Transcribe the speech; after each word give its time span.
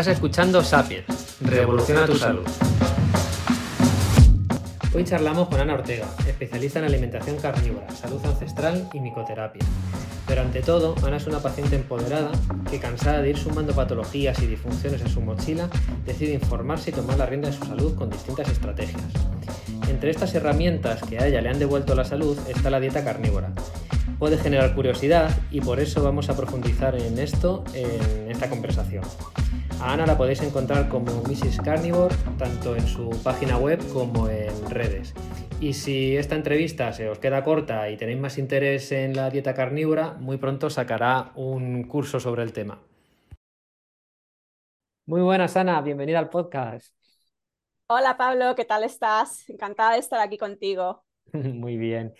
Estás 0.00 0.14
escuchando 0.14 0.64
Sapiens, 0.64 1.36
Revoluciona 1.42 2.06
tu 2.06 2.14
salud. 2.14 2.46
Hoy 4.94 5.04
charlamos 5.04 5.48
con 5.48 5.60
Ana 5.60 5.74
Ortega, 5.74 6.06
especialista 6.26 6.78
en 6.78 6.86
alimentación 6.86 7.36
carnívora, 7.36 7.90
salud 7.90 8.24
ancestral 8.24 8.88
y 8.94 9.00
micoterapia. 9.00 9.62
Pero 10.26 10.40
ante 10.40 10.62
todo, 10.62 10.94
Ana 11.04 11.18
es 11.18 11.26
una 11.26 11.40
paciente 11.40 11.76
empoderada 11.76 12.30
que, 12.70 12.80
cansada 12.80 13.20
de 13.20 13.28
ir 13.28 13.36
sumando 13.36 13.74
patologías 13.74 14.40
y 14.40 14.46
disfunciones 14.46 15.02
en 15.02 15.10
su 15.10 15.20
mochila, 15.20 15.68
decide 16.06 16.32
informarse 16.32 16.88
y 16.88 16.92
tomar 16.94 17.18
la 17.18 17.26
rienda 17.26 17.50
de 17.50 17.56
su 17.58 17.66
salud 17.66 17.94
con 17.94 18.08
distintas 18.08 18.48
estrategias. 18.48 19.04
Entre 19.86 20.12
estas 20.12 20.34
herramientas 20.34 21.02
que 21.02 21.18
a 21.18 21.26
ella 21.26 21.42
le 21.42 21.50
han 21.50 21.58
devuelto 21.58 21.94
la 21.94 22.06
salud 22.06 22.38
está 22.48 22.70
la 22.70 22.80
dieta 22.80 23.04
carnívora. 23.04 23.52
Puede 24.18 24.38
generar 24.38 24.74
curiosidad 24.74 25.30
y 25.50 25.60
por 25.60 25.78
eso 25.78 26.02
vamos 26.02 26.30
a 26.30 26.36
profundizar 26.36 26.94
en 26.94 27.18
esto 27.18 27.64
en 27.74 28.30
esta 28.30 28.48
conversación. 28.48 29.04
A 29.80 29.94
Ana 29.94 30.04
la 30.04 30.18
podéis 30.18 30.42
encontrar 30.42 30.90
como 30.90 31.22
Mrs. 31.22 31.62
Carnivore, 31.64 32.14
tanto 32.38 32.76
en 32.76 32.86
su 32.86 33.08
página 33.24 33.56
web 33.56 33.80
como 33.94 34.28
en 34.28 34.68
redes. 34.68 35.14
Y 35.58 35.72
si 35.72 36.18
esta 36.18 36.34
entrevista 36.34 36.92
se 36.92 37.08
os 37.08 37.18
queda 37.18 37.42
corta 37.42 37.88
y 37.88 37.96
tenéis 37.96 38.18
más 38.18 38.36
interés 38.36 38.92
en 38.92 39.16
la 39.16 39.30
dieta 39.30 39.54
carnívora, 39.54 40.12
muy 40.12 40.36
pronto 40.36 40.68
sacará 40.68 41.32
un 41.34 41.84
curso 41.84 42.20
sobre 42.20 42.42
el 42.42 42.52
tema. 42.52 42.82
Muy 45.06 45.22
buenas, 45.22 45.56
Ana, 45.56 45.80
bienvenida 45.80 46.18
al 46.18 46.28
podcast. 46.28 46.94
Hola 47.88 48.18
Pablo, 48.18 48.54
¿qué 48.54 48.66
tal 48.66 48.84
estás? 48.84 49.48
Encantada 49.48 49.94
de 49.94 50.00
estar 50.00 50.20
aquí 50.20 50.36
contigo. 50.36 51.04
Muy 51.32 51.78
bien. 51.78 52.14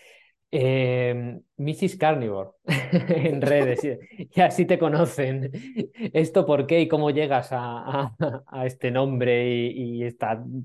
Eh, 0.52 1.40
Mrs. 1.58 1.96
Carnivore 1.96 2.50
en 2.64 3.40
redes, 3.40 3.80
y 4.18 4.40
así 4.40 4.64
te 4.64 4.78
conocen. 4.78 5.50
¿Esto 6.12 6.44
por 6.46 6.66
qué 6.66 6.80
y 6.80 6.88
cómo 6.88 7.10
llegas 7.10 7.50
a, 7.52 8.14
este 8.64 8.90
nombre 8.90 9.48
y, 9.48 10.04
y 10.04 10.16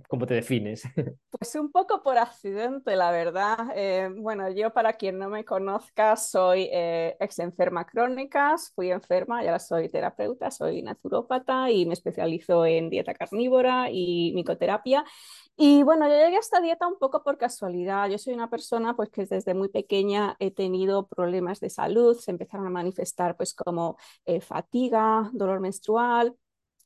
cómo 0.08 0.26
te 0.26 0.36
defines? 0.36 0.84
Pues 1.38 1.54
un 1.56 1.70
poco 1.70 2.02
por 2.02 2.18
accidente, 2.18 2.96
la 2.96 3.12
verdad. 3.12 3.58
Eh, 3.76 4.09
bueno, 4.18 4.50
yo 4.52 4.72
para 4.72 4.94
quien 4.94 5.20
no 5.20 5.28
me 5.28 5.44
conozca, 5.44 6.16
soy 6.16 6.70
eh, 6.72 7.18
ex 7.20 7.40
enferma 7.40 7.86
crónica, 7.86 8.56
fui 8.74 8.90
enferma 8.90 9.44
y 9.44 9.48
ahora 9.48 9.59
soy 9.59 9.90
terapeuta, 9.90 10.50
soy 10.50 10.81
naturópata 10.81 11.70
y 11.70 11.86
me 11.86 11.94
especializo 11.94 12.66
en 12.66 12.90
dieta 12.90 13.14
carnívora 13.14 13.90
y 13.92 14.31
micoterapia. 14.34 15.04
Y 15.58 15.84
bueno, 15.84 16.08
yo 16.09 16.16
llegué 16.16 16.36
a 16.36 16.39
esta 16.39 16.59
dieta 16.59 16.86
un 16.88 16.98
poco 17.00 17.23
por 17.23 17.38
casualidad. 17.38 18.09
Yo 18.09 18.17
soy 18.17 18.34
una 18.34 18.50
persona 18.50 18.95
pues 18.95 19.09
que 19.09 19.25
desde 19.25 19.53
muy 19.53 19.70
pequeña 19.70 20.36
he 20.39 20.52
tenido 20.52 21.08
problemas 21.08 21.59
de 21.62 21.70
salud, 21.70 22.17
se 22.20 22.31
empezaron 22.31 22.67
a 22.67 22.70
manifestar 22.70 23.38
pues 23.38 23.53
como 23.53 23.97
eh, 24.25 24.42
fatiga, 24.42 25.30
dolor 25.34 25.62
menstrual, 25.62 26.36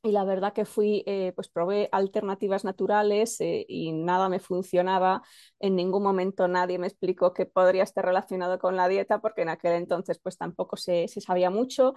y 0.02 0.12
la 0.12 0.24
verdad 0.24 0.54
que 0.54 0.64
fui, 0.64 1.02
eh, 1.06 1.32
pues 1.34 1.48
probé 1.48 1.88
alternativas 1.92 2.64
naturales 2.64 3.38
eh, 3.40 3.66
y 3.68 3.92
nada 3.92 4.28
me 4.30 4.38
funcionaba. 4.40 5.22
En 5.58 5.76
ningún 5.76 6.02
momento 6.02 6.48
nadie 6.48 6.78
me 6.78 6.86
explicó 6.86 7.34
que 7.34 7.44
podría 7.46 7.82
estar 7.82 8.04
relacionado 8.04 8.58
con 8.58 8.76
la 8.76 8.88
dieta 8.88 9.20
porque 9.20 9.42
en 9.42 9.50
aquel 9.50 9.72
entonces 9.74 10.18
pues 10.22 10.38
tampoco 10.38 10.76
se, 10.76 11.06
se 11.08 11.20
sabía 11.20 11.50
mucho. 11.50 11.94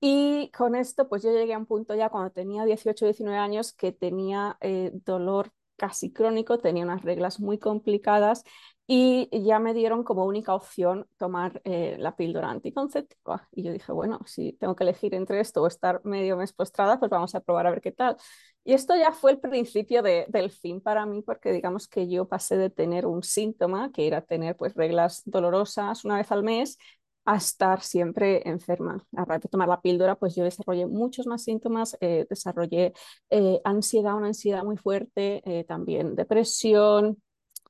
Y 0.00 0.50
con 0.56 0.74
esto 0.74 1.08
pues 1.08 1.22
yo 1.22 1.30
llegué 1.32 1.54
a 1.54 1.58
un 1.58 1.66
punto 1.66 1.94
ya 1.94 2.10
cuando 2.10 2.30
tenía 2.30 2.64
18, 2.66 3.06
19 3.06 3.38
años 3.38 3.72
que 3.72 3.92
tenía 3.92 4.58
dolor 5.04 5.50
casi 5.76 6.12
crónico, 6.12 6.58
tenía 6.58 6.84
unas 6.84 7.02
reglas 7.02 7.40
muy 7.40 7.58
complicadas 7.58 8.44
y 8.88 9.28
ya 9.44 9.58
me 9.58 9.74
dieron 9.74 10.04
como 10.04 10.26
única 10.26 10.54
opción 10.54 11.08
tomar 11.16 11.60
eh, 11.64 11.96
la 11.98 12.14
píldora 12.14 12.50
anticonceptiva. 12.50 13.48
Y 13.50 13.64
yo 13.64 13.72
dije, 13.72 13.90
bueno, 13.92 14.20
si 14.26 14.52
tengo 14.52 14.76
que 14.76 14.84
elegir 14.84 15.14
entre 15.14 15.40
esto 15.40 15.62
o 15.62 15.66
estar 15.66 16.00
medio 16.04 16.36
mes 16.36 16.52
postrada, 16.52 16.98
pues 17.00 17.10
vamos 17.10 17.34
a 17.34 17.40
probar 17.40 17.66
a 17.66 17.70
ver 17.70 17.80
qué 17.80 17.90
tal. 17.90 18.16
Y 18.64 18.74
esto 18.74 18.94
ya 18.96 19.12
fue 19.12 19.32
el 19.32 19.40
principio 19.40 20.02
del 20.02 20.50
fin 20.50 20.80
para 20.80 21.04
mí, 21.04 21.22
porque 21.22 21.52
digamos 21.52 21.88
que 21.88 22.08
yo 22.08 22.28
pasé 22.28 22.56
de 22.56 22.70
tener 22.70 23.06
un 23.06 23.22
síntoma, 23.24 23.90
que 23.92 24.06
era 24.06 24.22
tener 24.22 24.56
pues 24.56 24.74
reglas 24.74 25.22
dolorosas 25.24 26.04
una 26.04 26.16
vez 26.16 26.30
al 26.30 26.42
mes, 26.44 26.78
a 27.26 27.36
estar 27.36 27.82
siempre 27.82 28.48
enferma. 28.48 29.04
A 29.16 29.24
raíz 29.24 29.42
de 29.42 29.48
tomar 29.48 29.68
la 29.68 29.80
píldora, 29.80 30.14
pues 30.16 30.34
yo 30.36 30.44
desarrollé 30.44 30.86
muchos 30.86 31.26
más 31.26 31.42
síntomas, 31.44 31.96
eh, 32.00 32.26
desarrollé 32.30 32.92
eh, 33.30 33.60
ansiedad, 33.64 34.14
una 34.16 34.28
ansiedad 34.28 34.62
muy 34.64 34.76
fuerte, 34.76 35.42
eh, 35.44 35.64
también 35.64 36.14
depresión, 36.14 37.20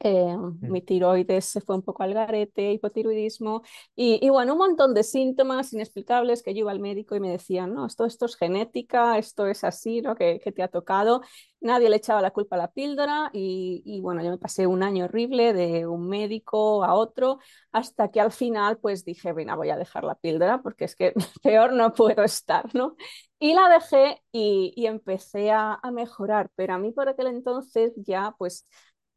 eh, 0.00 0.36
mi 0.60 0.82
tiroides 0.82 1.46
se 1.46 1.60
fue 1.60 1.74
un 1.76 1.82
poco 1.82 2.02
al 2.02 2.12
garete, 2.14 2.72
hipotiroidismo 2.72 3.62
y, 3.94 4.18
y, 4.24 4.28
bueno, 4.30 4.52
un 4.52 4.58
montón 4.58 4.94
de 4.94 5.02
síntomas 5.02 5.72
inexplicables 5.72 6.42
que 6.42 6.52
yo 6.54 6.60
iba 6.60 6.70
al 6.72 6.80
médico 6.80 7.16
y 7.16 7.20
me 7.20 7.30
decían, 7.30 7.72
no, 7.74 7.86
esto, 7.86 8.04
esto 8.04 8.26
es 8.26 8.36
genética, 8.36 9.16
esto 9.18 9.46
es 9.46 9.64
así, 9.64 10.02
¿no? 10.02 10.14
Que, 10.14 10.38
que 10.40 10.52
te 10.52 10.62
ha 10.62 10.68
tocado. 10.68 11.22
Nadie 11.60 11.88
le 11.88 11.96
echaba 11.96 12.20
la 12.20 12.30
culpa 12.32 12.56
a 12.56 12.58
la 12.58 12.70
píldora 12.72 13.30
y, 13.32 13.82
y, 13.86 14.00
bueno, 14.00 14.22
yo 14.22 14.30
me 14.30 14.38
pasé 14.38 14.66
un 14.66 14.82
año 14.82 15.06
horrible 15.06 15.52
de 15.54 15.86
un 15.86 16.08
médico 16.08 16.84
a 16.84 16.94
otro 16.94 17.38
hasta 17.72 18.10
que 18.10 18.20
al 18.20 18.32
final 18.32 18.78
pues 18.78 19.04
dije, 19.04 19.32
venga, 19.32 19.54
voy 19.56 19.70
a 19.70 19.76
dejar 19.76 20.04
la 20.04 20.14
píldora 20.14 20.62
porque 20.62 20.84
es 20.84 20.94
que 20.96 21.14
peor 21.42 21.72
no 21.72 21.92
puedo 21.94 22.22
estar, 22.22 22.72
¿no? 22.74 22.96
Y 23.38 23.54
la 23.54 23.68
dejé 23.68 24.22
y, 24.32 24.72
y 24.76 24.86
empecé 24.86 25.50
a, 25.50 25.74
a 25.82 25.90
mejorar, 25.90 26.50
pero 26.54 26.74
a 26.74 26.78
mí 26.78 26.92
por 26.92 27.08
aquel 27.08 27.26
entonces 27.28 27.92
ya 27.96 28.34
pues 28.38 28.66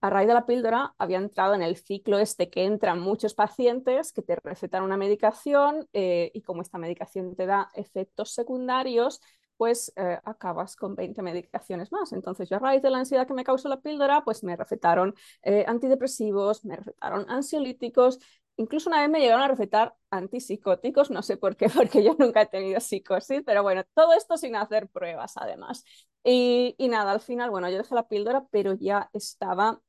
a 0.01 0.09
raíz 0.09 0.27
de 0.27 0.33
la 0.33 0.45
píldora 0.45 0.93
había 0.97 1.17
entrado 1.17 1.53
en 1.55 1.61
el 1.61 1.75
ciclo 1.75 2.19
este 2.19 2.49
que 2.49 2.63
entran 2.65 2.99
muchos 2.99 3.33
pacientes 3.33 4.13
que 4.13 4.21
te 4.21 4.35
recetan 4.37 4.83
una 4.83 4.97
medicación 4.97 5.87
eh, 5.93 6.31
y 6.33 6.41
como 6.41 6.61
esta 6.61 6.77
medicación 6.77 7.35
te 7.35 7.45
da 7.45 7.69
efectos 7.75 8.33
secundarios, 8.33 9.21
pues 9.57 9.91
eh, 9.97 10.17
acabas 10.23 10.77
con 10.77 10.95
20 10.95 11.21
medicaciones 11.21 11.91
más. 11.91 12.13
Entonces 12.13 12.49
yo 12.49 12.55
a 12.55 12.59
raíz 12.59 12.81
de 12.81 12.89
la 12.91 12.99
ansiedad 12.99 13.27
que 13.27 13.33
me 13.33 13.43
causó 13.43 13.67
la 13.67 13.81
píldora, 13.81 14.23
pues 14.23 14.41
me 14.41 14.55
recetaron 14.55 15.15
eh, 15.43 15.65
antidepresivos, 15.67 16.63
me 16.63 16.77
recetaron 16.77 17.29
ansiolíticos, 17.29 18.19
incluso 18.55 18.89
una 18.89 19.01
vez 19.01 19.09
me 19.09 19.19
llegaron 19.19 19.43
a 19.43 19.47
recetar 19.49 19.95
antipsicóticos, 20.11 21.11
no 21.11 21.21
sé 21.23 21.35
por 21.35 21.57
qué, 21.57 21.67
porque 21.75 22.03
yo 22.05 22.15
nunca 22.17 22.43
he 22.43 22.45
tenido 22.45 22.79
psicosis, 22.79 23.41
pero 23.45 23.63
bueno, 23.63 23.83
todo 23.93 24.13
esto 24.13 24.37
sin 24.37 24.55
hacer 24.55 24.87
pruebas 24.87 25.33
además. 25.35 25.83
Y, 26.23 26.75
y 26.77 26.87
nada, 26.87 27.11
al 27.11 27.19
final, 27.21 27.49
bueno, 27.49 27.69
yo 27.69 27.77
dejé 27.77 27.95
la 27.95 28.07
píldora, 28.07 28.45
pero 28.51 28.73
ya 28.75 29.09
estaba 29.13 29.81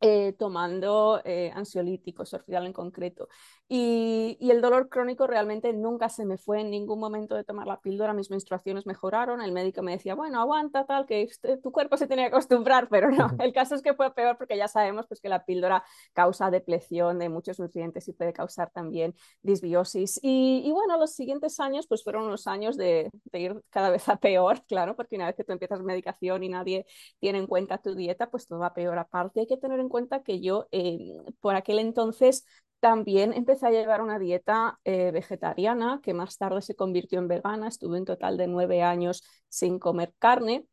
eh, 0.00 0.34
tomando 0.38 1.20
eh, 1.24 1.50
ansiolíticos, 1.54 2.34
orfidal 2.34 2.66
en 2.66 2.72
concreto. 2.72 3.28
Y, 3.66 4.36
y, 4.40 4.50
el 4.50 4.60
dolor 4.60 4.90
crónico 4.90 5.26
realmente 5.26 5.72
nunca 5.72 6.10
se 6.10 6.26
me 6.26 6.36
fue 6.36 6.60
en 6.60 6.70
ningún 6.70 7.00
momento 7.00 7.34
de 7.34 7.44
tomar 7.44 7.66
la 7.66 7.80
píldora, 7.80 8.12
mis 8.12 8.30
menstruaciones 8.30 8.84
mejoraron, 8.84 9.40
el 9.40 9.52
médico 9.52 9.82
me 9.82 9.92
decía, 9.92 10.14
bueno, 10.14 10.38
aguanta 10.38 10.84
tal, 10.84 11.06
que 11.06 11.22
este, 11.22 11.56
tu 11.56 11.72
cuerpo 11.72 11.96
se 11.96 12.06
tiene 12.06 12.24
que 12.24 12.28
acostumbrar, 12.28 12.88
pero 12.90 13.10
no, 13.10 13.30
el 13.38 13.52
caso 13.54 13.74
es 13.74 13.80
que 13.82 13.94
fue 13.94 14.14
peor 14.14 14.36
porque 14.36 14.56
ya 14.58 14.68
sabemos 14.68 15.06
pues, 15.06 15.20
que 15.20 15.30
la 15.30 15.44
píldora 15.46 15.82
causa 16.12 16.50
depleción 16.50 17.18
de 17.18 17.30
muchos 17.30 17.58
nutrientes 17.58 18.06
y 18.08 18.12
puede 18.12 18.32
causar 18.34 18.70
también 18.70 19.14
disbiosis. 19.42 20.20
Y, 20.22 20.62
y 20.64 20.72
bueno, 20.72 20.98
los 20.98 21.12
siguientes 21.14 21.58
años 21.60 21.86
pues 21.86 22.04
fueron 22.04 22.24
unos 22.24 22.46
años 22.46 22.76
de, 22.76 23.10
de, 23.32 23.40
ir 23.40 23.62
cada 23.70 23.90
vez 23.90 24.08
a 24.08 24.16
peor, 24.16 24.62
claro, 24.68 24.96
porque 24.96 25.16
una 25.16 25.26
vez 25.26 25.36
que 25.36 25.44
tú 25.44 25.52
empiezas 25.52 25.80
medicación 25.80 26.42
y 26.42 26.48
nadie 26.48 26.86
tiene 27.18 27.38
en 27.38 27.46
cuenta 27.46 27.78
tu 27.78 27.94
dieta, 27.94 28.30
pues 28.30 28.46
todo 28.46 28.58
va 28.58 28.74
peor. 28.74 28.98
Aparte 28.98 29.40
hay 29.40 29.46
que 29.46 29.56
tener 29.56 29.80
en 29.84 29.88
cuenta 29.88 30.22
que 30.22 30.40
yo 30.40 30.66
eh, 30.72 31.18
por 31.40 31.54
aquel 31.54 31.78
entonces 31.78 32.44
también 32.80 33.32
empecé 33.32 33.66
a 33.66 33.70
llevar 33.70 34.02
una 34.02 34.18
dieta 34.18 34.78
eh, 34.84 35.10
vegetariana 35.10 36.00
que 36.02 36.12
más 36.12 36.36
tarde 36.36 36.60
se 36.60 36.74
convirtió 36.76 37.18
en 37.18 37.28
vegana. 37.28 37.68
Estuve 37.68 37.96
en 37.98 38.04
total 38.04 38.36
de 38.36 38.46
nueve 38.46 38.82
años 38.82 39.24
sin 39.48 39.78
comer 39.78 40.12
carne. 40.18 40.66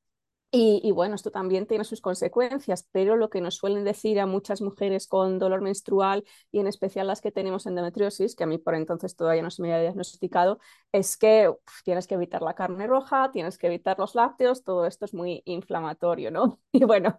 Y, 0.53 0.91
bueno, 0.91 1.15
esto 1.15 1.31
también 1.31 1.65
tiene 1.65 1.85
sus 1.85 2.01
consecuencias, 2.01 2.85
pero 2.91 3.15
lo 3.15 3.29
que 3.29 3.39
nos 3.39 3.55
suelen 3.55 3.85
decir 3.85 4.19
a 4.19 4.25
muchas 4.25 4.61
mujeres 4.61 5.07
con 5.07 5.39
dolor 5.39 5.61
menstrual 5.61 6.25
y 6.51 6.59
en 6.59 6.67
especial 6.67 7.07
las 7.07 7.21
que 7.21 7.31
tenemos 7.31 7.65
endometriosis, 7.65 8.35
que 8.35 8.43
a 8.43 8.47
mí 8.47 8.57
por 8.57 8.75
entonces 8.75 9.15
todavía 9.15 9.43
no 9.43 9.49
se 9.49 9.61
me 9.61 9.69
había 9.73 9.83
diagnosticado, 9.83 10.59
es 10.91 11.15
que 11.15 11.53
tienes 11.85 12.05
que 12.05 12.15
evitar 12.15 12.41
la 12.41 12.53
carne 12.53 12.85
roja, 12.85 13.31
tienes 13.31 13.57
que 13.57 13.67
evitar 13.67 13.97
los 13.97 14.13
lácteos, 14.13 14.65
todo 14.65 14.85
esto 14.85 15.05
es 15.05 15.13
muy 15.13 15.41
inflamatorio, 15.45 16.31
¿no? 16.31 16.59
Y 16.73 16.83
bueno, 16.83 17.17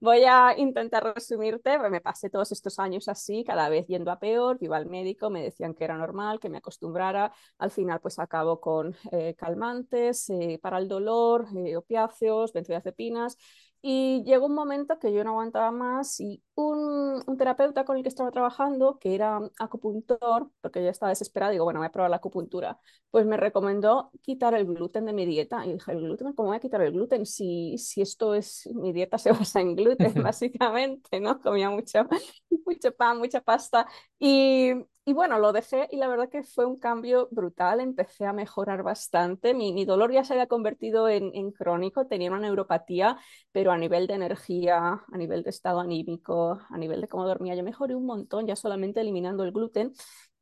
Voy 0.00 0.24
a 0.24 0.54
intentar 0.58 1.02
resumirte, 1.14 1.78
me 1.88 2.00
pasé 2.02 2.28
todos 2.28 2.52
estos 2.52 2.78
años 2.78 3.08
así, 3.08 3.42
cada 3.42 3.70
vez 3.70 3.86
yendo 3.86 4.10
a 4.10 4.18
peor, 4.18 4.58
iba 4.60 4.76
al 4.76 4.84
médico, 4.86 5.30
me 5.30 5.42
decían 5.42 5.72
que 5.74 5.84
era 5.84 5.96
normal, 5.96 6.40
que 6.40 6.50
me 6.50 6.58
acostumbrara, 6.58 7.32
al 7.58 7.70
final 7.70 8.00
pues 8.02 8.18
acabo 8.18 8.60
con 8.60 8.94
eh, 9.12 9.34
calmantes 9.34 10.28
eh, 10.28 10.58
para 10.60 10.76
el 10.78 10.88
dolor, 10.88 11.46
eh, 11.56 11.76
opiáceos, 11.76 12.52
benzodiazepinas 12.52 13.38
y 13.86 14.22
llegó 14.24 14.46
un 14.46 14.54
momento 14.54 14.98
que 14.98 15.12
yo 15.12 15.22
no 15.24 15.32
aguantaba 15.32 15.70
más 15.70 16.18
y 16.18 16.42
un, 16.54 17.22
un, 17.26 17.36
terapeuta 17.36 17.84
con 17.84 17.98
el 17.98 18.02
que 18.02 18.08
estaba 18.08 18.30
trabajando, 18.30 18.98
que 18.98 19.14
era 19.14 19.38
acupuntor, 19.58 20.50
porque 20.62 20.82
yo 20.82 20.88
estaba 20.88 21.10
desesperada, 21.10 21.52
digo, 21.52 21.64
bueno, 21.64 21.80
voy 21.80 21.88
a 21.88 21.92
probar 21.92 22.08
la 22.10 22.16
acupuntura, 22.16 22.78
pues 23.10 23.26
me 23.26 23.36
recomendó 23.36 24.10
quitar 24.22 24.54
el 24.54 24.64
gluten 24.64 25.04
de 25.04 25.12
mi 25.12 25.26
dieta. 25.26 25.66
Y 25.66 25.74
dije, 25.74 25.92
¿el 25.92 26.00
gluten? 26.00 26.32
¿Cómo 26.32 26.48
voy 26.48 26.56
a 26.56 26.60
quitar 26.60 26.80
el 26.80 26.92
gluten? 26.92 27.26
Si, 27.26 27.76
si 27.76 28.00
esto 28.00 28.34
es, 28.34 28.66
mi 28.74 28.94
dieta 28.94 29.18
se 29.18 29.32
basa 29.32 29.60
en 29.60 29.76
gluten, 29.76 30.14
básicamente, 30.22 31.20
¿no? 31.20 31.38
Comía 31.40 31.68
mucho, 31.68 32.08
mucho 32.66 32.90
pan, 32.96 33.18
mucha 33.18 33.42
pasta. 33.42 33.86
Y, 34.18 34.72
y 35.06 35.12
bueno, 35.12 35.38
lo 35.38 35.52
dejé 35.52 35.86
y 35.90 35.96
la 35.96 36.08
verdad 36.08 36.30
que 36.30 36.42
fue 36.42 36.64
un 36.64 36.78
cambio 36.78 37.28
brutal, 37.30 37.80
empecé 37.80 38.24
a 38.24 38.32
mejorar 38.32 38.82
bastante, 38.82 39.52
mi, 39.52 39.72
mi 39.72 39.84
dolor 39.84 40.10
ya 40.12 40.24
se 40.24 40.32
había 40.32 40.46
convertido 40.46 41.08
en, 41.08 41.30
en, 41.34 41.52
crónico, 41.52 42.06
tenía 42.06 42.30
una 42.30 42.40
neuropatía, 42.40 43.18
pero 43.52 43.70
a 43.70 43.76
nivel 43.76 44.06
de 44.06 44.14
energía, 44.14 45.04
a 45.12 45.16
nivel 45.18 45.42
de 45.42 45.50
estado 45.50 45.80
anímico, 45.80 46.58
a 46.70 46.78
nivel 46.78 47.02
de 47.02 47.08
cómo 47.08 47.26
dormía, 47.26 47.54
yo 47.54 47.62
mejoré 47.62 47.94
un 47.94 48.06
montón 48.06 48.46
ya 48.46 48.56
solamente 48.56 49.00
eliminando 49.00 49.44
el 49.44 49.52
gluten. 49.52 49.92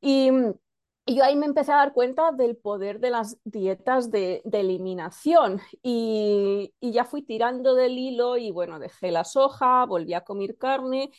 Y, 0.00 0.31
y 1.05 1.17
yo 1.17 1.25
ahí 1.25 1.35
me 1.35 1.47
empecé 1.47 1.73
a 1.73 1.76
dar 1.76 1.93
cuenta 1.93 2.31
del 2.31 2.56
poder 2.56 3.00
de 3.00 3.11
las 3.11 3.37
dietas 3.44 4.11
de, 4.12 4.43
de 4.44 4.61
eliminación 4.61 5.61
y, 5.82 6.73
y, 6.81 6.93
ya 6.93 7.05
fui 7.05 7.23
tirando 7.23 7.75
del 7.75 7.99
hilo 7.99 8.37
y 8.37 8.53
bueno, 8.53 8.79
dejé 8.79 9.11
la 9.11 9.25
soja, 9.25 9.85
volví 9.87 10.15
a 10.15 10.23
comer 10.23 10.56
carne 10.56 11.11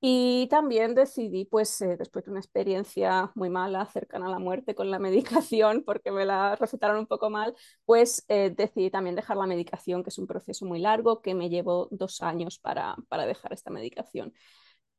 y 0.00 0.46
también 0.48 0.94
decidí, 0.94 1.44
pues 1.44 1.80
eh, 1.82 1.96
después 1.96 2.24
de 2.24 2.30
una 2.30 2.40
experiencia 2.40 3.30
muy 3.34 3.50
mala, 3.50 3.84
cercana 3.86 4.26
a 4.26 4.30
la 4.30 4.38
muerte 4.38 4.74
con 4.74 4.90
la 4.90 4.98
medicación, 5.00 5.84
porque 5.84 6.10
me 6.10 6.24
la 6.24 6.56
recetaron 6.56 6.98
un 6.98 7.06
poco 7.06 7.30
mal, 7.30 7.54
pues 7.84 8.24
eh, 8.28 8.50
decidí 8.56 8.90
también 8.90 9.16
dejar 9.16 9.36
la 9.36 9.46
medicación, 9.46 10.02
que 10.02 10.10
es 10.10 10.18
un 10.18 10.26
proceso 10.26 10.64
muy 10.66 10.78
largo, 10.80 11.20
que 11.20 11.34
me 11.34 11.50
llevó 11.50 11.88
dos 11.90 12.22
años 12.22 12.58
para, 12.58 12.96
para 13.08 13.26
dejar 13.26 13.52
esta 13.52 13.70
medicación. 13.70 14.32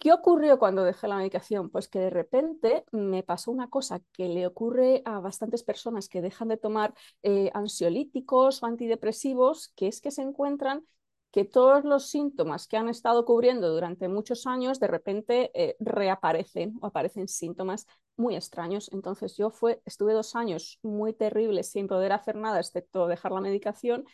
¿Qué 0.02 0.12
ocurrió 0.14 0.58
cuando 0.58 0.84
dejé 0.84 1.08
la 1.08 1.18
medicación? 1.18 1.70
Pues 1.70 1.88
que 1.88 2.00
de 2.00 2.10
repente 2.10 2.86
me 2.92 3.22
pasó 3.22 3.52
una 3.52 3.70
cosa 3.70 4.02
que 4.14 4.30
le 4.30 4.48
ocurre 4.48 5.04
a 5.06 5.20
bastantes 5.20 5.62
personas 5.64 6.10
que 6.10 6.22
dejan 6.24 6.48
de 6.48 6.58
tomar 6.58 6.96
eh, 7.22 7.52
ansiolíticos 7.54 8.64
o 8.64 8.66
antidepresivos, 8.66 9.72
que 9.76 9.88
es 9.88 10.02
que 10.02 10.10
se 10.10 10.24
encuentran 10.24 10.84
que 11.32 11.46
todos 11.46 11.86
los 11.86 12.10
síntomas 12.10 12.68
que 12.68 12.78
han 12.78 12.90
estado 12.90 13.26
cubriendo 13.26 13.70
durante 13.70 14.08
muchos 14.08 14.46
años 14.46 14.80
de 14.80 14.88
repente 14.88 15.52
eh, 15.54 15.76
reaparecen 15.80 16.74
o 16.82 16.88
aparecen 16.88 17.28
síntomas 17.28 17.88
muy 18.18 18.36
extraños. 18.36 18.90
Entonces 18.92 19.38
yo 19.38 19.50
fue, 19.50 19.82
estuve 19.86 20.14
dos 20.14 20.36
años 20.36 20.80
muy 20.84 21.14
terribles 21.14 21.72
sin 21.72 21.88
poder 21.88 22.12
hacer 22.12 22.36
nada 22.36 22.60
excepto 22.60 23.08
dejar 23.08 23.32
la 23.32 23.42
medicación 23.42 24.06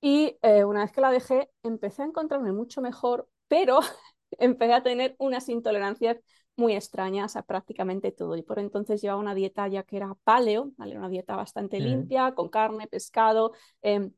y 0.00 0.38
eh, 0.42 0.64
una 0.64 0.80
vez 0.80 0.92
que 0.92 1.00
la 1.00 1.10
dejé 1.10 1.50
empecé 1.62 2.02
a 2.02 2.06
encontrarme 2.06 2.52
mucho 2.52 2.80
mejor, 2.80 3.28
pero 3.48 3.80
empecé 4.38 4.72
a 4.72 4.82
tener 4.82 5.16
unas 5.18 5.48
intolerancias 5.48 6.18
muy 6.56 6.74
extrañas 6.74 7.36
a 7.36 7.42
prácticamente 7.42 8.12
todo. 8.12 8.36
Y 8.36 8.42
por 8.42 8.58
entonces 8.58 9.00
llevaba 9.02 9.20
una 9.20 9.34
dieta 9.34 9.68
ya 9.68 9.82
que 9.82 9.96
era 9.96 10.14
paleo, 10.24 10.72
¿vale? 10.76 10.96
una 10.96 11.08
dieta 11.08 11.36
bastante 11.36 11.80
mm. 11.80 11.82
limpia, 11.82 12.34
con 12.34 12.48
carne, 12.48 12.86
pescado. 12.86 13.52
Eh, 13.82 14.10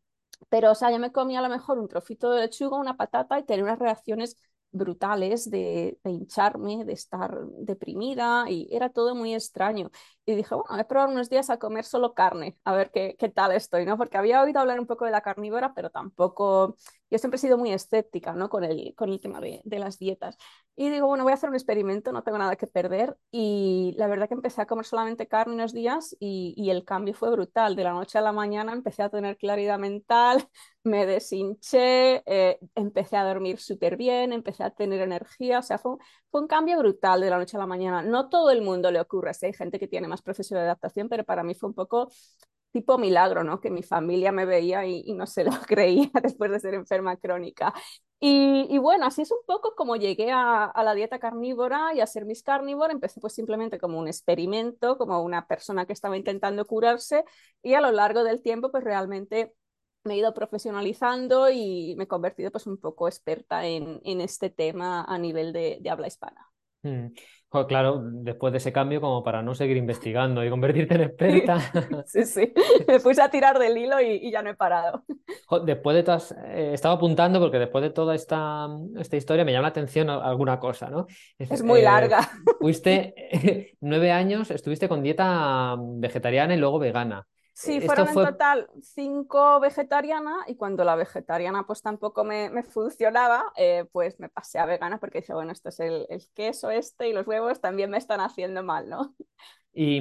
pero, 0.49 0.73
o 0.73 0.75
sea, 0.75 0.91
yo 0.91 0.99
me 0.99 1.13
comía 1.13 1.41
a 1.41 1.43
lo 1.43 1.49
mejor 1.49 1.79
un 1.79 1.89
trocito 1.89 2.31
de 2.31 2.43
lechuga, 2.43 2.79
una 2.79 2.97
patata 2.97 3.39
y 3.39 3.45
tenía 3.45 3.65
unas 3.65 3.79
reacciones 3.79 4.37
brutales 4.71 5.51
de, 5.51 5.99
de, 6.05 6.11
hincharme, 6.11 6.85
de 6.85 6.93
estar 6.93 7.37
deprimida 7.61 8.45
y 8.49 8.69
era 8.71 8.91
todo 8.91 9.15
muy 9.15 9.35
extraño. 9.35 9.91
Y 10.27 10.35
dije, 10.35 10.55
bueno, 10.55 10.67
voy 10.71 10.81
a 10.81 10.87
probar 10.89 11.09
unos 11.09 11.31
días 11.31 11.49
a 11.51 11.59
comer 11.59 11.85
solo 11.85 12.13
carne, 12.15 12.57
a 12.65 12.73
ver 12.75 12.91
qué, 12.91 13.17
qué 13.19 13.29
tal 13.31 13.53
estoy, 13.53 13.87
¿no? 13.87 13.97
Porque 13.97 14.19
había 14.19 14.43
oído 14.43 14.61
hablar 14.61 14.79
un 14.79 14.87
poco 14.87 15.05
de 15.07 15.11
la 15.11 15.23
carnívora, 15.23 15.73
pero 15.75 15.91
tampoco, 15.91 16.77
yo 17.11 17.19
siempre 17.19 17.37
he 17.37 17.41
sido 17.41 17.57
muy 17.59 17.73
escéptica, 17.73 18.35
¿no? 18.35 18.49
Con 18.51 18.65
el, 18.65 18.95
con 18.95 19.09
el 19.11 19.21
tema 19.21 19.41
de, 19.41 19.61
de 19.65 19.79
las 19.79 19.99
dietas. 19.99 20.37
Y 20.77 20.91
digo, 20.91 21.09
bueno, 21.09 21.25
voy 21.25 21.33
a 21.33 21.35
hacer 21.35 21.49
un 21.51 21.57
experimento, 21.57 22.13
no 22.13 22.23
tengo 22.23 22.39
nada 22.39 22.55
que 22.57 22.67
perder. 22.69 23.17
Y 23.33 23.95
la 23.97 24.07
verdad 24.07 24.29
que 24.29 24.35
empecé 24.35 24.63
a 24.63 24.67
comer 24.67 24.85
solamente 24.85 25.27
carne 25.27 25.55
unos 25.55 25.73
días 25.73 26.15
y, 26.21 26.55
y 26.57 26.71
el 26.71 26.85
cambio 26.85 27.15
fue 27.15 27.31
brutal. 27.31 27.75
De 27.75 27.83
la 27.85 27.93
noche 27.93 28.19
a 28.19 28.21
la 28.21 28.33
mañana 28.33 28.73
empecé 28.73 29.03
a 29.03 29.09
tener 29.11 29.37
claridad 29.39 29.79
mental, 29.79 30.49
me 30.89 31.07
deshinché, 31.07 32.23
eh, 32.27 32.59
empecé 32.75 33.17
a 33.17 33.25
dormir 33.25 33.59
súper 33.59 33.97
bien, 33.97 34.33
empecé 34.33 34.65
a 34.65 34.71
tener 34.71 35.01
energía, 35.01 35.61
o 35.61 35.63
sea, 35.63 35.79
fue, 35.79 35.97
un 36.33 36.47
cambio 36.49 36.79
brutal 36.79 37.21
de 37.21 37.31
la 37.31 37.39
noche 37.39 37.57
a 37.57 37.61
la 37.61 37.67
mañana. 37.67 38.03
No 38.03 38.29
todo 38.29 38.51
el 38.51 38.63
mundo 38.63 38.91
le 38.91 39.01
ocurre, 39.01 39.35
¿sí? 39.35 39.47
hay 39.47 39.53
gente 39.55 39.79
que 39.79 39.89
tiene 39.89 40.09
más 40.09 40.23
proceso 40.23 40.55
de 40.55 40.63
adaptación, 40.63 41.09
pero 41.09 41.25
para 41.25 41.43
mí 41.45 41.55
fue 41.55 41.69
un 41.69 41.75
poco 41.75 42.09
tipo 42.73 42.99
milagro, 42.99 43.45
¿no? 43.45 43.61
Que 43.61 43.71
mi 43.71 43.83
familia 43.83 44.33
me 44.33 44.45
veía 44.45 44.87
y, 44.87 45.13
no 45.15 45.27
se 45.27 45.45
lo 45.45 45.51
creía 45.67 46.11
después 46.23 46.51
de 46.51 46.61
ser 46.61 46.75
enferma 46.75 47.17
crónica. 47.17 47.73
Y, 48.21 48.67
y, 48.71 48.79
bueno, 48.79 49.07
así 49.07 49.23
es 49.23 49.31
un 49.31 49.39
poco 49.47 49.75
como 49.77 49.97
llegué 49.97 50.31
a, 50.33 50.65
a, 50.65 50.83
la 50.83 50.95
dieta 50.95 51.19
carnívora 51.21 51.95
y 51.95 52.01
a 52.01 52.07
ser 52.07 52.25
mis 52.27 52.43
carnívora. 52.43 52.93
Empecé 52.93 53.21
pues 53.21 53.35
simplemente 53.35 53.79
como 53.79 53.99
un 53.99 54.09
experimento, 54.09 54.99
como 54.99 55.23
una 55.23 55.47
persona 55.47 55.87
que 55.87 55.93
estaba 55.93 56.17
intentando 56.17 56.67
curarse 56.67 57.25
y 57.63 57.75
a 57.75 57.81
lo 57.81 57.93
largo 57.93 58.25
del 58.25 58.43
tiempo 58.43 58.71
pues 58.71 58.85
realmente 58.85 59.55
me 60.05 60.15
he 60.15 60.19
ido 60.19 60.35
profesionalizando 60.35 61.51
y 61.51 61.95
me 61.97 62.05
he 62.05 62.09
convertido 62.09 62.51
pues 62.51 62.67
un 62.67 62.79
poco 62.79 63.09
experta 63.09 63.67
en, 63.67 64.01
en 64.05 64.21
este 64.21 64.51
tema 64.51 65.05
a 65.05 65.19
nivel 65.19 65.53
de, 65.53 65.79
de 65.81 65.91
habla 65.91 66.07
hispana. 66.07 66.49
Mm. 66.83 67.09
Claro, 67.67 68.03
después 68.05 68.53
de 68.53 68.59
ese 68.59 68.73
cambio, 68.75 69.01
como 69.01 69.25
para 69.25 69.43
no 69.43 69.55
seguir 69.55 69.79
investigando 69.79 70.45
y 70.45 70.51
convertirte 70.51 70.97
en 70.97 71.01
experta. 71.03 71.59
Sí, 72.07 72.25
sí, 72.25 72.53
me 72.87 73.01
puse 73.01 73.23
a 73.23 73.31
tirar 73.31 73.59
del 73.59 73.77
hilo 73.79 74.01
y, 74.03 74.17
y 74.17 74.31
ya 74.31 74.43
no 74.43 74.51
he 74.51 74.55
parado. 74.55 75.03
Después 75.65 75.97
de 75.97 76.03
todas, 76.03 76.33
eh, 76.33 76.73
estaba 76.75 76.97
apuntando 76.97 77.41
porque 77.41 77.59
después 77.59 77.83
de 77.83 77.91
toda 77.91 78.15
esta, 78.15 78.69
esta 78.99 79.17
historia 79.17 79.47
me 79.47 79.53
llama 79.53 79.63
la 79.63 79.69
atención 79.69 80.11
alguna 80.11 80.61
cosa, 80.61 80.91
¿no? 80.91 81.07
Es, 81.39 81.51
es 81.51 81.63
muy 81.63 81.81
eh, 81.81 81.85
larga. 81.85 82.29
Fuiste 82.61 83.15
nueve 83.81 84.13
años, 84.13 84.51
estuviste 84.51 84.87
con 84.87 85.03
dieta 85.03 85.75
vegetariana 85.79 86.55
y 86.55 86.59
luego 86.59 86.79
vegana. 86.79 87.27
Sí, 87.59 87.81
fueron 87.81 88.07
fue... 88.07 88.23
en 88.23 88.29
total 88.31 88.71
cinco 88.83 89.59
vegetarianas 89.59 90.49
y 90.49 90.55
cuando 90.55 90.85
la 90.85 90.95
vegetariana 90.95 91.67
pues 91.67 91.83
tampoco 91.83 92.23
me, 92.23 92.51
me 92.51 92.63
funcionaba, 92.63 93.53
eh, 93.57 93.85
pues 93.91 94.21
me 94.21 94.29
pasé 94.29 94.61
a 94.61 94.67
vegana 94.67 95.01
porque 95.01 95.23
dije, 95.23 95.35
bueno, 95.35 95.51
esto 95.51 95.71
es 95.71 95.81
el, 95.81 96.07
el, 96.09 96.23
queso 96.35 96.71
este 96.71 97.09
y 97.09 97.13
los 97.13 97.27
huevos 97.27 97.61
también 97.61 97.91
me 97.91 97.99
están 97.99 98.21
haciendo 98.21 98.63
mal, 98.63 98.89
¿no? 98.89 99.17
Y, 99.73 99.99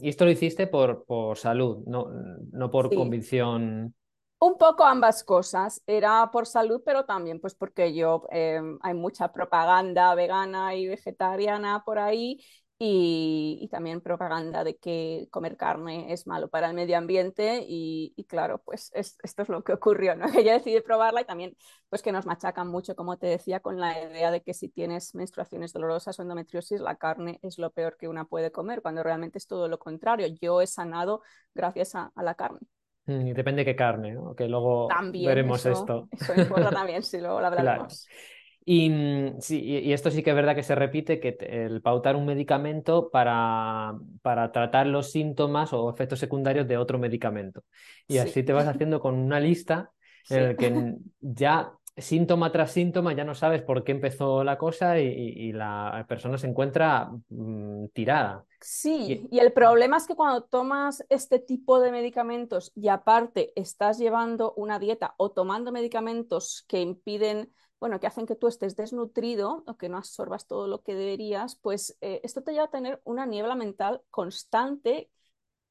y 0.00 0.08
esto 0.08 0.24
lo 0.24 0.30
hiciste 0.30 0.68
por, 0.68 1.04
por 1.04 1.36
salud, 1.36 1.82
no, 1.86 2.06
no 2.52 2.70
por 2.70 2.90
sí. 2.90 2.94
convicción. 2.94 3.92
Un 4.38 4.56
poco 4.56 4.84
ambas 4.84 5.22
cosas. 5.24 5.82
Era 5.86 6.30
por 6.32 6.46
salud, 6.46 6.80
pero 6.84 7.04
también 7.04 7.40
pues 7.40 7.54
porque 7.54 7.92
yo 7.92 8.26
eh, 8.30 8.60
hay 8.82 8.94
mucha 8.94 9.32
propaganda 9.32 10.14
vegana 10.14 10.74
y 10.76 10.86
vegetariana 10.86 11.82
por 11.84 11.98
ahí 11.98 12.40
y, 12.82 13.58
y, 13.60 13.68
también 13.68 14.00
propaganda 14.00 14.64
de 14.64 14.78
que 14.78 15.28
comer 15.30 15.58
carne 15.58 16.14
es 16.14 16.26
malo 16.26 16.48
para 16.48 16.66
el 16.68 16.74
medio 16.74 16.96
ambiente 16.96 17.62
y, 17.68 18.14
y 18.16 18.24
claro, 18.24 18.62
pues 18.64 18.90
es, 18.94 19.18
esto 19.22 19.42
es 19.42 19.50
lo 19.50 19.62
que 19.62 19.74
ocurrió, 19.74 20.16
¿no? 20.16 20.24
Que 20.32 20.42
yo 20.42 20.52
decidí 20.52 20.80
probarla 20.80 21.20
y 21.20 21.26
también 21.26 21.54
pues 21.90 22.00
que 22.00 22.10
nos 22.10 22.24
machacan 22.24 22.68
mucho, 22.68 22.96
como 22.96 23.18
te 23.18 23.26
decía, 23.26 23.60
con 23.60 23.78
la 23.78 24.02
idea 24.02 24.30
de 24.30 24.40
que 24.40 24.54
si 24.54 24.70
tienes 24.70 25.14
menstruaciones 25.14 25.74
dolorosas 25.74 26.18
o 26.18 26.22
endometriosis, 26.22 26.80
la 26.80 26.96
carne 26.96 27.38
es 27.42 27.58
lo 27.58 27.70
peor 27.70 27.98
que 27.98 28.08
una 28.08 28.24
puede 28.24 28.50
comer, 28.50 28.80
cuando 28.80 29.02
realmente 29.02 29.36
es 29.36 29.46
todo 29.46 29.68
lo 29.68 29.78
contrario. 29.78 30.26
Yo 30.40 30.62
he 30.62 30.66
sanado 30.66 31.20
gracias 31.54 31.94
a, 31.94 32.10
a 32.14 32.22
la 32.22 32.34
carne. 32.34 32.60
Mm, 33.04 33.34
depende 33.34 33.62
qué 33.62 33.76
carne, 33.76 34.12
¿no? 34.12 34.34
que 34.34 34.48
luego 34.48 34.88
también 34.88 35.26
veremos 35.26 35.66
eso, 35.66 35.80
esto. 35.80 36.08
Eso 36.12 36.40
importa 36.40 36.70
también, 36.70 37.02
si 37.02 37.18
luego 37.18 37.40
lo 37.40 37.46
hablaremos. 37.48 38.06
Claro. 38.06 38.39
Y, 38.64 38.90
mm, 38.90 39.40
sí, 39.40 39.60
y, 39.60 39.92
esto 39.92 40.10
sí 40.10 40.22
que 40.22 40.30
es 40.30 40.36
verdad 40.36 40.54
que 40.54 40.62
se 40.62 40.74
repite, 40.74 41.18
que 41.18 41.36
el 41.40 41.80
pautar 41.80 42.16
un 42.16 42.26
medicamento 42.26 43.10
para, 43.10 43.94
para 44.22 44.52
tratar 44.52 44.86
los 44.86 45.10
síntomas 45.10 45.72
o 45.72 45.90
efectos 45.90 46.18
secundarios 46.18 46.68
de 46.68 46.76
otro 46.76 46.98
medicamento. 46.98 47.64
Y 48.06 48.14
sí. 48.14 48.18
así 48.18 48.42
te 48.42 48.52
vas 48.52 48.66
haciendo 48.66 49.00
con 49.00 49.14
una 49.14 49.40
lista 49.40 49.92
en 50.30 50.44
la 50.44 50.54
que 50.54 50.94
ya 51.20 51.72
síntoma 51.96 52.50
tras 52.52 52.72
síntoma 52.72 53.12
ya 53.12 53.24
no 53.24 53.34
sabes 53.34 53.62
por 53.62 53.84
qué 53.84 53.92
empezó 53.92 54.44
la 54.44 54.56
cosa 54.56 54.98
y, 55.00 55.06
y 55.06 55.52
la 55.52 56.04
persona 56.08 56.38
se 56.38 56.46
encuentra 56.46 57.10
mmm, 57.28 57.86
tirada. 57.92 58.44
Sí, 58.60 59.28
y... 59.30 59.36
y 59.36 59.38
el 59.40 59.52
problema 59.52 59.96
es 59.96 60.06
que 60.06 60.14
cuando 60.14 60.42
tomas 60.42 61.04
este 61.08 61.38
tipo 61.38 61.80
de 61.80 61.92
medicamentos 61.92 62.72
y 62.74 62.88
aparte 62.88 63.52
estás 63.56 63.98
llevando 63.98 64.52
una 64.56 64.78
dieta 64.78 65.14
o 65.16 65.30
tomando 65.30 65.72
medicamentos 65.72 66.64
que 66.68 66.80
impiden 66.80 67.52
bueno, 67.80 67.98
que 67.98 68.06
hacen 68.06 68.26
que 68.26 68.36
tú 68.36 68.46
estés 68.46 68.76
desnutrido 68.76 69.64
o 69.66 69.76
que 69.76 69.88
no 69.88 69.96
absorbas 69.96 70.46
todo 70.46 70.68
lo 70.68 70.82
que 70.82 70.94
deberías, 70.94 71.56
pues 71.56 71.96
eh, 72.02 72.20
esto 72.22 72.42
te 72.42 72.52
lleva 72.52 72.64
a 72.64 72.70
tener 72.70 73.00
una 73.04 73.26
niebla 73.26 73.54
mental 73.54 74.02
constante 74.10 75.10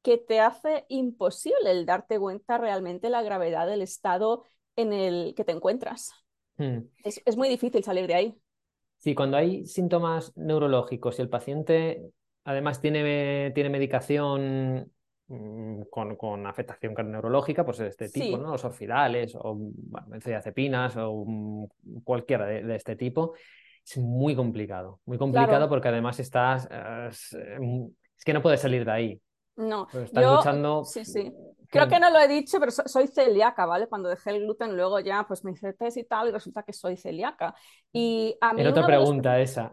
que 0.01 0.17
te 0.17 0.39
hace 0.39 0.85
imposible 0.89 1.71
el 1.71 1.85
darte 1.85 2.19
cuenta 2.19 2.57
realmente 2.57 3.09
la 3.09 3.21
gravedad 3.21 3.67
del 3.67 3.81
estado 3.81 4.43
en 4.75 4.91
el 4.91 5.35
que 5.35 5.43
te 5.43 5.51
encuentras. 5.51 6.11
Hmm. 6.57 6.79
Es, 7.03 7.21
es, 7.25 7.37
muy 7.37 7.47
difícil 7.47 7.83
salir 7.83 8.07
de 8.07 8.15
ahí. 8.15 8.41
Sí, 8.97 9.13
cuando 9.13 9.37
hay 9.37 9.65
síntomas 9.65 10.35
neurológicos 10.35 11.19
y 11.19 11.21
el 11.21 11.29
paciente 11.29 12.11
además 12.43 12.81
tiene, 12.81 13.51
tiene 13.53 13.69
medicación 13.69 14.91
con, 15.89 16.15
con, 16.15 16.47
afectación 16.47 16.93
neurológica, 17.11 17.63
pues 17.63 17.77
de 17.77 17.87
este 17.87 18.09
tipo, 18.09 18.37
sí. 18.37 18.43
¿no? 18.43 18.51
Los 18.51 18.65
orfidales 18.65 19.35
o 19.35 19.55
bueno, 19.55 20.07
benzodiazepinas 20.07 20.95
o 20.97 21.67
cualquiera 22.03 22.45
de, 22.47 22.63
de, 22.63 22.75
este 22.75 22.95
tipo. 22.95 23.33
Es 23.85 23.97
muy 23.97 24.35
complicado, 24.35 24.99
muy 25.05 25.17
complicado 25.17 25.51
claro. 25.51 25.69
porque 25.69 25.87
además 25.87 26.19
estás, 26.19 26.67
es, 27.09 27.33
es, 27.33 28.25
que 28.25 28.33
no 28.33 28.41
puedes 28.41 28.61
salir 28.61 28.85
de 28.85 28.91
ahí. 28.91 29.21
No, 29.55 29.87
pues 29.91 30.05
estás 30.05 30.23
yo, 30.23 30.35
luchando 30.37 30.83
sí, 30.85 31.05
sí. 31.05 31.33
Creo 31.69 31.87
que 31.87 31.99
no 31.99 32.09
lo 32.09 32.19
he 32.19 32.27
dicho, 32.27 32.59
pero 32.59 32.71
soy 32.71 33.07
celíaca, 33.07 33.65
¿vale? 33.67 33.87
Cuando 33.87 34.09
dejé 34.09 34.31
el 34.31 34.41
gluten, 34.41 34.75
luego 34.75 34.99
ya 34.99 35.25
pues 35.27 35.43
me 35.43 35.51
hice 35.51 35.73
test 35.73 35.97
y 35.97 36.03
tal, 36.03 36.27
y 36.27 36.31
resulta 36.31 36.63
que 36.63 36.73
soy 36.73 36.97
celíaca. 36.97 37.53
Y 37.93 38.35
a 38.41 38.53
mí 38.53 38.61
Era 38.61 38.71
otra 38.71 38.87
pregunta 38.87 39.39
esa. 39.39 39.69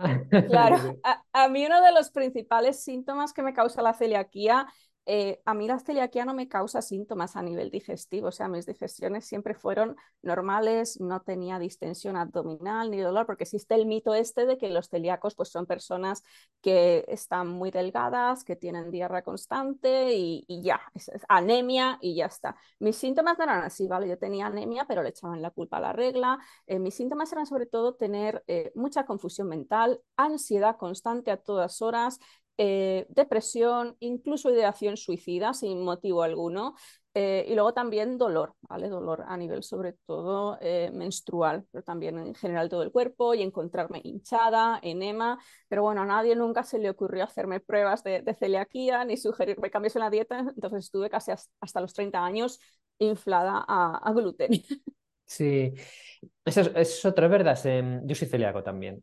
Claro, 0.49 0.77
a, 1.05 1.23
a, 1.33 1.49
mí 1.49 1.65
uno 1.65 1.81
de 1.81 1.93
los 1.93 2.11
principales 2.11 2.85
síntomas 2.85 3.33
que 3.33 3.43
me 3.43 3.55
causa 3.55 3.81
la 3.81 3.95
celiaquía 3.95 4.67
eh, 5.07 5.41
a 5.45 5.55
mí 5.55 5.69
la 5.69 5.79
celiaquía 5.79 6.25
no 6.25 6.35
me 6.35 6.49
causa 6.49 6.83
síntomas 6.83 7.37
a 7.37 7.43
nivel 7.43 7.71
digestivo, 7.71 8.29
o 8.29 8.33
sea, 8.33 8.49
mis 8.49 8.67
digestiones 8.67 9.25
siempre 9.25 9.55
fueron 9.55 9.97
normales, 10.21 11.01
no 11.01 11.23
tenía 11.23 11.61
distensión 11.61 12.17
abdominal 12.17 12.91
ni 12.91 12.99
dolor, 12.99 13.25
porque 13.25 13.45
existe 13.45 13.77
el 13.77 13.87
mito 13.87 14.15
este 14.15 14.47
de 14.47 14.59
que 14.59 14.69
los 14.69 14.89
celíacos 14.89 15.37
pues, 15.37 15.51
son 15.51 15.67
personas 15.67 16.25
que 16.61 17.05
están 17.07 17.47
muy 17.47 17.71
delgadas, 17.71 18.43
que 18.43 18.57
tienen 18.57 18.91
diarrea 18.91 19.23
constante 19.23 20.15
y, 20.15 20.45
ya, 20.63 20.81
es, 20.93 21.11
anemia 21.29 21.99
y 22.01 22.17
ya 22.17 22.27
está. 22.27 22.57
Mis 22.81 22.97
síntomas 22.97 23.39
no 23.39 23.45
eran 23.45 23.63
así, 23.63 23.87
¿vale? 23.87 24.09
Yo 24.09 24.19
tenía 24.19 24.47
anemia, 24.47 24.87
pero 24.89 25.03
le 25.03 25.11
echaban 25.11 25.41
la 25.41 25.51
culpa 25.51 25.77
a 25.79 25.81
la 25.81 25.93
regla. 25.93 26.39
Eh, 26.67 26.79
mis 26.79 26.95
síntomas 26.95 27.33
eran 27.33 27.47
sobre 27.47 27.67
todo 27.67 27.95
tener 27.95 28.43
eh, 28.49 28.73
mucha 28.75 29.07
confusión 29.07 29.49
mental, 29.49 30.01
ansiedad 30.17 30.77
constante 30.77 31.31
a 31.31 31.37
todas 31.37 31.81
horas, 31.81 32.19
eh, 32.59 33.07
depresión, 33.11 33.97
incluso 34.01 34.51
ideación 34.51 34.97
suicida 34.97 35.53
sin 35.55 35.83
motivo 35.83 36.23
alguno. 36.23 36.75
Eh, 37.19 37.47
y 37.49 37.55
luego 37.55 37.73
también 37.73 38.19
dolor, 38.19 38.55
¿vale? 38.61 38.91
Dolor 38.91 39.25
a 39.27 39.39
nivel 39.39 39.63
sobre 39.63 39.95
todo 40.07 40.59
eh, 40.61 40.91
menstrual, 40.93 41.67
pero 41.73 41.83
también 41.83 42.19
en 42.19 42.35
general 42.35 42.69
todo 42.69 42.83
el 42.83 42.93
cuerpo 42.93 43.33
y 43.33 43.43
encontrarme 43.43 44.03
hinchada, 44.05 44.79
enema. 44.83 45.39
Pero 45.69 45.83
bueno, 45.83 46.03
a 46.03 46.07
nadie 46.07 46.37
nunca 46.37 46.63
se 46.63 46.79
le 46.79 46.91
ocurrió 46.91 47.25
hacerme 47.25 47.61
pruebas 47.61 48.05
de, 48.05 48.23
celiaquía 48.39 49.05
ni 49.07 49.17
sugerirme 49.17 49.71
cambios 49.71 49.97
en 49.97 50.01
la 50.01 50.11
dieta. 50.11 50.41
Entonces 50.41 50.85
estuve 50.85 51.09
casi 51.09 51.33
hasta 51.33 51.81
los 51.81 51.95
30 51.95 52.23
años 52.25 52.61
inflada 52.99 53.65
a 53.67 54.13
gluten. 54.13 54.51
Sí, 55.27 55.73
eso 56.45 56.61
es, 56.77 57.05
otra 57.05 57.27
verdad. 57.27 57.59
Yo 58.05 58.15
soy 58.15 58.29
celíaco 58.29 58.63
también. 58.63 59.01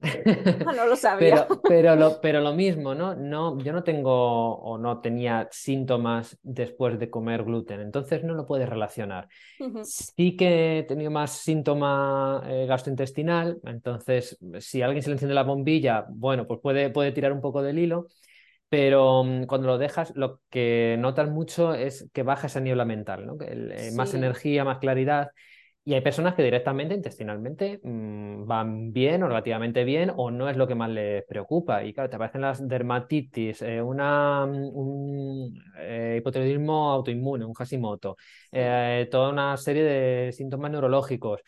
Ah, 0.65 0.71
no 0.73 0.87
lo 0.87 0.95
sabía. 0.95 1.45
Pero, 1.45 1.61
pero, 1.61 1.95
lo, 1.97 2.21
pero 2.21 2.39
lo 2.39 2.53
mismo, 2.53 2.95
¿no? 2.95 3.15
¿no? 3.15 3.59
Yo 3.59 3.73
no 3.73 3.83
tengo 3.83 4.55
o 4.55 4.77
no 4.77 5.01
tenía 5.01 5.49
síntomas 5.51 6.37
después 6.41 6.97
de 6.97 7.09
comer 7.09 7.43
gluten, 7.43 7.81
entonces 7.81 8.23
no 8.23 8.33
lo 8.33 8.45
puedes 8.45 8.69
relacionar. 8.69 9.27
Sí 9.83 10.37
que 10.37 10.79
he 10.79 10.83
tenido 10.83 11.11
más 11.11 11.31
síntoma 11.31 12.41
eh, 12.47 12.65
gastrointestinal, 12.65 13.59
entonces 13.65 14.37
si 14.59 14.81
a 14.81 14.85
alguien 14.85 15.03
se 15.03 15.09
le 15.09 15.15
enciende 15.15 15.35
la 15.35 15.43
bombilla, 15.43 16.05
bueno, 16.09 16.47
pues 16.47 16.61
puede, 16.61 16.89
puede 16.89 17.11
tirar 17.11 17.33
un 17.33 17.41
poco 17.41 17.61
del 17.61 17.77
hilo. 17.79 18.07
Pero 18.69 19.23
mm, 19.23 19.43
cuando 19.45 19.67
lo 19.67 19.77
dejas, 19.77 20.13
lo 20.15 20.41
que 20.49 20.95
notas 20.97 21.29
mucho 21.29 21.75
es 21.75 22.09
que 22.11 22.23
baja 22.23 22.47
esa 22.47 22.59
niebla 22.59 22.85
mental, 22.85 23.27
¿no? 23.27 23.37
Eh, 23.41 23.91
más 23.93 24.15
energía, 24.15 24.63
más 24.63 24.79
claridad. 24.79 25.29
Y 25.85 25.93
hay 25.93 26.01
personas 26.01 26.33
que 26.33 26.43
directamente, 26.43 26.95
intestinalmente, 26.95 27.81
mm, 27.83 28.45
van 28.45 28.93
bien 28.93 29.21
o 29.23 29.27
relativamente 29.27 29.83
bien 29.83 30.13
o 30.15 30.31
no 30.31 30.49
es 30.49 30.55
lo 30.55 30.65
que 30.65 30.75
más 30.75 30.89
les 30.89 31.25
preocupa. 31.25 31.83
Y 31.83 31.93
claro, 31.93 32.09
te 32.09 32.15
aparecen 32.15 32.41
las 32.41 32.65
dermatitis, 32.65 33.61
eh, 33.61 33.81
una, 33.81 34.45
mm, 34.45 34.69
un 34.73 35.63
eh, 35.79 36.15
hipotiroidismo 36.19 36.89
autoinmune, 36.91 37.43
un 37.43 37.53
Hashimoto, 37.53 38.15
eh, 38.51 39.09
toda 39.11 39.29
una 39.29 39.57
serie 39.57 39.83
de 39.83 40.31
síntomas 40.31 40.71
neurológicos. 40.71 41.41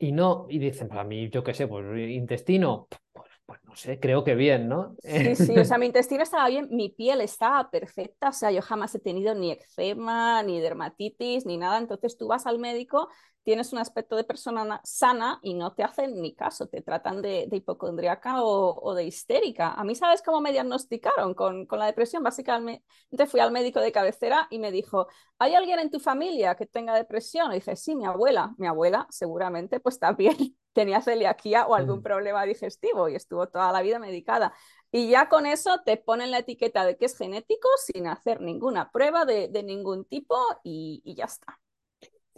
Y 0.00 0.12
no, 0.12 0.46
y 0.48 0.58
dicen, 0.58 0.88
para 0.88 1.02
mí, 1.04 1.28
yo 1.30 1.42
qué 1.42 1.54
sé, 1.54 1.66
pues 1.66 1.84
intestino, 2.10 2.86
pues, 3.12 3.28
pues, 3.46 3.60
no 3.64 3.74
sé, 3.74 3.98
creo 3.98 4.22
que 4.22 4.36
bien, 4.36 4.68
¿no? 4.68 4.94
Sí, 5.02 5.34
sí, 5.34 5.58
o 5.58 5.64
sea, 5.64 5.76
mi 5.78 5.86
intestino 5.86 6.22
estaba 6.22 6.48
bien, 6.48 6.68
mi 6.70 6.90
piel 6.90 7.20
estaba 7.20 7.68
perfecta, 7.70 8.28
o 8.28 8.32
sea, 8.32 8.52
yo 8.52 8.62
jamás 8.62 8.94
he 8.94 9.00
tenido 9.00 9.34
ni 9.34 9.50
eczema, 9.50 10.42
ni 10.44 10.60
dermatitis, 10.60 11.46
ni 11.46 11.56
nada, 11.56 11.78
entonces 11.78 12.16
tú 12.16 12.28
vas 12.28 12.46
al 12.46 12.60
médico 12.60 13.08
tienes 13.48 13.72
un 13.72 13.78
aspecto 13.78 14.14
de 14.14 14.24
persona 14.24 14.78
sana 14.84 15.40
y 15.42 15.54
no 15.54 15.72
te 15.72 15.82
hacen 15.82 16.20
ni 16.20 16.34
caso, 16.34 16.66
te 16.66 16.82
tratan 16.82 17.22
de, 17.22 17.46
de 17.48 17.56
hipocondriaca 17.56 18.42
o, 18.42 18.94
de 18.94 19.04
histérica. 19.04 19.72
A 19.72 19.84
mí, 19.84 19.94
¿sabes 19.94 20.20
cómo 20.20 20.42
me 20.42 20.52
diagnosticaron 20.52 21.32
con, 21.32 21.64
con, 21.64 21.78
la 21.78 21.86
depresión? 21.86 22.22
Básicamente 22.22 22.84
fui 23.26 23.40
al 23.40 23.50
médico 23.50 23.80
de 23.80 23.90
cabecera 23.90 24.48
y 24.50 24.58
me 24.58 24.70
dijo, 24.70 25.08
¿hay 25.38 25.54
alguien 25.54 25.78
en 25.78 25.90
tu 25.90 25.98
familia 25.98 26.56
que 26.56 26.66
tenga 26.66 26.94
depresión? 26.94 27.50
Y 27.52 27.54
dije, 27.54 27.74
sí, 27.74 27.96
mi 27.96 28.04
abuela. 28.04 28.54
Mi 28.58 28.66
abuela 28.66 29.06
seguramente 29.08 29.80
pues 29.80 29.98
también 29.98 30.36
tenía 30.74 31.00
celiaquía 31.00 31.66
o 31.66 31.74
algún 31.74 32.00
mm. 32.00 32.02
problema 32.02 32.44
digestivo 32.44 33.08
y 33.08 33.14
estuvo 33.14 33.48
toda 33.48 33.72
la 33.72 33.80
vida 33.80 33.98
medicada. 33.98 34.52
Y 34.92 35.08
ya 35.08 35.30
con 35.30 35.46
eso 35.46 35.80
te 35.86 35.96
ponen 35.96 36.32
la 36.32 36.40
etiqueta 36.40 36.84
de 36.84 36.98
que 36.98 37.06
es 37.06 37.16
genético 37.16 37.70
sin 37.86 38.08
hacer 38.08 38.42
ninguna 38.42 38.90
prueba 38.92 39.24
de, 39.24 39.48
de 39.48 39.62
ningún 39.62 40.04
tipo 40.04 40.36
y, 40.62 41.00
y 41.02 41.14
ya 41.14 41.24
está. 41.24 41.58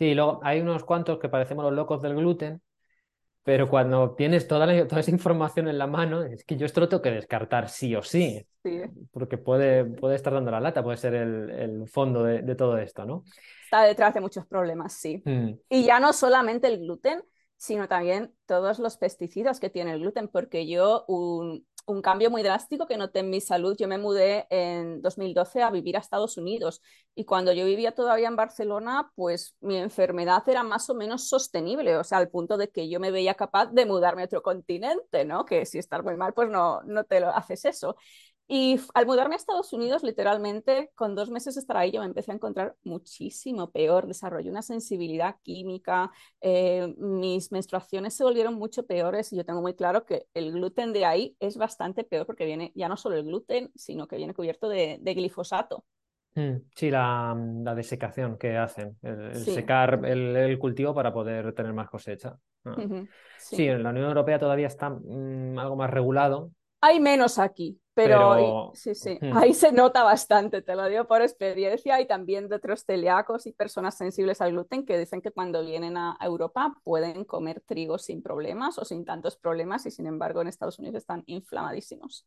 Sí, 0.00 0.14
luego 0.14 0.40
hay 0.42 0.60
unos 0.60 0.82
cuantos 0.82 1.18
que 1.18 1.28
parecemos 1.28 1.62
los 1.62 1.74
locos 1.74 2.00
del 2.00 2.14
gluten, 2.14 2.62
pero 3.42 3.68
cuando 3.68 4.14
tienes 4.14 4.48
toda, 4.48 4.66
toda 4.88 5.00
esa 5.02 5.10
información 5.10 5.68
en 5.68 5.76
la 5.76 5.86
mano, 5.86 6.22
es 6.22 6.42
que 6.42 6.56
yo 6.56 6.64
esto 6.64 6.80
lo 6.80 6.88
tengo 6.88 7.02
que 7.02 7.10
descartar 7.10 7.68
sí 7.68 7.94
o 7.94 8.02
sí, 8.02 8.42
porque 9.10 9.36
puede, 9.36 9.84
puede 9.84 10.16
estar 10.16 10.32
dando 10.32 10.52
la 10.52 10.60
lata, 10.60 10.82
puede 10.82 10.96
ser 10.96 11.12
el, 11.12 11.86
fondo 11.86 12.24
de, 12.24 12.54
todo 12.54 12.78
esto, 12.78 13.04
¿no? 13.04 13.24
Está 13.62 13.82
detrás 13.82 14.14
de 14.14 14.22
muchos 14.22 14.46
problemas, 14.46 14.94
sí. 14.94 15.22
Mm. 15.22 15.50
Y 15.68 15.84
ya 15.84 16.00
no 16.00 16.14
solamente 16.14 16.68
el 16.68 16.78
gluten, 16.78 17.22
sino 17.58 17.86
también 17.86 18.32
todos 18.46 18.78
los 18.78 18.96
pesticidas 18.96 19.60
que 19.60 19.68
tiene 19.68 19.92
el 19.92 20.00
gluten, 20.00 20.28
porque 20.28 20.66
yo 20.66 21.04
un, 21.08 21.66
un 21.86 22.02
cambio 22.02 22.30
muy 22.30 22.42
drástico 22.42 22.86
que 22.86 22.96
noté 22.96 23.20
en 23.20 23.30
mi 23.30 23.40
salud. 23.40 23.76
Yo 23.78 23.88
me 23.88 23.98
mudé 23.98 24.46
en 24.50 25.02
2012 25.02 25.62
a 25.62 25.70
vivir 25.70 25.96
a 25.96 26.00
Estados 26.00 26.36
Unidos 26.36 26.80
y 27.14 27.24
cuando 27.24 27.52
yo 27.52 27.64
vivía 27.64 27.92
todavía 27.92 28.28
en 28.28 28.36
Barcelona, 28.36 29.10
pues 29.16 29.56
mi 29.60 29.76
enfermedad 29.76 30.42
era 30.48 30.62
más 30.62 30.88
o 30.90 30.94
menos 30.94 31.28
sostenible, 31.28 31.96
o 31.96 32.04
sea, 32.04 32.18
al 32.18 32.28
punto 32.30 32.56
de 32.56 32.68
que 32.70 32.88
yo 32.88 33.00
me 33.00 33.10
veía 33.10 33.34
capaz 33.34 33.66
de 33.72 33.86
mudarme 33.86 34.22
a 34.22 34.24
otro 34.26 34.42
continente, 34.42 35.24
¿no? 35.24 35.44
Que 35.44 35.66
si 35.66 35.78
estás 35.78 36.02
muy 36.04 36.16
mal, 36.16 36.32
pues 36.34 36.48
no, 36.48 36.82
no 36.84 37.04
te 37.04 37.20
lo 37.20 37.28
haces 37.34 37.64
eso. 37.64 37.96
Y 38.52 38.80
al 38.94 39.06
mudarme 39.06 39.36
a 39.36 39.38
Estados 39.38 39.72
Unidos, 39.72 40.02
literalmente, 40.02 40.90
con 40.96 41.14
dos 41.14 41.30
meses 41.30 41.54
de 41.54 41.60
estar 41.60 41.76
ahí, 41.76 41.92
yo 41.92 42.00
me 42.00 42.06
empecé 42.06 42.32
a 42.32 42.34
encontrar 42.34 42.74
muchísimo 42.82 43.70
peor. 43.70 44.08
Desarrollé 44.08 44.50
una 44.50 44.62
sensibilidad 44.62 45.36
química, 45.44 46.10
eh, 46.40 46.92
mis 46.98 47.52
menstruaciones 47.52 48.12
se 48.14 48.24
volvieron 48.24 48.54
mucho 48.54 48.86
peores 48.86 49.32
y 49.32 49.36
yo 49.36 49.44
tengo 49.44 49.62
muy 49.62 49.74
claro 49.74 50.04
que 50.04 50.26
el 50.34 50.50
gluten 50.50 50.92
de 50.92 51.04
ahí 51.04 51.36
es 51.38 51.56
bastante 51.56 52.02
peor 52.02 52.26
porque 52.26 52.44
viene 52.44 52.72
ya 52.74 52.88
no 52.88 52.96
solo 52.96 53.14
el 53.14 53.24
gluten, 53.24 53.70
sino 53.76 54.08
que 54.08 54.16
viene 54.16 54.34
cubierto 54.34 54.68
de, 54.68 54.98
glifosato. 55.00 55.84
Mm, 56.34 56.56
sí, 56.74 56.90
la, 56.90 57.36
desecación 57.76 58.36
que 58.36 58.56
hacen, 58.56 58.98
el, 59.02 59.36
secar 59.36 60.04
el, 60.04 60.58
cultivo 60.58 60.92
para 60.92 61.12
poder 61.12 61.52
tener 61.54 61.72
más 61.72 61.88
cosecha. 61.88 62.36
Ah. 62.64 62.74
sí. 63.38 63.68
en 63.68 63.84
la 63.84 63.90
Unión 63.90 64.06
Europea 64.06 64.40
todavía 64.40 64.66
está 64.66 64.90
mm, 64.90 65.56
algo 65.56 65.76
más 65.76 65.90
regulado. 65.90 66.50
Hay 66.82 66.98
menos 66.98 67.38
aquí, 67.38 67.78
pero, 68.04 68.72
sí, 68.74 68.94
sí, 68.94 69.18
hmm. 69.20 69.36
ahí 69.36 69.54
se 69.54 69.72
nota 69.72 70.02
bastante, 70.02 70.62
te 70.62 70.74
lo 70.74 70.88
digo 70.88 71.06
por 71.06 71.22
experiencia 71.22 72.00
y 72.00 72.06
también 72.06 72.48
de 72.48 72.56
otros 72.56 72.84
celíacos 72.84 73.46
y 73.46 73.52
personas 73.52 73.96
sensibles 73.96 74.40
al 74.40 74.52
gluten 74.52 74.84
que 74.84 74.98
dicen 74.98 75.20
que 75.20 75.30
cuando 75.30 75.64
vienen 75.64 75.96
a 75.96 76.16
Europa 76.20 76.74
pueden 76.84 77.24
comer 77.24 77.60
trigo 77.60 77.98
sin 77.98 78.22
problemas 78.22 78.78
o 78.78 78.84
sin 78.84 79.04
tantos 79.04 79.36
problemas 79.36 79.86
y 79.86 79.90
sin 79.90 80.06
embargo 80.06 80.40
en 80.40 80.48
Estados 80.48 80.78
Unidos 80.78 80.96
están 80.96 81.22
inflamadísimos. 81.26 82.26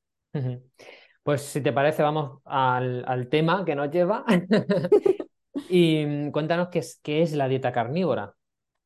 Pues 1.23 1.41
si 1.41 1.61
te 1.61 1.71
parece, 1.71 2.03
vamos 2.03 2.41
al, 2.45 3.03
al 3.07 3.29
tema 3.29 3.63
que 3.65 3.75
nos 3.75 3.89
lleva 3.89 4.25
y 5.69 6.05
mm, 6.05 6.31
cuéntanos 6.31 6.69
qué 6.69 6.79
es, 6.79 6.99
qué 7.01 7.21
es 7.21 7.33
la 7.33 7.47
dieta 7.47 7.71
carnívora. 7.71 8.35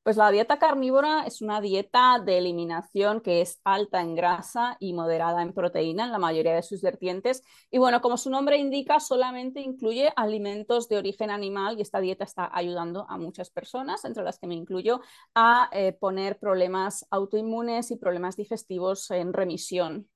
Pues 0.08 0.16
la 0.16 0.32
dieta 0.32 0.58
carnívora 0.58 1.26
es 1.28 1.42
una 1.42 1.60
dieta 1.60 2.18
de 2.26 2.38
eliminación 2.38 3.20
que 3.20 3.42
es 3.42 3.60
alta 3.66 4.00
en 4.00 4.16
grasa 4.16 4.78
y 4.80 4.94
moderada 4.94 5.42
en 5.42 5.52
proteína 5.52 6.06
en 6.06 6.14
la 6.14 6.18
mayoría 6.18 6.56
de 6.56 6.64
sus 6.64 6.82
vertientes. 6.82 7.44
Y 7.72 7.78
bueno, 7.78 8.00
como 8.00 8.16
su 8.16 8.30
nombre 8.30 8.56
indica, 8.56 9.02
solamente 9.02 9.60
incluye 9.60 10.14
alimentos 10.16 10.88
de 10.88 10.96
origen 10.96 11.30
animal 11.30 11.78
y 11.78 11.82
esta 11.82 12.00
dieta 12.00 12.24
está 12.24 12.50
ayudando 12.54 13.06
a 13.10 13.18
muchas 13.18 13.50
personas, 13.50 14.06
entre 14.06 14.24
las 14.24 14.40
que 14.40 14.48
me 14.48 14.56
incluyo, 14.56 15.02
a 15.36 15.70
eh, 15.74 15.92
poner 15.92 16.40
problemas 16.40 17.06
autoinmunes 17.10 17.92
y 17.92 17.98
problemas 17.98 18.38
digestivos 18.38 19.12
en 19.12 19.34
remisión. 19.34 20.08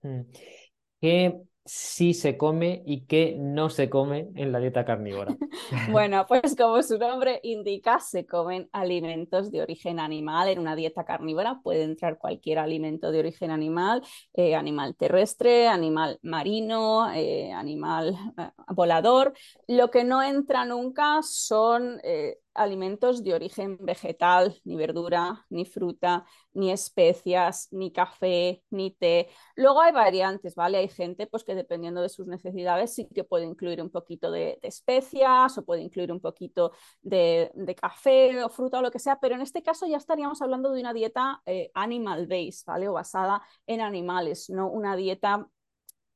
Mm. 0.00 0.22
¿Qué 1.02 1.38
sí 1.64 2.12
se 2.12 2.36
come 2.36 2.82
y 2.84 3.06
qué 3.06 3.36
no 3.38 3.70
se 3.70 3.88
come 3.88 4.28
en 4.34 4.52
la 4.52 4.58
dieta 4.58 4.84
carnívora? 4.84 5.36
bueno, 5.90 6.26
pues 6.28 6.54
como 6.56 6.82
su 6.82 6.98
nombre 6.98 7.40
indica, 7.42 8.00
se 8.00 8.26
comen 8.26 8.68
alimentos 8.72 9.50
de 9.50 9.62
origen 9.62 9.98
animal. 9.98 10.48
En 10.48 10.58
una 10.58 10.76
dieta 10.76 11.04
carnívora 11.04 11.60
puede 11.62 11.84
entrar 11.84 12.18
cualquier 12.18 12.58
alimento 12.58 13.10
de 13.10 13.20
origen 13.20 13.50
animal, 13.50 14.02
eh, 14.34 14.54
animal 14.54 14.94
terrestre, 14.96 15.68
animal 15.68 16.18
marino, 16.22 17.10
eh, 17.12 17.52
animal 17.52 18.14
eh, 18.38 18.50
volador. 18.68 19.32
Lo 19.66 19.90
que 19.90 20.04
no 20.04 20.22
entra 20.22 20.64
nunca 20.64 21.20
son 21.22 22.00
alimentos 22.54 23.22
de 23.22 23.34
origen 23.34 23.78
vegetal, 23.80 24.60
ni 24.64 24.76
verdura, 24.76 25.44
ni 25.50 25.64
fruta, 25.64 26.24
ni 26.52 26.70
especias, 26.70 27.68
ni 27.72 27.92
café, 27.92 28.62
ni 28.70 28.92
té. 28.92 29.28
Luego 29.56 29.80
hay 29.80 29.92
variantes, 29.92 30.54
¿vale? 30.54 30.78
Hay 30.78 30.88
gente 30.88 31.26
pues 31.26 31.44
que 31.44 31.54
dependiendo 31.54 32.00
de 32.00 32.08
sus 32.08 32.26
necesidades 32.26 32.94
sí 32.94 33.08
que 33.14 33.24
puede 33.24 33.44
incluir 33.44 33.82
un 33.82 33.90
poquito 33.90 34.30
de, 34.30 34.58
especias 34.62 35.58
o 35.58 35.64
puede 35.64 35.82
incluir 35.82 36.12
un 36.12 36.20
poquito 36.20 36.72
de, 37.02 37.50
café 37.80 38.42
o 38.44 38.48
fruta 38.48 38.78
o 38.78 38.82
lo 38.82 38.90
que 38.90 38.98
sea, 38.98 39.18
pero 39.20 39.34
en 39.34 39.40
este 39.40 39.62
caso 39.62 39.86
ya 39.86 39.96
estaríamos 39.96 40.40
hablando 40.42 40.70
de 40.70 40.80
una 40.80 40.92
dieta 40.92 41.42
eh, 41.46 41.70
animal-based, 41.74 42.66
¿vale? 42.66 42.88
O 42.88 42.92
basada 42.92 43.42
en 43.66 43.80
animales, 43.80 44.48
no 44.50 44.68
una 44.68 44.96
dieta 44.96 45.48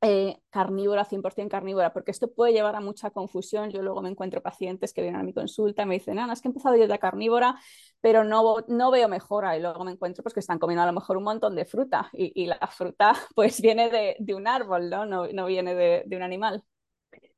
eh, 0.00 0.38
carnívora, 0.50 1.04
100% 1.04 1.50
carnívora, 1.50 1.92
porque 1.92 2.12
esto 2.12 2.32
puede 2.32 2.52
llevar 2.52 2.76
a 2.76 2.80
mucha 2.80 3.10
confusión. 3.10 3.70
Yo 3.70 3.82
luego 3.82 4.00
me 4.00 4.08
encuentro 4.08 4.40
pacientes 4.40 4.92
que 4.92 5.02
vienen 5.02 5.20
a 5.20 5.24
mi 5.24 5.32
consulta 5.32 5.82
y 5.82 5.86
me 5.86 5.94
dicen, 5.94 6.18
Ana, 6.20 6.34
es 6.34 6.40
que 6.40 6.48
he 6.48 6.50
empezado 6.50 6.76
dieta 6.76 6.98
carnívora, 6.98 7.56
pero 8.00 8.22
no, 8.22 8.58
no 8.68 8.90
veo 8.92 9.08
mejora. 9.08 9.56
Y 9.56 9.60
luego 9.60 9.84
me 9.84 9.90
encuentro 9.90 10.22
pues, 10.22 10.34
que 10.34 10.40
están 10.40 10.60
comiendo 10.60 10.84
a 10.84 10.86
lo 10.86 10.92
mejor 10.92 11.16
un 11.16 11.24
montón 11.24 11.56
de 11.56 11.64
fruta 11.64 12.10
y, 12.12 12.46
la 12.46 12.58
fruta 12.68 13.12
pues 13.34 13.60
viene 13.60 13.90
de, 13.90 14.34
un 14.34 14.46
árbol, 14.46 14.88
¿no? 14.88 15.04
No, 15.04 15.46
viene 15.46 15.74
de, 15.74 16.16
un 16.16 16.22
animal. 16.22 16.62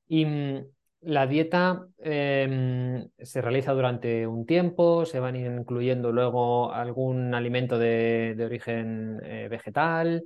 Y 0.07 0.27
mm, 0.27 0.67
la 1.03 1.27
dieta 1.27 1.87
em, 1.99 3.09
se 3.19 3.41
realiza 3.41 3.73
durante 3.73 4.27
un 4.27 4.45
tiempo, 4.45 5.07
se 5.07 5.19
van 5.19 5.37
incluyendo 5.37 6.13
luego 6.13 6.73
algún 6.75 7.35
alimento 7.35 7.79
de, 7.79 8.37
origen 8.45 9.19
eh, 9.25 9.49
vegetal. 9.49 10.25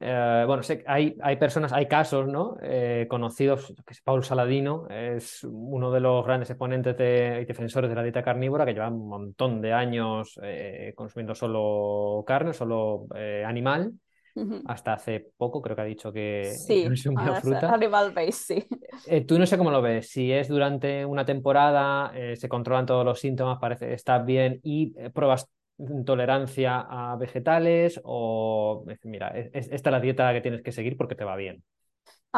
Eh, 0.00 0.44
bueno, 0.46 0.62
sé, 0.62 0.84
hay, 0.86 1.16
hay 1.20 1.36
personas, 1.36 1.72
hay 1.72 1.86
casos 1.86 2.28
¿no? 2.28 2.56
Eh, 2.62 3.06
conocidos, 3.08 3.74
que 3.84 3.92
es 3.92 4.00
Paul 4.00 4.22
Saladino, 4.22 4.86
es 4.88 5.42
uno 5.44 5.90
de 5.90 6.00
los 6.00 6.24
grandes 6.24 6.50
exponentes 6.50 6.94
y 6.94 7.44
defensores 7.44 7.90
de 7.90 7.96
la 7.96 8.02
dieta 8.04 8.22
carnívora, 8.22 8.64
que 8.64 8.74
lleva 8.74 8.88
un 8.88 9.08
montón 9.08 9.60
de 9.60 9.72
años 9.72 10.38
eh, 10.42 10.92
consumiendo 10.94 11.34
solo 11.34 12.22
carne, 12.26 12.52
solo 12.52 13.06
animal. 13.44 13.92
Hasta 14.66 14.92
hace 14.92 15.32
poco 15.36 15.60
creo 15.60 15.74
que 15.74 15.82
ha 15.82 15.84
dicho 15.84 16.12
que 16.12 16.44
sí, 16.44 16.86
fruta. 17.40 17.74
Animal 17.74 18.12
based, 18.12 18.32
sí. 19.02 19.24
tú 19.26 19.36
no 19.36 19.46
sé 19.46 19.58
cómo 19.58 19.72
lo 19.72 19.82
ves. 19.82 20.10
Si 20.10 20.30
es 20.30 20.46
durante 20.46 21.04
una 21.04 21.24
temporada, 21.24 22.12
se 22.36 22.48
controlan 22.48 22.86
todos 22.86 23.04
los 23.04 23.18
síntomas, 23.18 23.58
parece 23.58 23.92
estás 23.94 24.24
bien 24.24 24.60
y 24.62 24.92
pruebas 25.10 25.48
intolerancia 25.78 26.80
a 26.80 27.16
vegetales 27.16 28.00
o, 28.04 28.84
mira, 29.04 29.28
esta 29.52 29.74
es 29.74 29.84
la 29.92 30.00
dieta 30.00 30.32
que 30.32 30.40
tienes 30.40 30.62
que 30.62 30.72
seguir 30.72 30.96
porque 30.96 31.14
te 31.14 31.24
va 31.24 31.36
bien. 31.36 31.62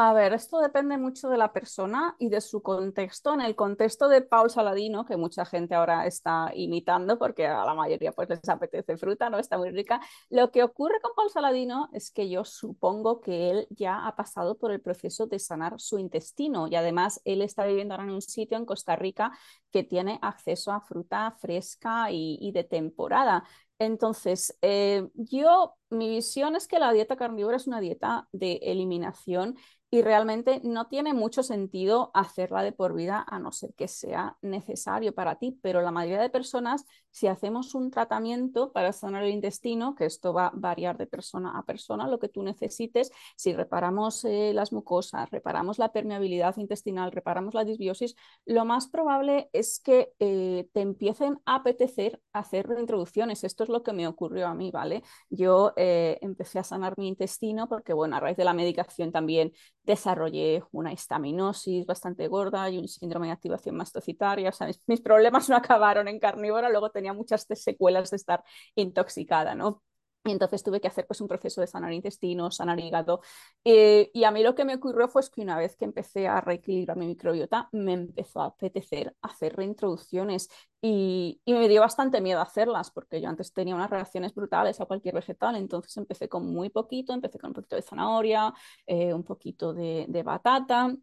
A 0.03 0.13
ver, 0.13 0.33
esto 0.33 0.59
depende 0.59 0.97
mucho 0.97 1.29
de 1.29 1.37
la 1.37 1.53
persona 1.53 2.15
y 2.17 2.29
de 2.29 2.41
su 2.41 2.63
contexto. 2.63 3.35
En 3.35 3.41
el 3.41 3.55
contexto 3.55 4.09
de 4.09 4.23
Paul 4.23 4.49
Saladino, 4.49 5.05
que 5.05 5.15
mucha 5.15 5.45
gente 5.45 5.75
ahora 5.75 6.07
está 6.07 6.51
imitando 6.55 7.19
porque 7.19 7.45
a 7.45 7.63
la 7.63 7.75
mayoría 7.75 8.11
pues 8.11 8.27
les 8.27 8.49
apetece 8.49 8.97
fruta, 8.97 9.29
no 9.29 9.37
está 9.37 9.59
muy 9.59 9.69
rica. 9.69 10.01
Lo 10.31 10.49
que 10.49 10.63
ocurre 10.63 10.99
con 11.03 11.11
Paul 11.15 11.29
Saladino 11.29 11.87
es 11.93 12.09
que 12.09 12.27
yo 12.31 12.45
supongo 12.45 13.21
que 13.21 13.51
él 13.51 13.67
ya 13.69 14.07
ha 14.07 14.15
pasado 14.15 14.57
por 14.57 14.71
el 14.71 14.81
proceso 14.81 15.27
de 15.27 15.37
sanar 15.37 15.79
su 15.79 15.99
intestino 15.99 16.67
y 16.67 16.75
además 16.75 17.21
él 17.23 17.43
está 17.43 17.63
viviendo 17.67 17.93
ahora 17.93 18.05
en 18.05 18.11
un 18.15 18.23
sitio 18.23 18.57
en 18.57 18.65
Costa 18.65 18.95
Rica 18.95 19.31
que 19.71 19.83
tiene 19.83 20.17
acceso 20.23 20.71
a 20.71 20.81
fruta 20.81 21.35
fresca 21.39 22.07
y, 22.09 22.51
de 22.51 22.63
temporada. 22.63 23.43
Entonces, 23.77 24.57
eh, 24.61 25.07
yo, 25.15 25.75
mi 25.89 26.09
visión 26.09 26.55
es 26.55 26.67
que 26.67 26.77
la 26.79 26.91
dieta 26.91 27.15
carnívora 27.15 27.57
es 27.57 27.67
una 27.67 27.79
dieta 27.79 28.27
de 28.31 28.59
eliminación 28.63 29.57
y 29.93 30.01
realmente 30.03 30.61
no 30.63 30.87
tiene 30.87 31.13
mucho 31.13 31.43
sentido 31.43 32.11
hacerla 32.13 32.63
de 32.63 32.71
por 32.71 32.93
vida 32.93 33.25
a 33.27 33.39
no 33.39 33.51
ser 33.51 33.73
que 33.73 33.89
sea 33.89 34.37
necesario 34.41 35.13
para 35.13 35.35
ti, 35.35 35.59
pero 35.61 35.81
la 35.81 35.91
mayoría 35.91 36.21
de 36.21 36.29
personas, 36.29 36.85
si 37.09 37.27
hacemos 37.27 37.75
un 37.75 37.91
tratamiento 37.91 38.71
para 38.71 38.93
sanar 38.93 39.23
el 39.23 39.31
intestino, 39.31 39.93
que 39.93 40.05
esto 40.05 40.33
va 40.33 40.47
a 40.47 40.51
variar 40.55 40.97
de 40.97 41.07
persona 41.07 41.57
a 41.57 41.65
persona, 41.65 42.07
lo 42.07 42.19
que 42.19 42.29
tú 42.29 42.41
necesites, 42.41 43.11
si 43.35 43.51
reparamos 43.51 44.23
eh, 44.23 44.53
las 44.53 44.71
mucosas, 44.71 45.29
reparamos 45.29 45.77
la 45.77 45.91
permeabilidad 45.91 46.55
intestinal, 46.55 47.11
reparamos 47.11 47.53
la 47.53 47.65
disbiosis, 47.65 48.15
lo 48.45 48.63
más 48.63 48.87
probable 48.87 49.49
es 49.51 49.81
que 49.81 50.13
eh, 50.19 50.69
te 50.73 50.79
empiecen 50.79 51.41
a 51.45 51.55
apetecer 51.55 52.21
hacer 52.31 52.67
reintroducciones. 52.67 53.43
Esto 53.43 53.63
es 53.63 53.69
lo 53.69 53.83
que 53.83 53.91
me 53.91 54.07
ocurrió 54.07 54.47
a 54.47 54.55
mí, 54.55 54.71
¿vale? 54.71 55.03
Yo 55.29 55.73
eh, 55.75 56.17
empecé 56.21 56.59
a 56.59 56.63
sanar 56.63 56.93
mi 56.97 57.09
intestino 57.09 57.67
porque, 57.67 57.91
bueno, 57.91 58.15
a 58.15 58.21
raíz 58.21 58.37
de 58.37 58.45
la 58.45 58.53
medicación 58.53 59.11
también 59.11 59.51
desarrollé 59.83 60.63
una 60.71 60.93
histaminosis 60.93 61.85
bastante 61.85 62.27
gorda 62.27 62.69
y 62.69 62.77
un 62.77 62.87
síndrome 62.87 63.27
de 63.27 63.33
activación 63.33 63.75
mastocitaria. 63.75 64.49
O 64.49 64.51
sea, 64.53 64.69
mis, 64.87 65.01
problemas 65.01 65.49
no 65.49 65.55
acabaron 65.57 66.07
en 66.07 66.19
carnívora, 66.19 66.69
luego 66.69 66.91
tenía 66.91 67.13
muchas 67.13 67.47
secuelas 67.55 68.11
de 68.11 68.17
estar 68.17 68.43
intoxicada, 68.75 69.55
¿no? 69.55 69.81
Y 70.23 70.31
entonces 70.31 70.61
tuve 70.61 70.79
que 70.79 70.87
hacer 70.87 71.07
pues, 71.07 71.19
un 71.19 71.27
proceso 71.27 71.61
de 71.61 71.67
sanar 71.67 71.93
intestino, 71.93 72.51
sanar 72.51 72.79
hígado. 72.79 73.21
Eh, 73.63 74.11
y 74.13 74.23
a 74.23 74.31
mí 74.31 74.43
lo 74.43 74.53
que 74.53 74.65
me 74.65 74.75
ocurrió 74.75 75.07
fue 75.07 75.23
que 75.33 75.41
una 75.41 75.57
vez 75.57 75.75
que 75.75 75.85
empecé 75.85 76.27
a 76.27 76.41
reequilibrar 76.41 76.95
mi 76.97 77.07
microbiota, 77.07 77.69
me 77.71 77.93
empezó 77.93 78.41
a 78.41 78.45
apetecer 78.47 79.15
hacer 79.21 79.55
reintroducciones. 79.55 80.49
Y, 80.79 81.41
y, 81.45 81.53
me 81.53 81.67
dio 81.69 81.81
bastante 81.81 82.21
miedo 82.21 82.41
hacerlas, 82.41 82.91
porque 82.91 83.21
yo 83.21 83.29
antes 83.29 83.53
tenía 83.53 83.75
unas 83.75 83.89
reacciones 83.89 84.33
brutales 84.33 84.79
a 84.79 84.85
cualquier 84.85 85.15
vegetal. 85.15 85.55
Entonces 85.55 85.95
empecé 85.97 86.29
con 86.29 86.45
muy 86.51 86.69
poquito, 86.69 87.13
empecé 87.13 87.39
con 87.39 87.49
un 87.49 87.53
poquito 87.55 87.75
de 87.75 87.81
zanahoria, 87.81 88.53
eh, 88.85 89.13
un 89.13 89.23
poquito 89.23 89.73
de, 89.73 90.21
batata 90.23 90.95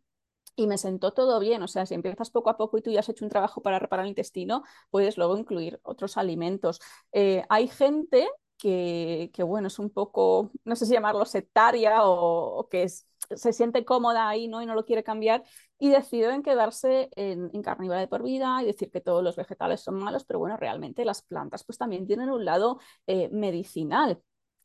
y 0.57 0.67
me 0.67 0.79
sentó 0.79 1.13
todo 1.13 1.41
bien. 1.41 1.63
O 1.63 1.69
sea, 1.69 1.87
si 1.87 1.95
empiezas 1.95 2.31
poco 2.31 2.51
a 2.51 2.57
poco 2.57 2.79
y 2.79 2.83
tú 2.83 2.91
ya 2.91 3.01
has 3.01 3.09
hecho 3.09 3.25
un 3.25 3.31
trabajo 3.31 3.63
para 3.63 3.79
reparar 3.79 4.05
el 4.07 4.11
intestino, 4.11 4.65
puedes 4.91 5.17
luego 5.17 5.37
incluir 5.39 5.81
otros 5.83 6.17
alimentos. 6.17 6.81
Eh, 7.13 7.45
hay 7.49 7.69
gente 7.69 8.29
que, 8.59 9.31
bueno, 9.39 9.69
es 9.69 9.79
un 9.79 9.91
poco, 9.91 10.51
no 10.65 10.77
sé 10.77 10.85
si 10.87 10.93
llamarlo 10.93 11.25
sectaria 11.25 12.01
o, 12.03 12.69
que 12.69 12.89
se 12.89 13.53
siente 13.53 13.85
cómoda 13.85 14.29
ahí 14.29 14.49
¿no? 14.49 14.63
y 14.63 14.67
no 14.67 14.75
lo 14.75 14.85
quiere 14.85 15.05
cambiar 15.05 15.45
y 15.79 15.91
deciden 15.91 16.43
quedarse 16.43 17.09
en, 17.15 17.51
carnívora 17.63 18.01
de 18.01 18.09
por 18.09 18.23
vida 18.23 18.61
y 18.63 18.67
decir 18.67 18.91
que 18.91 19.01
todos 19.01 19.23
los 19.23 19.37
vegetales 19.37 19.81
son 19.81 19.95
malos, 19.97 20.25
pero 20.25 20.41
bueno, 20.41 20.57
realmente 20.57 21.05
las 21.05 21.23
plantas 21.23 21.65
pues 21.65 21.79
también 21.79 22.07
tienen 22.07 22.31
un 22.31 22.45
lado 22.45 22.81
eh, 23.07 23.29
medicinal. 23.31 24.21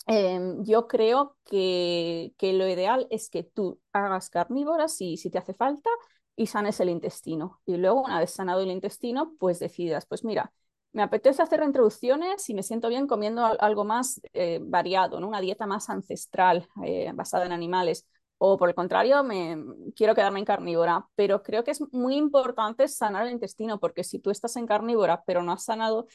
Em, 0.07 0.63
yo 0.65 0.87
creo 0.87 1.37
que, 1.45 2.33
lo 2.41 2.67
ideal 2.67 3.07
es 3.09 3.29
que 3.29 3.43
tú 3.43 3.79
hagas 3.93 4.29
carnívora 4.29 4.87
si, 4.87 5.17
si 5.17 5.29
te 5.29 5.37
hace 5.37 5.53
falta 5.53 5.89
y 6.35 6.47
sanes 6.47 6.79
el 6.79 6.89
intestino. 6.89 7.61
Y 7.65 7.77
luego, 7.77 8.01
una 8.03 8.19
vez 8.19 8.31
sanado 8.31 8.61
el 8.61 8.71
intestino, 8.71 9.33
pues 9.39 9.59
decidas, 9.59 10.05
pues 10.05 10.23
mira, 10.25 10.51
me 10.93 11.01
apetece 11.03 11.41
hacer 11.41 11.59
reintroducciones 11.59 12.49
y 12.49 12.53
me 12.53 12.63
siento 12.63 12.87
bien 12.87 13.07
comiendo 13.07 13.43
algo 13.45 13.83
más 13.83 14.21
eh, 14.33 14.59
variado, 14.61 15.19
¿no? 15.19 15.27
una 15.27 15.41
dieta 15.41 15.65
más 15.65 15.89
ancestral 15.89 16.67
eh, 16.85 17.11
basada 17.13 17.45
en 17.45 17.51
animales. 17.51 18.07
O 18.37 18.57
por 18.57 18.69
el 18.69 18.75
contrario, 18.75 19.23
me 19.23 19.57
quiero 19.95 20.15
quedarme 20.15 20.39
en 20.39 20.45
carnívora. 20.45 21.07
Pero 21.15 21.41
creo 21.43 21.63
que 21.63 21.71
es 21.71 21.81
muy 21.93 22.15
importante 22.15 22.87
sanar 22.87 23.25
el 23.25 23.33
intestino, 23.33 23.79
porque 23.79 24.03
si 24.03 24.19
tú 24.19 24.31
estás 24.31 24.55
en 24.57 24.67
carnívora 24.67 25.23
pero 25.25 25.43
no 25.43 25.51
has 25.51 25.63
sanado 25.65 26.07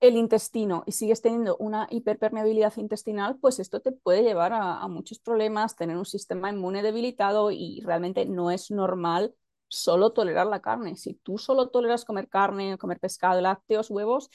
el 0.00 0.16
intestino 0.16 0.82
y 0.86 0.92
sigues 0.92 1.22
teniendo 1.22 1.56
una 1.58 1.86
hiperpermeabilidad 1.90 2.76
intestinal, 2.76 3.38
pues 3.38 3.58
esto 3.58 3.80
te 3.80 3.92
puede 3.92 4.22
llevar 4.22 4.52
a 4.52 4.86
muchos 4.88 5.20
problemas, 5.20 5.76
tener 5.76 5.96
un 5.96 6.04
sistema 6.06 6.50
inmune 6.50 6.82
debilitado 6.82 7.50
y 7.52 7.80
realmente 7.82 8.26
no 8.26 8.50
es 8.50 8.70
normal 8.70 9.34
solo 9.72 10.12
tolerar 10.12 10.46
la 10.46 10.60
carne. 10.60 10.96
Si 10.96 11.14
tú 11.14 11.38
solo 11.38 11.70
toleras 11.70 12.04
comer 12.04 12.28
carne, 12.28 12.76
comer 12.78 13.00
pescado, 13.00 13.40
lácteos, 13.40 13.90
huevos, 13.90 14.28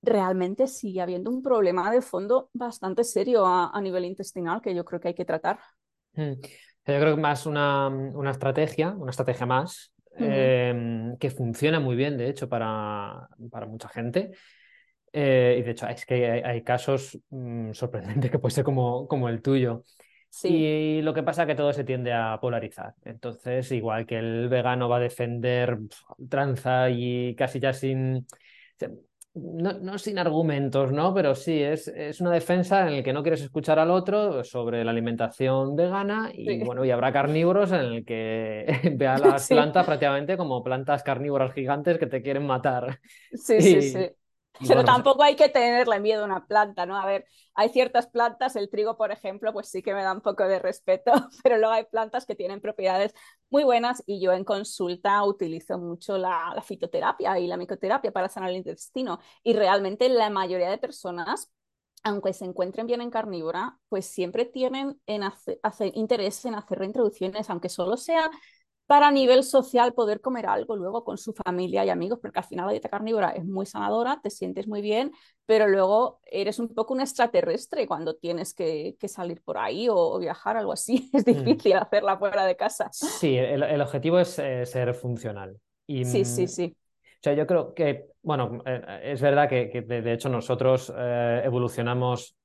realmente 0.00 0.66
sigue 0.66 1.02
habiendo 1.02 1.30
un 1.30 1.42
problema 1.42 1.90
de 1.90 2.00
fondo 2.00 2.50
bastante 2.52 3.04
serio 3.04 3.44
a, 3.46 3.78
nivel 3.82 4.04
intestinal 4.04 4.62
que 4.62 4.74
yo 4.74 4.84
creo 4.84 5.00
que 5.00 5.08
hay 5.08 5.14
que 5.14 5.24
tratar. 5.24 5.58
Hmm. 6.14 6.32
Yo 6.86 7.00
creo 7.00 7.16
que 7.16 7.20
más 7.20 7.44
una, 7.44 7.88
una 7.88 8.30
estrategia, 8.30 8.92
una 8.92 9.10
estrategia 9.10 9.44
más, 9.44 9.92
em, 10.16 11.16
que 11.18 11.30
funciona 11.30 11.80
muy 11.80 11.94
bien, 11.94 12.16
de 12.16 12.30
hecho, 12.30 12.48
para, 12.48 13.28
para 13.50 13.66
mucha 13.66 13.88
gente. 13.90 14.30
Eh, 15.12 15.58
y 15.60 15.62
de 15.62 15.70
hecho, 15.70 15.86
es 15.86 16.06
que 16.06 16.42
hay, 16.42 16.62
casos 16.62 17.18
mm, 17.28 17.72
sorprendentes 17.72 18.30
que 18.30 18.38
puede 18.38 18.54
ser 18.54 18.64
como, 18.64 19.06
como 19.06 19.28
el 19.28 19.42
tuyo. 19.42 19.84
Y 20.44 21.02
lo 21.02 21.14
que 21.14 21.22
pasa 21.22 21.42
es 21.42 21.48
que 21.48 21.54
todo 21.54 21.72
se 21.72 21.84
tiende 21.84 22.12
a 22.12 22.38
polarizar. 22.40 22.94
Entonces, 23.04 23.70
igual 23.72 24.06
que 24.06 24.18
el 24.18 24.48
vegano 24.48 24.88
va 24.88 24.96
a 24.96 25.00
defender 25.00 25.78
tranza 26.28 26.90
y 26.90 27.34
casi 27.34 27.60
ya 27.60 27.72
sin. 27.72 28.26
No, 29.34 29.98
sin 29.98 30.18
argumentos, 30.18 30.90
¿no? 30.90 31.14
Pero 31.14 31.34
sí, 31.34 31.62
es, 31.62 31.86
es, 31.88 32.20
una 32.20 32.32
defensa 32.32 32.88
en 32.88 32.96
la 32.96 33.02
que 33.04 33.12
no 33.12 33.22
quieres 33.22 33.42
escuchar 33.42 33.78
al 33.78 33.90
otro 33.90 34.42
sobre 34.42 34.84
la 34.84 34.90
alimentación 34.90 35.76
vegana 35.76 36.30
y 36.34 36.64
bueno, 36.64 36.84
y 36.84 36.90
habrá 36.90 37.12
carnívoros 37.12 37.70
en 37.70 37.80
el 37.80 38.04
que 38.04 38.66
vea 38.96 39.18
las 39.18 39.46
plantas 39.46 39.86
prácticamente 39.86 40.36
como 40.36 40.64
plantas 40.64 41.04
carnívoras 41.04 41.52
gigantes 41.52 41.98
que 41.98 42.06
te 42.06 42.20
quieren 42.20 42.46
matar. 42.46 42.98
Sí, 43.32 43.60
sí, 43.60 43.82
sí. 43.82 44.06
Pero 44.66 44.84
tampoco 44.84 45.22
hay 45.22 45.36
que 45.36 45.48
tenerle 45.48 46.00
miedo 46.00 46.22
a 46.22 46.26
una 46.26 46.46
planta, 46.46 46.86
¿no? 46.86 46.96
A 46.96 47.06
ver, 47.06 47.26
hay 47.54 47.68
ciertas 47.68 48.06
plantas, 48.06 48.56
el 48.56 48.70
trigo, 48.70 48.96
por 48.96 49.12
ejemplo, 49.12 49.52
pues 49.52 49.68
sí 49.68 49.82
que 49.82 49.94
me 49.94 50.02
da 50.02 50.12
un 50.12 50.20
poco 50.20 50.44
de 50.44 50.58
respeto, 50.58 51.12
pero 51.42 51.58
luego 51.58 51.72
hay 51.72 51.84
plantas 51.84 52.26
que 52.26 52.34
tienen 52.34 52.60
propiedades 52.60 53.14
muy 53.50 53.64
buenas 53.64 54.02
y 54.06 54.20
yo 54.20 54.32
en 54.32 54.44
consulta 54.44 55.22
utilizo 55.24 55.78
mucho 55.78 56.18
la, 56.18 56.52
la 56.54 56.62
fitoterapia 56.62 57.38
y 57.38 57.46
la 57.46 57.56
micoterapia 57.56 58.12
para 58.12 58.28
sanar 58.28 58.50
el 58.50 58.56
intestino 58.56 59.20
y 59.42 59.54
realmente 59.54 60.08
la 60.08 60.30
mayoría 60.30 60.70
de 60.70 60.78
personas 60.78 61.50
aunque 62.04 62.32
se 62.32 62.44
encuentren 62.44 62.86
bien 62.86 63.00
en 63.00 63.10
carnívora, 63.10 63.78
pues 63.88 64.06
siempre 64.06 64.44
tienen 64.44 65.00
en 65.06 65.22
hacer, 65.24 65.58
interés 65.94 66.44
en 66.44 66.54
hacer 66.54 66.78
reintroducciones, 66.78 67.50
aunque 67.50 67.68
solo 67.68 67.96
sea 67.96 68.30
para 68.88 69.10
nivel 69.10 69.44
social 69.44 69.92
poder 69.92 70.22
comer 70.22 70.46
algo 70.46 70.74
luego 70.74 71.04
con 71.04 71.18
su 71.18 71.34
familia 71.34 71.84
y 71.84 71.90
amigos, 71.90 72.20
porque 72.22 72.38
al 72.38 72.46
final 72.46 72.64
la 72.64 72.72
dieta 72.72 72.88
carnívora 72.88 73.32
es 73.32 73.44
muy 73.44 73.66
sanadora, 73.66 74.18
te 74.22 74.30
sientes 74.30 74.66
muy 74.66 74.80
bien, 74.80 75.12
pero 75.44 75.68
luego 75.68 76.20
eres 76.24 76.58
un 76.58 76.74
poco 76.74 76.94
un 76.94 77.02
extraterrestre 77.02 77.86
cuando 77.86 78.16
tienes 78.16 78.54
que, 78.54 78.96
salir 79.06 79.42
por 79.42 79.58
ahí 79.58 79.88
o, 79.90 80.18
viajar, 80.18 80.56
algo 80.56 80.72
así. 80.72 81.10
Es 81.18 81.26
mm. 81.26 81.44
difícil 81.44 81.74
hacerla 81.74 82.16
fuera 82.16 82.46
de 82.46 82.56
casa. 82.56 82.88
Sí, 82.90 83.36
el, 83.36 83.80
objetivo 83.82 84.20
es 84.20 84.38
eh, 84.38 84.64
ser 84.64 84.94
funcional. 84.94 85.60
Y, 85.86 86.06
sí, 86.06 86.24
sí, 86.24 86.44
mm, 86.44 86.48
sí. 86.48 86.76
O 87.18 87.20
sea, 87.20 87.34
yo 87.34 87.46
creo 87.46 87.74
que, 87.74 88.06
bueno, 88.22 88.62
eh, 88.64 89.00
es 89.02 89.20
verdad 89.20 89.50
que, 89.50 89.82
de, 89.86 90.12
hecho 90.14 90.30
nosotros 90.30 90.90
eh, 90.96 91.42
evolucionamos 91.44 92.37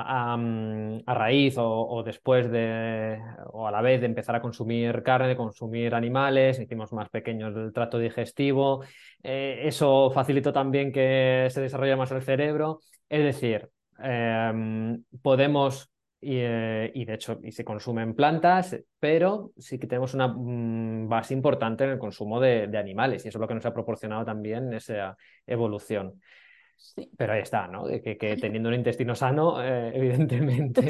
a, 0.00 1.14
raíz 1.14 1.54
o, 1.58 2.02
después 2.04 2.50
de, 2.50 3.18
o 3.52 3.66
a 3.66 3.70
la 3.70 3.80
vez 3.82 4.00
de 4.00 4.06
empezar 4.06 4.36
a 4.36 4.42
consumir 4.42 5.02
carne, 5.02 5.28
de 5.28 5.36
consumir 5.36 5.94
animales, 5.94 6.60
hicimos 6.60 6.92
más 6.92 7.08
pequeños 7.08 7.54
el 7.56 7.72
trato 7.72 7.98
digestivo, 7.98 8.84
eh, 9.22 9.60
eso 9.64 10.10
facilitó 10.10 10.52
también 10.52 10.92
que 10.92 11.48
se 11.50 11.60
desarrolle 11.60 11.96
más 11.96 12.10
el 12.12 12.22
cerebro, 12.22 12.80
es 13.08 13.24
decir, 13.24 13.68
em, 13.98 15.02
podemos 15.22 15.90
eh, 16.28 16.90
y, 16.94 17.04
de 17.04 17.14
hecho 17.14 17.38
y 17.42 17.52
se 17.52 17.64
consumen 17.64 18.14
plantas, 18.14 18.76
pero 18.98 19.52
sí 19.58 19.78
que 19.78 19.86
tenemos 19.86 20.14
una 20.14 20.28
mm, 20.28 21.08
base 21.08 21.34
importante 21.34 21.84
en 21.84 21.90
el 21.90 21.98
consumo 21.98 22.40
de, 22.40 22.70
animales 22.76 23.24
y 23.24 23.28
eso 23.28 23.38
es 23.38 23.40
lo 23.40 23.46
que 23.46 23.54
nos 23.54 23.66
ha 23.66 23.74
proporcionado 23.74 24.24
también 24.24 24.72
esa 24.72 25.16
evolución. 25.46 26.20
Pero 27.16 27.32
ahí 27.32 27.42
está, 27.42 27.66
¿no? 27.66 27.86
Que, 27.86 28.16
que 28.16 28.36
teniendo 28.36 28.68
un 28.68 28.74
intestino 28.74 29.14
sano, 29.14 29.62
eh, 29.62 29.92
evidentemente 29.94 30.86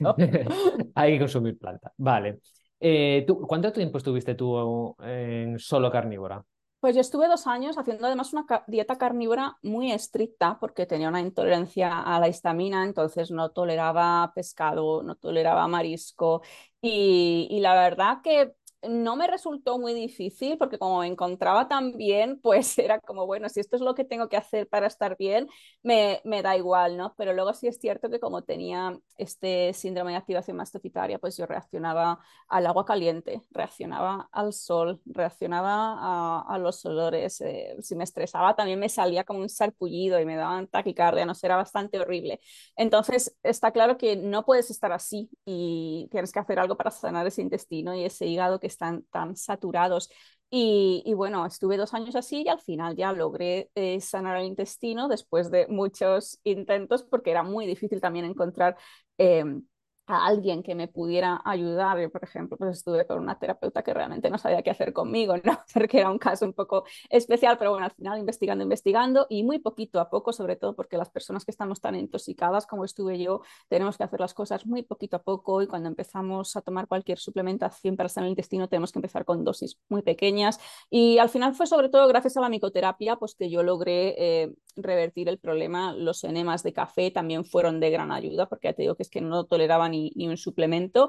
hay 0.94 1.12
que 1.12 1.18
consumir 1.18 1.58
planta. 1.58 1.92
Vale. 1.96 2.40
Eh, 2.80 3.24
¿tú, 3.26 3.40
¿Cuánto 3.40 3.72
tiempo 3.72 3.98
estuviste 3.98 4.34
tú 4.34 4.94
en 5.02 5.58
solo 5.58 5.90
carnívora? 5.90 6.44
Pues 6.80 6.94
yo 6.94 7.00
estuve 7.00 7.26
dos 7.26 7.48
años 7.48 7.76
haciendo 7.76 8.06
además 8.06 8.32
una 8.32 8.46
dieta 8.68 8.96
carnívora 8.96 9.56
muy 9.62 9.90
estricta 9.90 10.58
porque 10.60 10.86
tenía 10.86 11.08
una 11.08 11.20
intolerancia 11.20 12.02
a 12.02 12.20
la 12.20 12.28
histamina, 12.28 12.84
entonces 12.84 13.32
no 13.32 13.50
toleraba 13.50 14.30
pescado, 14.32 15.02
no 15.02 15.16
toleraba 15.16 15.66
marisco 15.66 16.40
y, 16.80 17.48
y 17.50 17.58
la 17.58 17.74
verdad 17.74 18.18
que 18.22 18.52
no 18.82 19.16
me 19.16 19.26
resultó 19.26 19.78
muy 19.78 19.92
difícil 19.92 20.56
porque 20.56 20.78
como 20.78 21.00
me 21.00 21.06
encontraba 21.06 21.68
tan 21.68 21.96
bien, 21.96 22.40
pues 22.40 22.78
era 22.78 23.00
como, 23.00 23.26
bueno, 23.26 23.48
si 23.48 23.60
esto 23.60 23.76
es 23.76 23.82
lo 23.82 23.94
que 23.94 24.04
tengo 24.04 24.28
que 24.28 24.36
hacer 24.36 24.68
para 24.68 24.86
estar 24.86 25.16
bien, 25.16 25.48
me, 25.82 26.20
me 26.24 26.42
da 26.42 26.56
igual, 26.56 26.96
¿no? 26.96 27.14
Pero 27.16 27.32
luego 27.32 27.54
sí 27.54 27.66
es 27.66 27.78
cierto 27.78 28.10
que 28.10 28.20
como 28.20 28.42
tenía 28.44 28.98
este 29.16 29.72
síndrome 29.74 30.12
de 30.12 30.18
activación 30.18 30.56
mastofitaria, 30.56 31.18
pues 31.18 31.36
yo 31.36 31.46
reaccionaba 31.46 32.20
al 32.48 32.66
agua 32.66 32.84
caliente, 32.84 33.42
reaccionaba 33.50 34.28
al 34.32 34.52
sol, 34.52 35.00
reaccionaba 35.06 36.42
a, 36.42 36.58
los 36.58 36.84
olores, 36.84 37.40
eh, 37.40 37.76
si 37.80 37.94
me 37.94 38.04
estresaba 38.04 38.54
también 38.56 38.78
me 38.78 38.88
salía 38.88 39.24
como 39.24 39.40
un 39.40 39.48
sarpullido 39.48 40.20
y 40.20 40.24
me 40.24 40.36
daban 40.36 40.66
taquicardia, 40.68 41.26
no 41.26 41.34
sé, 41.34 41.46
era 41.46 41.56
bastante 41.56 41.98
horrible. 41.98 42.40
Entonces 42.76 43.36
está 43.42 43.72
claro 43.72 43.98
que 43.98 44.16
no 44.16 44.44
puedes 44.44 44.70
estar 44.70 44.92
así 44.92 45.30
y 45.44 46.08
tienes 46.10 46.32
que 46.32 46.38
hacer 46.38 46.58
algo 46.58 46.76
para 46.76 46.90
sanar 46.90 47.26
ese 47.26 47.42
intestino 47.42 47.94
y 47.94 48.04
ese 48.04 48.26
hígado 48.26 48.60
que 48.60 48.67
están 48.68 49.04
tan 49.10 49.36
saturados. 49.36 50.10
Y, 50.50 51.12
bueno, 51.14 51.44
estuve 51.44 51.76
dos 51.76 51.92
años 51.92 52.16
así 52.16 52.42
y 52.42 52.48
al 52.48 52.60
final 52.60 52.96
ya 52.96 53.12
logré 53.12 53.70
eh, 53.74 54.00
sanar 54.00 54.38
el 54.38 54.46
intestino 54.46 55.06
después 55.08 55.50
de 55.50 55.66
muchos 55.68 56.40
intentos 56.44 57.02
porque 57.02 57.30
era 57.30 57.42
muy 57.42 57.66
difícil 57.66 58.00
también 58.00 58.24
encontrar 58.24 58.76
em, 59.18 59.62
a 60.08 60.26
alguien 60.26 60.62
que 60.62 60.74
me 60.74 60.88
pudiera 60.88 61.40
ayudar. 61.44 62.00
Yo, 62.00 62.10
por 62.10 62.24
ejemplo, 62.24 62.56
pues 62.56 62.78
estuve 62.78 63.06
con 63.06 63.18
una 63.18 63.38
terapeuta 63.38 63.82
que 63.82 63.94
realmente 63.94 64.30
no 64.30 64.38
sabía 64.38 64.62
qué 64.62 64.70
hacer 64.70 64.92
conmigo, 64.92 65.34
¿no? 65.44 65.58
Porque 65.74 66.00
era 66.00 66.10
un 66.10 66.18
caso 66.18 66.44
un 66.44 66.54
poco 66.54 66.84
especial, 67.10 67.56
pero 67.58 67.70
bueno, 67.70 67.86
al 67.86 67.92
final 67.92 68.18
investigando, 68.18 68.64
investigando 68.64 69.26
y 69.28 69.42
muy 69.42 69.58
poquito 69.58 70.00
a 70.00 70.10
poco, 70.10 70.32
sobre 70.32 70.56
todo 70.56 70.74
porque 70.74 70.96
las 70.96 71.10
personas 71.10 71.44
que 71.44 71.50
estamos 71.50 71.80
tan 71.80 71.94
intoxicadas 71.94 72.66
como 72.66 72.84
estuve 72.84 73.18
yo, 73.18 73.42
tenemos 73.68 73.96
que 73.96 74.04
hacer 74.04 74.20
las 74.20 74.34
cosas 74.34 74.66
muy 74.66 74.82
poquito 74.82 75.16
a 75.16 75.22
poco 75.22 75.62
y 75.62 75.66
cuando 75.66 75.88
empezamos 75.88 76.56
a 76.56 76.62
tomar 76.62 76.88
cualquier 76.88 77.18
suplementación 77.18 77.96
para 77.96 78.08
sanar 78.08 78.26
el 78.26 78.32
intestino 78.32 78.68
tenemos 78.68 78.92
que 78.92 78.98
empezar 78.98 79.24
con 79.24 79.44
dosis 79.44 79.78
muy 79.88 80.02
pequeñas 80.02 80.58
y 80.90 81.18
al 81.18 81.28
final 81.28 81.54
fue 81.54 81.66
sobre 81.66 81.88
todo 81.88 82.06
gracias 82.08 82.36
a 82.36 82.40
la 82.40 82.48
micoterapia 82.48 83.16
pues 83.16 83.34
que 83.34 83.50
yo 83.50 83.62
logré 83.62 84.14
eh, 84.18 84.54
revertir 84.76 85.28
el 85.28 85.38
problema. 85.38 85.92
Los 85.92 86.24
enemas 86.24 86.62
de 86.62 86.72
café 86.72 87.10
también 87.10 87.44
fueron 87.44 87.80
de 87.80 87.90
gran 87.90 88.12
ayuda 88.12 88.48
porque 88.48 88.68
ya 88.68 88.74
te 88.74 88.82
digo 88.82 88.94
que 88.94 89.02
es 89.02 89.10
que 89.10 89.20
no 89.20 89.44
toleraba 89.44 89.88
ni, 89.88 89.97
ni 90.14 90.28
un 90.28 90.36
suplemento. 90.36 91.08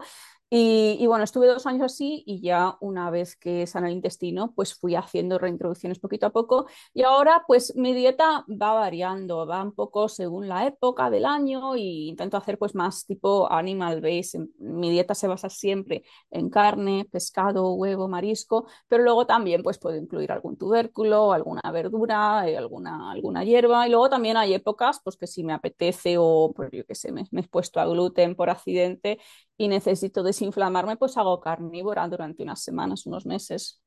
Y, 0.52 1.06
bueno, 1.06 1.24
estuve 1.24 1.46
dos 1.46 1.68
años 1.68 1.84
así 1.84 2.24
y 2.26 2.42
ya 2.42 2.76
una 2.82 3.12
vez 3.12 3.36
que 3.36 3.68
sana 3.68 3.88
el 3.88 3.94
intestino, 3.94 4.52
pues 4.56 4.74
fui 4.74 4.96
haciendo 4.96 5.38
reintroducciones 5.38 6.00
poquito 6.00 6.26
a 6.26 6.32
poco 6.32 6.66
y 6.92 7.04
ahora 7.04 7.44
pues 7.48 7.76
mi 7.76 7.94
dieta 7.94 8.46
va 8.50 8.74
variando, 8.74 9.46
va 9.46 9.62
un 9.62 9.74
poco 9.76 10.10
según 10.10 10.48
la 10.48 10.66
época 10.66 11.12
del 11.12 11.26
año 11.26 11.76
y 11.76 12.10
intento 12.10 12.36
hacer 12.38 12.58
pues 12.58 12.74
más 12.74 13.06
tipo 13.06 13.52
animal 13.52 14.02
base. 14.02 14.48
Mi 14.58 14.90
dieta 14.90 15.14
se 15.14 15.28
basa 15.28 15.50
siempre 15.52 16.04
en 16.32 16.50
carne, 16.50 17.06
pescado, 17.12 17.74
huevo, 17.74 18.08
marisco, 18.08 18.68
pero 18.88 19.04
luego 19.04 19.28
también 19.28 19.62
pues 19.62 19.78
puedo 19.78 19.98
incluir 19.98 20.32
algún 20.32 20.58
tubérculo, 20.58 21.32
alguna 21.32 21.62
verdura, 21.72 22.50
eh, 22.50 22.58
alguna, 22.58 23.12
alguna 23.12 23.44
hierba 23.44 23.86
y 23.88 23.92
luego 23.92 24.10
también 24.10 24.36
hay 24.36 24.56
épocas 24.56 25.00
pues 25.04 25.16
que 25.16 25.28
si 25.28 25.44
me 25.44 25.54
apetece 25.54 26.16
o 26.18 26.52
pues 26.56 26.72
yo 26.72 26.86
qué 26.88 26.96
sé, 26.96 27.12
me, 27.12 27.26
me 27.32 27.42
he 27.42 27.48
puesto 27.48 27.80
a 27.80 27.86
gluten 27.86 28.36
por 28.36 28.50
accidente 28.50 29.20
y 29.58 29.68
necesito 29.68 30.24
desinflamarme, 30.40 30.96
pues 30.98 31.18
hago 31.18 31.40
carnívora 31.40 32.08
durante 32.08 32.44
unas 32.44 32.64
semanas, 32.64 33.06
unos 33.06 33.26
meses. 33.26 33.82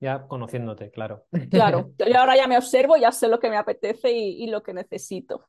Ya 0.00 0.26
conociéndote, 0.26 0.90
claro. 0.90 1.26
Claro, 1.50 1.92
yo 1.98 2.18
ahora 2.18 2.36
ya 2.36 2.46
me 2.46 2.56
observo, 2.56 2.96
ya 2.96 3.12
sé 3.12 3.28
lo 3.28 3.40
que 3.40 3.50
me 3.50 3.56
apetece 3.56 4.12
y, 4.12 4.46
lo 4.46 4.62
que 4.62 4.72
necesito. 4.72 5.48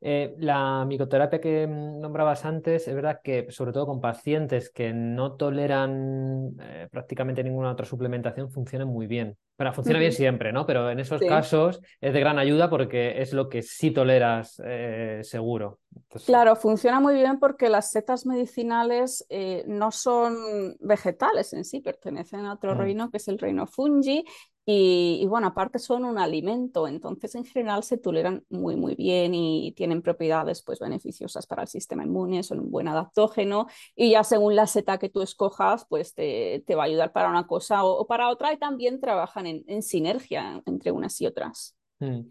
Mm. 0.00 0.06
Eh, 0.06 0.34
la 0.38 0.84
micoterapia 0.86 1.40
que 1.40 1.66
nombrabas 1.66 2.44
antes, 2.44 2.86
es 2.88 2.94
verdad 2.94 3.20
que 3.22 3.50
sobre 3.50 3.72
todo 3.72 3.86
con 3.86 4.00
pacientes 4.00 4.70
que 4.70 4.92
no 4.92 5.36
toleran 5.36 6.56
eh, 6.60 6.88
prácticamente 6.90 7.42
ninguna 7.42 7.70
otra 7.70 7.86
suplementación, 7.86 8.50
funciona 8.50 8.84
muy 8.84 9.06
bien. 9.06 9.36
Bueno, 9.58 9.72
funciona 9.72 9.98
bien 9.98 10.12
siempre, 10.12 10.52
¿no? 10.52 10.66
Pero 10.66 10.90
en 10.90 11.00
esos 11.00 11.20
casos 11.22 11.80
es 12.00 12.12
de 12.12 12.20
gran 12.20 12.38
ayuda 12.38 12.68
porque 12.68 13.22
es 13.22 13.32
lo 13.32 13.48
que 13.48 13.62
sí 13.62 13.90
toleras 13.90 14.60
eh, 14.62 15.20
seguro. 15.22 15.78
Claro, 16.26 16.56
funciona 16.56 17.00
muy 17.00 17.14
bien 17.14 17.38
porque 17.38 17.70
las 17.70 17.90
setas 17.90 18.26
medicinales 18.26 19.26
no 19.66 19.90
son 19.92 20.76
vegetales 20.80 21.54
en 21.54 21.64
sí, 21.64 21.80
pertenecen 21.80 22.44
a 22.44 22.52
otro 22.52 22.74
mm. 22.74 22.78
reino 22.78 23.10
que 23.10 23.16
es 23.16 23.28
el 23.28 23.38
reino 23.38 23.66
fungi 23.66 24.26
y, 24.68 25.24
bueno, 25.26 25.46
aparte 25.46 25.78
son 25.78 26.04
un 26.04 26.18
alimento, 26.18 26.88
entonces 26.88 27.36
en 27.36 27.44
general 27.44 27.84
se 27.84 27.98
toleran 27.98 28.44
muy, 28.50 28.74
muy 28.74 28.96
bien 28.96 29.32
y 29.32 29.72
tienen 29.76 30.02
propiedades 30.02 30.62
pues 30.64 30.80
beneficiosas 30.80 31.46
para 31.46 31.62
el 31.62 31.68
sistema 31.68 32.02
inmune, 32.04 32.42
son 32.42 32.58
un 32.58 32.70
buen 32.72 32.88
adaptógeno 32.88 33.68
y 33.94 34.10
ya 34.10 34.24
según 34.24 34.56
la 34.56 34.66
seta 34.66 34.98
que 34.98 35.08
tú 35.08 35.22
escojas, 35.22 35.86
pues 35.88 36.14
te, 36.14 36.64
te 36.66 36.74
va 36.74 36.82
a 36.82 36.86
ayudar 36.86 37.12
para 37.12 37.30
una 37.30 37.46
cosa 37.46 37.84
o, 37.84 38.08
para 38.08 38.28
otra 38.28 38.52
y 38.52 38.58
también 38.58 38.98
trabajan 39.00 39.46
en, 39.46 39.82
sinergia 39.84 40.60
entre 40.66 40.90
unas 40.90 41.20
y 41.20 41.26
otras. 41.26 41.76
Mm. 42.00 42.22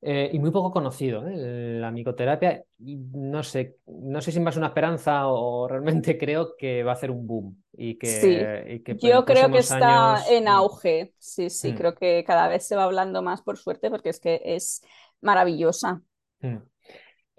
Eh, 0.00 0.30
y 0.32 0.38
muy 0.38 0.52
poco 0.52 0.70
conocido, 0.70 1.26
¿eh? 1.26 1.78
la 1.80 1.90
micoterapia. 1.90 2.62
No 2.78 3.42
sé, 3.42 3.78
no 3.86 4.20
sé 4.20 4.30
si 4.30 4.38
más 4.38 4.56
una 4.56 4.68
esperanza 4.68 5.26
o 5.26 5.66
realmente 5.66 6.16
creo 6.18 6.54
que 6.56 6.84
va 6.84 6.92
a 6.92 6.94
hacer 6.94 7.10
un 7.10 7.26
boom. 7.26 7.62
Y 7.72 7.96
que, 7.98 8.80
Yo 9.00 9.24
creo 9.24 9.50
que 9.50 9.58
está 9.58 10.22
en 10.30 10.44
mm. 10.44 10.48
auge. 10.48 11.14
Sí, 11.18 11.50
sí, 11.50 11.72
mm. 11.72 11.76
creo 11.76 11.94
que 11.94 12.22
cada 12.24 12.46
vez 12.48 12.66
se 12.66 12.76
va 12.76 12.84
hablando 12.84 13.22
más 13.22 13.42
por 13.42 13.58
suerte 13.58 13.90
porque 13.90 14.10
es 14.10 14.20
que 14.20 14.40
es 14.44 14.82
maravillosa. 15.20 16.00
Mm. 16.40 16.58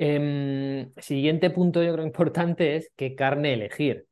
Em, 0.01 0.93
siguiente 0.97 1.49
punto, 1.49 1.81
yo 1.81 1.93
creo 1.93 2.05
importante 2.05 2.75
es 2.75 2.91
qué 2.95 3.15
carne 3.15 3.53
elegir. 3.53 4.05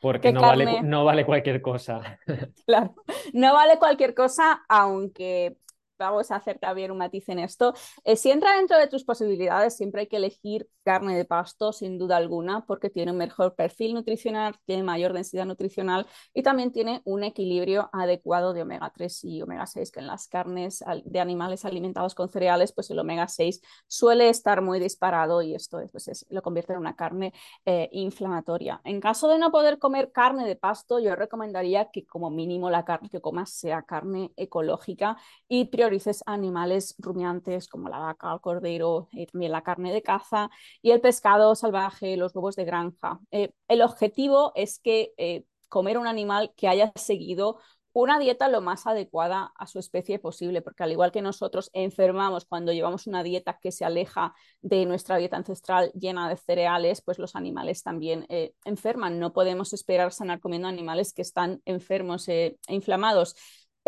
Porque 0.00 0.32
no, 0.32 0.42
vale, 0.42 0.82
no 0.82 1.04
vale 1.04 1.26
cualquier 1.26 1.60
cosa. 1.60 2.20
Claro, 2.66 2.94
no 3.32 3.52
vale 3.52 3.78
cualquier 3.78 4.14
cosa, 4.14 4.62
aunque 4.68 5.56
vamos 5.98 6.30
a 6.30 6.36
hacer 6.36 6.58
también 6.58 6.90
un 6.90 6.98
matiz 6.98 7.28
en 7.28 7.38
esto. 7.38 7.74
Eh, 8.04 8.16
si 8.16 8.30
entra 8.30 8.56
dentro 8.56 8.78
de 8.78 8.86
tus 8.86 9.04
posibilidades, 9.04 9.76
siempre 9.76 10.02
hay 10.02 10.06
que 10.06 10.16
elegir 10.16 10.68
carne 10.84 11.16
de 11.16 11.24
pasto, 11.24 11.72
sin 11.72 11.98
duda 11.98 12.16
alguna, 12.16 12.64
porque 12.64 12.90
tiene 12.90 13.12
un 13.12 13.18
mejor 13.18 13.54
perfil 13.54 13.94
nutricional, 13.94 14.56
tiene 14.64 14.82
mayor 14.82 15.12
densidad 15.12 15.44
nutricional 15.44 16.06
y 16.32 16.42
también 16.42 16.72
tiene 16.72 17.02
un 17.04 17.24
equilibrio 17.24 17.90
adecuado 17.92 18.54
de 18.54 18.62
omega 18.62 18.90
3 18.94 19.24
y 19.24 19.42
omega 19.42 19.66
6, 19.66 19.90
que 19.90 20.00
en 20.00 20.06
las 20.06 20.28
carnes 20.28 20.82
de 21.04 21.20
animales 21.20 21.64
alimentados 21.64 22.14
con 22.14 22.28
cereales, 22.28 22.72
pues 22.72 22.90
el 22.90 22.98
omega 22.98 23.28
6 23.28 23.60
suele 23.86 24.28
estar 24.28 24.62
muy 24.62 24.80
disparado 24.80 25.42
y 25.42 25.54
esto 25.54 25.78
pues 25.92 26.26
lo 26.30 26.42
convierte 26.42 26.72
en 26.72 26.78
una 26.78 26.96
carne 26.96 27.32
eh, 27.64 27.88
inflamatoria. 27.92 28.80
En 28.84 29.00
caso 29.00 29.28
de 29.28 29.38
no 29.38 29.50
poder 29.50 29.78
comer 29.78 30.12
carne 30.12 30.46
de 30.46 30.56
pasto, 30.56 30.98
yo 30.98 31.14
recomendaría 31.16 31.90
que 31.90 32.06
como 32.06 32.30
mínimo 32.30 32.70
la 32.70 32.84
carne 32.84 33.08
que 33.10 33.20
comas 33.20 33.50
sea 33.50 33.82
carne 33.82 34.32
ecológica 34.36 35.16
y 35.48 35.66
priorices 35.88 36.22
animales 36.26 36.94
rumiantes 36.98 37.66
como 37.66 37.88
la 37.88 37.98
vaca, 37.98 38.32
el 38.32 38.40
cordero, 38.40 39.08
y 39.10 39.26
también 39.26 39.52
la 39.52 39.62
carne 39.62 39.92
de 39.92 40.02
caza 40.02 40.50
y 40.82 40.90
el 40.90 41.00
pescado 41.00 41.54
salvaje, 41.54 42.16
los 42.16 42.34
huevos 42.34 42.56
de 42.56 42.64
granja. 42.64 43.20
Eh, 43.30 43.52
el 43.68 43.80
objetivo 43.80 44.52
es 44.54 44.78
que 44.78 45.14
eh, 45.16 45.44
comer 45.68 45.96
un 45.96 46.06
animal 46.06 46.52
que 46.56 46.68
haya 46.68 46.92
seguido 46.94 47.58
una 47.94 48.18
dieta 48.18 48.48
lo 48.48 48.60
más 48.60 48.86
adecuada 48.86 49.50
a 49.56 49.66
su 49.66 49.78
especie 49.78 50.18
posible, 50.18 50.60
porque 50.60 50.82
al 50.82 50.92
igual 50.92 51.10
que 51.10 51.22
nosotros 51.22 51.70
enfermamos 51.72 52.44
cuando 52.44 52.72
llevamos 52.72 53.06
una 53.06 53.22
dieta 53.22 53.58
que 53.60 53.72
se 53.72 53.84
aleja 53.84 54.34
de 54.60 54.84
nuestra 54.84 55.16
dieta 55.16 55.38
ancestral 55.38 55.90
llena 55.94 56.28
de 56.28 56.36
cereales, 56.36 57.00
pues 57.00 57.18
los 57.18 57.34
animales 57.34 57.82
también 57.82 58.26
eh, 58.28 58.52
enferman. 58.64 59.18
No 59.18 59.32
podemos 59.32 59.72
esperar 59.72 60.12
sanar 60.12 60.38
comiendo 60.38 60.68
animales 60.68 61.14
que 61.14 61.22
están 61.22 61.62
enfermos 61.64 62.28
e 62.28 62.58
inflamados. 62.68 63.34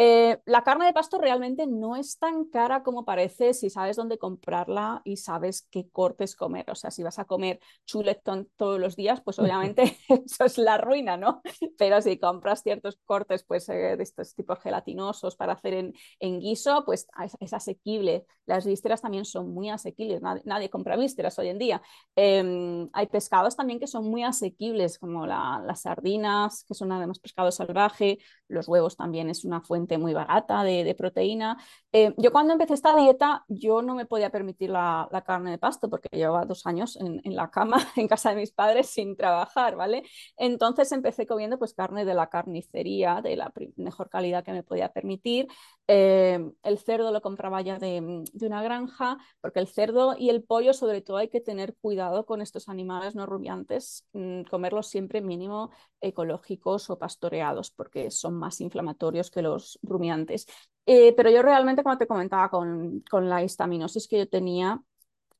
Eh, 0.02 0.38
la 0.46 0.64
carne 0.64 0.86
de 0.86 0.94
pasto 0.94 1.18
realmente 1.18 1.66
no 1.66 1.94
es 1.94 2.18
tan 2.18 2.46
cara 2.46 2.82
como 2.82 3.04
parece 3.04 3.52
si 3.52 3.68
sabes 3.68 3.96
dónde 3.96 4.16
comprarla 4.16 5.02
y 5.04 5.18
sabes 5.18 5.68
qué 5.70 5.90
cortes 5.90 6.36
comer. 6.36 6.70
O 6.70 6.74
sea, 6.74 6.90
si 6.90 7.02
vas 7.02 7.18
a 7.18 7.26
comer 7.26 7.60
chuletón 7.84 8.48
todos 8.56 8.80
los 8.80 8.96
días, 8.96 9.20
pues 9.20 9.38
obviamente 9.40 9.98
eso 10.08 10.44
es 10.46 10.56
la 10.56 10.78
ruina, 10.78 11.18
¿no? 11.18 11.42
Pero 11.76 12.00
si 12.00 12.18
compras 12.18 12.62
ciertos 12.62 12.98
cortes 13.04 13.44
pues, 13.44 13.68
eh, 13.68 13.98
de 13.98 14.02
estos 14.02 14.34
tipos 14.34 14.58
gelatinosos 14.60 15.36
para 15.36 15.52
hacer 15.52 15.74
en, 15.74 15.92
en 16.18 16.40
guiso, 16.40 16.82
pues 16.86 17.06
es, 17.38 17.52
asequible. 17.52 18.24
Las 18.46 18.64
vísceras 18.64 19.02
también 19.02 19.26
son 19.26 19.52
muy 19.52 19.68
asequibles. 19.68 20.22
Nadie, 20.22 20.70
compra 20.70 20.96
vísceras 20.96 21.38
hoy 21.38 21.48
en 21.48 21.58
día. 21.58 21.82
Em, 22.16 22.88
hay 22.94 23.06
pescados 23.08 23.54
también 23.54 23.78
que 23.78 23.86
son 23.86 24.08
muy 24.08 24.22
asequibles, 24.22 24.98
como 24.98 25.26
las 25.26 25.82
sardinas, 25.82 26.64
que 26.64 26.72
son 26.72 26.90
además 26.90 27.18
pescado 27.18 27.52
salvaje. 27.52 28.18
Los 28.48 28.66
huevos 28.66 28.96
también 28.96 29.28
es 29.28 29.44
una 29.44 29.60
fuente 29.60 29.89
muy 29.98 30.14
barata 30.14 30.62
de, 30.64 30.94
proteína. 30.94 31.56
Eh, 31.92 32.14
yo 32.16 32.32
cuando 32.32 32.52
empecé 32.52 32.74
esta 32.74 32.94
dieta, 32.96 33.44
yo 33.48 33.82
no 33.82 33.94
me 33.94 34.06
podía 34.06 34.30
permitir 34.30 34.70
la, 34.70 35.08
carne 35.26 35.50
de 35.50 35.58
pasto 35.58 35.88
porque 35.90 36.08
llevaba 36.12 36.44
dos 36.44 36.66
años 36.66 36.96
en, 36.96 37.20
la 37.34 37.50
cama 37.50 37.78
en 37.96 38.08
casa 38.08 38.30
de 38.30 38.36
mis 38.36 38.52
padres 38.52 38.88
sin 38.88 39.16
trabajar, 39.16 39.76
¿vale? 39.76 40.04
Entonces 40.36 40.92
empecé 40.92 41.26
comiendo 41.26 41.58
pues 41.58 41.74
carne 41.74 42.04
de 42.04 42.14
la 42.14 42.28
carnicería, 42.28 43.20
de 43.22 43.36
la 43.36 43.52
mejor 43.76 44.08
calidad 44.08 44.44
que 44.44 44.52
me 44.52 44.62
podía 44.62 44.92
permitir. 44.92 45.48
Eh, 45.88 46.38
el 46.62 46.78
cerdo 46.78 47.10
lo 47.10 47.20
compraba 47.20 47.60
ya 47.62 47.78
de, 47.78 48.24
una 48.40 48.62
granja, 48.62 49.18
porque 49.40 49.58
el 49.58 49.66
cerdo 49.66 50.14
y 50.16 50.30
el 50.30 50.44
pollo 50.44 50.72
sobre 50.72 51.02
todo 51.02 51.16
hay 51.16 51.28
que 51.28 51.40
tener 51.40 51.74
cuidado 51.76 52.26
con 52.26 52.40
estos 52.40 52.68
animales 52.68 53.16
no 53.16 53.26
rumiantes, 53.26 54.06
mm, 54.12 54.42
comerlos 54.44 54.86
siempre 54.86 55.20
mínimo 55.20 55.70
ecológicos 56.00 56.90
o 56.90 56.98
pastoreados, 56.98 57.72
porque 57.72 58.10
son 58.12 58.34
más 58.34 58.60
inflamatorios 58.60 59.30
que 59.30 59.42
los 59.42 59.79
rumiantes. 59.82 60.46
Eh, 60.86 61.14
pero 61.16 61.30
yo 61.30 61.42
realmente, 61.42 61.82
como 61.82 61.98
te 61.98 62.06
comentaba, 62.06 62.48
con, 62.50 63.00
con 63.10 63.28
la 63.28 63.42
histaminosis 63.44 64.08
que 64.08 64.18
yo 64.18 64.28
tenía, 64.28 64.80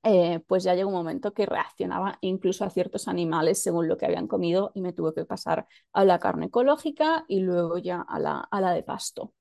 eh, 0.03 0.40
pues 0.46 0.64
ya 0.64 0.74
llegó 0.74 0.88
un 0.88 0.94
momento 0.96 1.35
que 1.35 1.46
reaccionaba 1.46 2.18
incluso 2.22 2.64
a 2.64 2.70
ciertos 2.70 3.09
animales 3.09 3.62
según 3.62 3.88
lo 3.88 3.96
que 3.98 4.07
habían 4.07 4.26
comido 4.29 4.72
y 4.74 4.81
me 4.83 4.92
tuve 4.94 5.14
que 5.14 5.24
pasar 5.26 5.66
a 5.92 6.05
la 6.05 6.18
carne 6.18 6.46
ecológica 6.46 7.24
y 7.29 7.40
luego 7.40 7.79
ya 7.79 8.00
a 8.03 8.18
la, 8.18 8.40
a 8.40 8.61
la 8.61 8.72
de 8.72 8.83
pasto. 8.83 9.35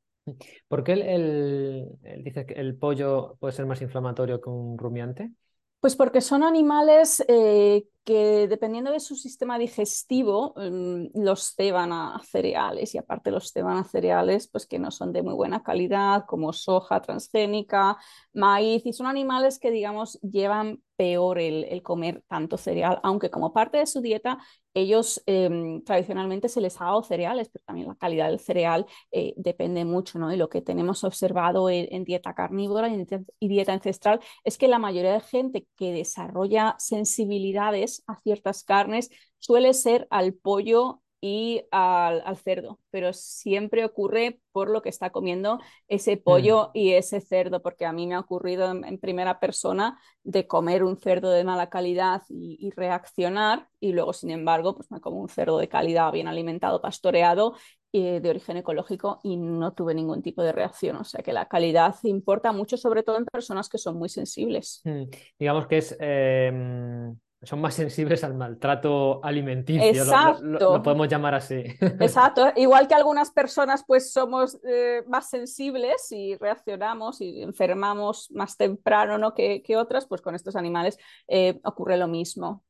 ¿Por 0.67 0.83
qué 0.83 0.93
el, 0.93 1.87
dice 2.23 2.45
que 2.45 2.53
el 2.53 2.77
pollo 2.77 3.37
puede 3.39 3.53
ser 3.53 3.65
más 3.65 3.81
inflamatorio 3.81 4.41
que 4.41 4.49
un 4.49 4.77
rumiante? 4.77 5.31
Pues 5.79 5.95
porque 5.95 6.21
son 6.21 6.43
animales 6.43 7.23
eh, 7.27 7.85
que 8.03 8.47
dependiendo 8.47 8.91
de 8.91 8.99
su 8.99 9.15
sistema 9.15 9.57
digestivo 9.59 10.53
mm, 10.55 11.21
los 11.23 11.55
ceban 11.55 11.91
a 11.93 12.19
cereales 12.23 12.95
y 12.95 12.97
aparte 12.97 13.31
los 13.31 13.51
ceban 13.51 13.77
a 13.77 13.83
cereales 13.83 14.47
pues 14.47 14.65
que 14.65 14.79
no 14.79 14.91
son 14.91 15.13
de 15.13 15.21
muy 15.21 15.33
buena 15.33 15.63
calidad 15.63 16.25
como 16.27 16.53
soja 16.53 17.01
transgénica, 17.01 17.97
maíz 18.33 18.85
y 18.85 18.93
son 18.93 19.07
animales 19.07 19.59
que 19.59 19.71
digamos 19.71 20.19
llevan 20.21 20.81
peor 20.99 21.39
el, 21.39 21.81
comer 21.81 22.23
tanto 22.27 22.57
cereal, 22.57 22.99
aunque 23.03 23.29
como 23.29 23.53
parte 23.53 23.77
de 23.77 23.85
su 23.85 24.01
dieta 24.01 24.37
ellos 24.73 25.23
em, 25.27 25.81
tradicionalmente 25.83 26.49
se 26.49 26.59
les 26.59 26.79
ha 26.81 26.85
dado 26.85 27.03
cereales, 27.03 27.49
pero 27.49 27.63
también 27.65 27.87
la 27.87 27.95
calidad 27.95 28.27
del 28.27 28.39
cereal 28.39 28.85
eh, 29.11 29.33
depende 29.37 29.85
mucho, 29.85 30.19
¿no? 30.19 30.31
Y 30.33 30.35
lo 30.35 30.49
que 30.49 30.61
tenemos 30.61 31.05
observado 31.05 31.69
en, 31.69 32.03
dieta 32.03 32.33
carnívora 32.35 32.89
y 32.89 33.47
dieta 33.47 33.71
ancestral 33.73 34.19
es 34.43 34.57
que 34.57 34.67
la 34.67 34.77
mayoría 34.77 35.13
de 35.13 35.21
gente 35.21 35.67
que 35.77 35.93
desarrolla 35.93 36.75
sensibilidades 36.79 37.88
a 38.07 38.15
ciertas 38.19 38.63
carnes 38.63 39.09
suele 39.39 39.73
ser 39.73 40.07
al 40.09 40.33
pollo 40.33 41.01
y 41.21 41.63
al, 41.71 42.37
cerdo, 42.37 42.79
pero 42.91 43.11
siempre 43.11 43.83
ocurre 43.83 44.39
por 44.51 44.69
lo 44.69 44.81
que 44.81 44.89
está 44.89 45.09
comiendo 45.09 45.59
ese 45.87 46.17
pollo 46.17 46.67
mm. 46.67 46.71
y 46.77 46.93
ese 46.93 47.19
cerdo, 47.19 47.61
porque 47.61 47.85
a 47.85 47.91
mí 47.91 48.07
me 48.07 48.15
ha 48.15 48.19
ocurrido 48.19 48.71
en, 48.71 48.97
primera 48.99 49.39
persona 49.39 49.99
de 50.23 50.47
comer 50.47 50.83
un 50.83 50.97
cerdo 50.97 51.31
de 51.31 51.43
mala 51.43 51.69
calidad 51.69 52.23
y, 52.29 52.71
reaccionar, 52.75 53.67
y 53.79 53.91
luego, 53.91 54.13
sin 54.13 54.31
embargo, 54.31 54.75
pues 54.75 54.89
me 54.91 55.01
como 55.01 55.19
un 55.19 55.29
cerdo 55.29 55.57
de 55.57 55.67
calidad, 55.67 56.11
bien 56.11 56.27
alimentado, 56.27 56.81
pastoreado, 56.81 57.55
y 57.91 58.19
de 58.19 58.29
origen 58.29 58.57
ecológico 58.57 59.19
y 59.23 59.35
no 59.37 59.73
tuve 59.73 59.95
ningún 59.95 60.21
tipo 60.21 60.43
de 60.43 60.51
reacción. 60.51 60.97
O 60.97 61.03
sea 61.03 61.23
que 61.23 61.33
la 61.33 61.47
calidad 61.47 61.95
importa 62.03 62.51
mucho, 62.51 62.77
sobre 62.77 63.01
todo 63.01 63.17
en 63.17 63.25
personas 63.25 63.67
que 63.67 63.79
son 63.79 63.97
muy 63.97 64.09
sensibles. 64.09 64.81
Mm. 64.83 65.03
Digamos 65.39 65.67
que 65.67 65.77
es... 65.79 65.97
Em, 65.99 67.17
son 67.41 67.61
más 67.61 67.73
sensibles 67.75 68.23
al 68.23 68.33
maltrato 68.35 69.23
alimenticio, 69.23 70.03
Exacto. 70.03 70.43
Lo, 70.43 70.83
podemos 70.83 71.07
llamar 71.07 71.35
así. 71.35 71.63
Exacto, 71.99 72.51
igual 72.55 72.87
que 72.87 72.95
algunas 72.95 73.31
personas 73.31 73.83
pues 73.85 74.11
somos 74.11 74.59
eh, 74.67 75.03
más 75.07 75.29
sensibles 75.29 76.11
y 76.11 76.35
reaccionamos 76.35 77.21
y 77.21 77.41
enfermamos 77.41 78.31
más 78.31 78.57
temprano 78.57 79.17
¿no? 79.17 79.33
que, 79.33 79.63
otras, 79.77 80.07
pues 80.07 80.21
con 80.21 80.35
estos 80.35 80.55
animales 80.55 80.97
eh, 81.27 81.59
ocurre 81.63 81.97
lo 81.97 82.07
mismo. 82.07 82.63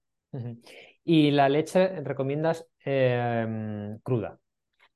¿Y 1.04 1.32
la 1.32 1.50
leche 1.50 2.02
recomiendas 2.02 2.68
em, 2.86 3.98
cruda? 4.00 4.38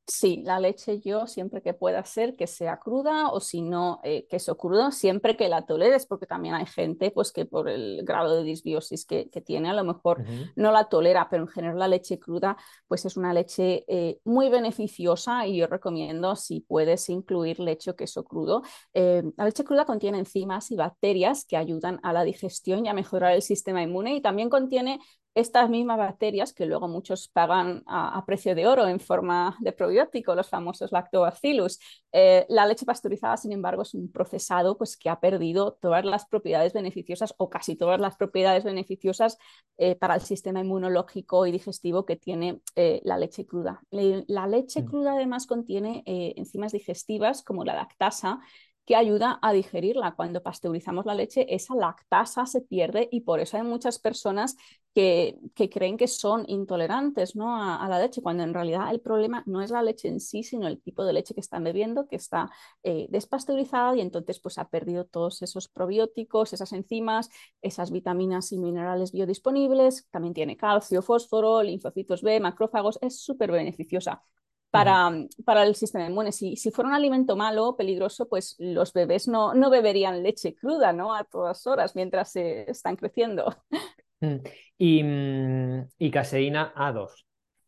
Sí, 0.06 0.42
la 0.44 0.60
leche 0.60 1.00
yo 1.00 1.28
siempre 1.28 1.62
que 1.62 1.74
pueda 1.74 2.04
ser 2.04 2.36
que 2.36 2.46
sea 2.46 2.78
cruda 2.78 3.30
o 3.30 3.40
si 3.40 3.62
no 3.62 4.02
eh, 4.04 4.28
queso 4.28 4.58
crudo, 4.58 4.92
siempre 4.92 5.38
que 5.38 5.48
la 5.48 5.66
toleres, 5.66 6.06
porque 6.06 6.26
también 6.26 6.56
hay 6.56 6.66
gente 6.66 7.10
pues 7.12 7.32
que 7.32 7.46
por 7.46 7.70
el 7.70 8.04
grado 8.04 8.36
de 8.36 8.44
disbiosis 8.44 9.06
que, 9.06 9.30
tiene 9.46 9.70
a 9.70 9.74
lo 9.74 9.86
mejor 9.86 10.26
no 10.58 10.72
la 10.74 10.90
tolera, 10.90 11.30
pero 11.30 11.44
en 11.44 11.50
general 11.50 11.80
la 11.80 11.88
leche 11.88 12.20
cruda 12.20 12.58
pues 12.88 13.06
es 13.06 13.16
una 13.16 13.34
leche 13.34 13.86
eh, 13.88 14.20
muy 14.26 14.50
beneficiosa 14.50 15.48
y 15.48 15.58
yo 15.58 15.68
recomiendo 15.68 16.36
si 16.36 16.60
puedes 16.60 17.08
incluir 17.10 17.60
leche 17.60 17.92
o 17.92 17.96
queso 17.96 18.26
crudo. 18.26 18.62
Eh, 18.94 19.24
la 19.38 19.46
leche 19.46 19.64
cruda 19.64 19.86
contiene 19.86 20.20
enzimas 20.20 20.70
y 20.72 20.76
bacterias 20.76 21.46
que 21.46 21.56
ayudan 21.56 22.02
a 22.04 22.12
la 22.12 22.26
digestión 22.26 22.86
y 22.86 22.90
a 22.90 22.94
mejorar 22.94 23.34
el 23.34 23.42
sistema 23.42 23.82
inmune 23.82 24.16
y 24.16 24.22
también 24.22 24.50
contiene 24.50 25.00
estas 25.36 25.70
mismas 25.70 25.98
bacterias 25.98 26.54
que 26.54 26.66
luego 26.66 26.88
muchos 26.88 27.28
pagan 27.28 27.84
a, 27.88 28.24
precio 28.26 28.54
de 28.54 28.68
oro 28.68 28.88
en 28.88 29.00
forma 29.00 29.58
de 29.62 29.72
probiótico, 29.72 30.36
los 30.36 30.50
famosos 30.50 30.92
lactobacillus. 30.92 31.80
Eh, 32.12 32.46
la 32.50 32.68
leche 32.68 32.86
pasteurizada, 32.86 33.38
sin 33.38 33.52
embargo, 33.52 33.82
es 33.82 33.94
un 33.96 34.12
procesado 34.12 34.78
pues, 34.78 34.96
que 34.96 35.10
ha 35.10 35.20
perdido 35.20 35.74
todas 35.82 36.06
las 36.06 36.26
propiedades 36.26 36.74
beneficiosas 36.74 37.34
o 37.38 37.50
casi 37.50 37.76
todas 37.76 38.00
las 38.00 38.16
propiedades 38.16 38.64
beneficiosas 38.64 39.38
eh, 39.78 39.96
para 39.96 40.16
el 40.16 40.22
sistema 40.22 40.60
inmunológico 40.60 41.48
y 41.48 41.52
digestivo 41.52 42.06
que 42.06 42.16
tiene 42.16 42.62
eh, 42.76 43.02
la 43.04 43.18
leche 43.18 43.46
cruda. 43.46 43.82
La 43.90 44.48
leche 44.48 44.84
mm. 44.84 44.86
cruda 44.86 45.14
además 45.14 45.48
contiene 45.48 46.04
enzimas 46.06 46.72
digestivas 46.74 47.42
como 47.44 47.64
la 47.64 47.76
lactasa 47.76 48.40
que 48.86 48.96
ayuda 48.96 49.40
a 49.42 49.54
digerirla. 49.54 50.16
Cuando 50.16 50.44
pasteurizamos 50.44 51.06
la 51.06 51.16
leche, 51.16 51.54
esa 51.54 51.76
lactasa 51.76 52.46
se 52.46 52.62
pierde 52.62 53.08
y 53.12 53.22
por 53.22 53.40
eso 53.40 53.58
hay 53.58 53.64
muchas 53.64 54.00
personas 54.00 54.58
que, 54.94 55.40
creen 55.72 55.98
que 55.98 56.08
son 56.08 56.46
intolerantes 56.48 57.36
¿no? 57.36 57.56
a, 57.56 57.88
la 57.90 58.00
leche, 58.00 58.22
cuando 58.22 58.44
en 58.44 58.54
realidad 58.54 58.92
el 58.92 59.02
problema 59.02 59.44
no 59.46 59.62
es 59.62 59.72
la 59.72 59.82
leche 59.82 60.08
en 60.08 60.20
sí, 60.20 60.44
sino 60.44 60.68
el 60.68 60.82
tipo 60.82 61.04
de 61.04 61.14
leche 61.14 61.34
que 61.34 61.40
están 61.40 61.64
bebiendo, 61.64 62.08
que 62.08 62.16
está 62.16 62.52
eh, 62.84 63.08
despasteurizada 63.10 63.96
y 63.96 64.02
entonces 64.02 64.40
pues 64.40 64.58
ha 64.58 64.70
perdido 64.70 65.06
todos 65.06 65.42
esos 65.42 65.68
probióticos, 65.68 66.54
esas 66.54 66.74
enzimas, 66.74 67.30
esas 67.62 67.92
vitaminas 67.92 68.52
y 68.52 68.60
minerales 68.60 69.12
biodisponibles. 69.12 70.08
También 70.12 70.34
tiene 70.34 70.58
calcio, 70.58 71.02
fósforo, 71.02 71.64
linfocitos 71.64 72.22
B, 72.22 72.40
macrófagos, 72.40 73.00
es 73.02 73.20
súper 73.20 73.52
beneficiosa. 73.52 74.24
para, 74.70 75.12
para 75.46 75.64
el 75.64 75.76
sistema 75.76 76.08
inmune. 76.08 76.32
Si, 76.32 76.56
si, 76.56 76.72
fuera 76.72 76.90
un 76.90 76.96
alimento 76.96 77.36
malo, 77.36 77.76
peligroso, 77.76 78.28
pues 78.28 78.56
los 78.60 78.92
bebés 78.94 79.28
no, 79.28 79.54
no 79.54 79.70
beberían 79.70 80.24
leche 80.24 80.56
cruda, 80.56 80.94
¿no? 80.94 81.14
A 81.14 81.24
todas 81.26 81.68
horas 81.68 81.96
mientras 81.96 82.32
se 82.32 82.70
están 82.70 82.96
creciendo. 82.96 83.56
Mm. 84.24 84.42
Y, 84.78 85.04
mm, 85.04 85.88
y 86.00 86.12
caseína 86.12 86.74
A2. 86.76 87.26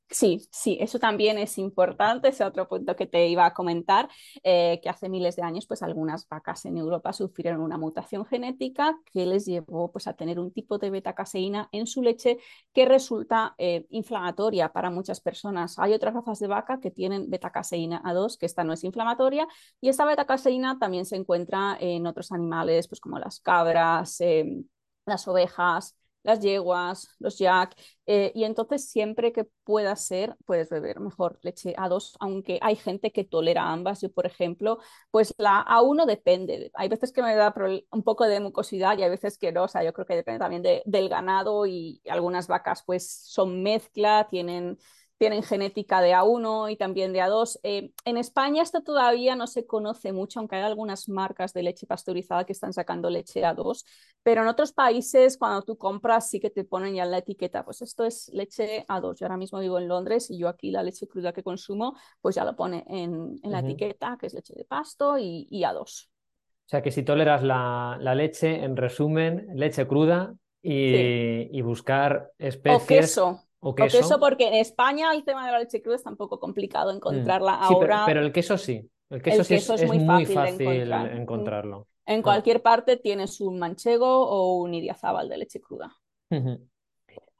Sí, 0.07 0.47
sí, 0.51 0.77
eso 0.79 0.99
también 0.99 1.39
es 1.39 1.57
importante, 1.57 2.29
es 2.29 2.39
otro 2.39 2.67
punto 2.67 2.95
que 2.95 3.07
te 3.07 3.27
iba 3.27 3.45
a 3.45 3.53
comentar, 3.55 4.07
eh, 4.43 4.79
que 4.81 4.87
hace 4.87 5.09
miles 5.09 5.35
de 5.35 5.41
años 5.41 5.65
pues 5.65 5.81
algunas 5.81 6.29
vacas 6.29 6.63
en 6.65 6.77
Europa 6.77 7.11
sufrieron 7.11 7.59
una 7.59 7.77
mutación 7.77 8.23
genética 8.25 8.95
que 9.11 9.25
les 9.25 9.45
llevó 9.45 9.91
pues 9.91 10.07
a 10.07 10.13
tener 10.13 10.39
un 10.39 10.51
tipo 10.51 10.77
de 10.77 10.91
beta-caseína 10.91 11.69
en 11.71 11.87
su 11.87 12.03
leche 12.03 12.37
que 12.71 12.85
resulta 12.85 13.55
eh, 13.57 13.87
inflamatoria 13.89 14.71
para 14.71 14.91
muchas 14.91 15.19
personas. 15.21 15.79
Hay 15.79 15.93
otras 15.93 16.13
razas 16.13 16.39
de 16.39 16.47
vaca 16.47 16.79
que 16.79 16.91
tienen 16.91 17.29
beta-caseína 17.29 18.01
A2, 18.03 18.37
que 18.37 18.45
esta 18.45 18.63
no 18.63 18.73
es 18.73 18.83
inflamatoria, 18.83 19.47
y 19.81 19.89
esta 19.89 20.05
beta-caseína 20.05 20.77
también 20.79 21.05
se 21.05 21.15
encuentra 21.15 21.77
en 21.79 22.05
otros 22.05 22.31
animales 22.31 22.87
pues 22.87 23.01
como 23.01 23.17
las 23.19 23.39
cabras, 23.39 24.21
em, 24.21 24.65
las 25.05 25.27
ovejas, 25.27 25.95
las 26.25 26.39
yeguas, 26.41 27.07
los 27.19 27.37
yak, 27.39 27.75
eh, 28.07 28.31
y 28.35 28.43
entonces 28.43 28.89
siempre 28.89 29.31
que 29.31 29.45
pueda 29.63 29.95
ser, 29.95 30.35
puedes 30.45 30.69
beber 30.69 30.99
mejor 30.99 31.39
leche 31.41 31.73
A2, 31.77 32.15
aunque 32.19 32.59
hay 32.61 32.75
gente 32.75 33.11
que 33.11 33.23
tolera 33.23 33.71
ambas. 33.71 34.01
Yo, 34.01 34.11
por 34.11 34.25
ejemplo, 34.25 34.79
pues 35.11 35.33
la 35.37 35.59
A1 35.61 36.05
depende. 36.05 36.71
Hay 36.75 36.89
veces 36.89 37.11
que 37.11 37.21
me 37.23 37.35
da 37.35 37.53
un 37.91 38.03
poco 38.03 38.25
de 38.27 38.39
mucosidad 38.39 38.97
y 38.97 39.03
hay 39.03 39.09
veces 39.09 39.37
que 39.37 39.51
no. 39.51 39.63
O 39.63 39.67
sea, 39.67 39.83
yo 39.83 39.93
creo 39.93 40.05
que 40.05 40.15
depende 40.15 40.39
también 40.39 40.63
del 40.85 41.09
ganado 41.09 41.65
y 41.65 42.01
algunas 42.09 42.47
vacas 42.47 42.83
pues 42.85 43.09
son 43.09 43.63
mezcla, 43.63 44.27
tienen 44.29 44.77
tienen 45.17 45.43
genética 45.43 46.01
de 46.01 46.13
A1 46.13 46.71
y 46.71 46.75
también 46.75 47.13
de 47.13 47.21
A2. 47.21 47.59
Eh, 47.63 47.91
en 48.03 48.17
España 48.17 48.61
esto 48.61 48.81
todavía 48.81 49.35
no 49.35 49.47
se 49.47 49.65
conoce 49.65 50.11
mucho, 50.11 50.39
aunque 50.39 50.57
hay 50.57 50.63
algunas 50.63 51.07
marcas 51.07 51.53
de 51.53 51.63
leche 51.63 51.87
pasteurizada 51.87 52.45
que 52.45 52.51
están 52.51 52.73
sacando 52.73 53.09
leche 53.09 53.41
A2, 53.41 53.85
pero 54.23 54.41
en 54.41 54.47
otros 54.47 54.73
países 54.73 55.37
cuando 55.37 55.61
tú 55.61 55.77
compras 55.77 56.29
sí 56.29 56.39
que 56.39 56.49
te 56.49 56.65
ponen 56.65 56.95
ya 56.95 57.03
en 57.03 57.11
la 57.11 57.19
etiqueta, 57.19 57.63
pues 57.63 57.81
esto 57.81 58.03
es 58.03 58.29
leche 58.33 58.85
A2. 58.87 59.19
Yo 59.19 59.25
ahora 59.25 59.37
mismo 59.37 59.59
vivo 59.59 59.79
en 59.79 59.87
Londres 59.87 60.29
y 60.29 60.37
yo 60.37 60.49
aquí 60.49 60.71
la 60.71 60.83
leche 60.83 61.07
cruda 61.07 61.31
que 61.31 61.43
consumo, 61.43 61.95
pues 62.21 62.35
ya 62.35 62.43
lo 62.43 62.55
pone 62.55 62.83
en, 62.87 63.39
la 63.43 63.59
etiqueta, 63.59 64.17
que 64.19 64.27
es 64.27 64.33
leche 64.33 64.53
de 64.55 64.65
pasto 64.65 65.17
y, 65.17 65.47
A2. 65.63 66.09
O 66.09 66.67
sea 66.67 66.81
que 66.81 66.91
si 66.91 67.03
toleras 67.03 67.43
la, 67.43 67.97
leche, 68.15 68.63
en 68.63 68.75
resumen, 68.75 69.47
leche 69.53 69.87
cruda 69.87 70.35
y, 70.61 71.57
y 71.57 71.61
buscar 71.61 72.31
especies. 72.37 72.83
O 72.83 72.87
queso. 72.87 73.44
O 73.67 73.73
queso. 73.73 74.19
porque 74.19 74.47
en 74.47 74.53
España 74.53 75.11
el 75.11 75.23
tema 75.23 75.43
de 75.43 75.51
la 75.51 75.57
leche 75.57 75.81
cruda 75.81 75.95
está 75.95 76.11
un 76.11 76.17
poco 76.17 76.39
complicado 76.39 76.93
mm. 76.93 76.97
encontrarla 76.97 77.55
ahora. 77.55 78.03
Pero, 78.05 78.21
el 78.21 78.31
queso 78.31 78.59
sí. 78.59 78.87
El 79.09 79.23
queso, 79.23 79.43
sí 79.43 79.55
es, 79.55 79.87
muy, 79.87 80.25
fácil, 80.27 80.91
encontrarlo. 80.91 81.87
En 82.05 82.21
cualquier 82.21 82.61
parte 82.61 82.97
tienes 82.97 83.41
un 83.41 83.57
manchego 83.57 84.27
o 84.27 84.57
un 84.57 84.75
idiazábal 84.75 85.29
de 85.29 85.37
leche 85.37 85.61
cruda. 85.61 85.95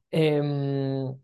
Em, 0.09 1.15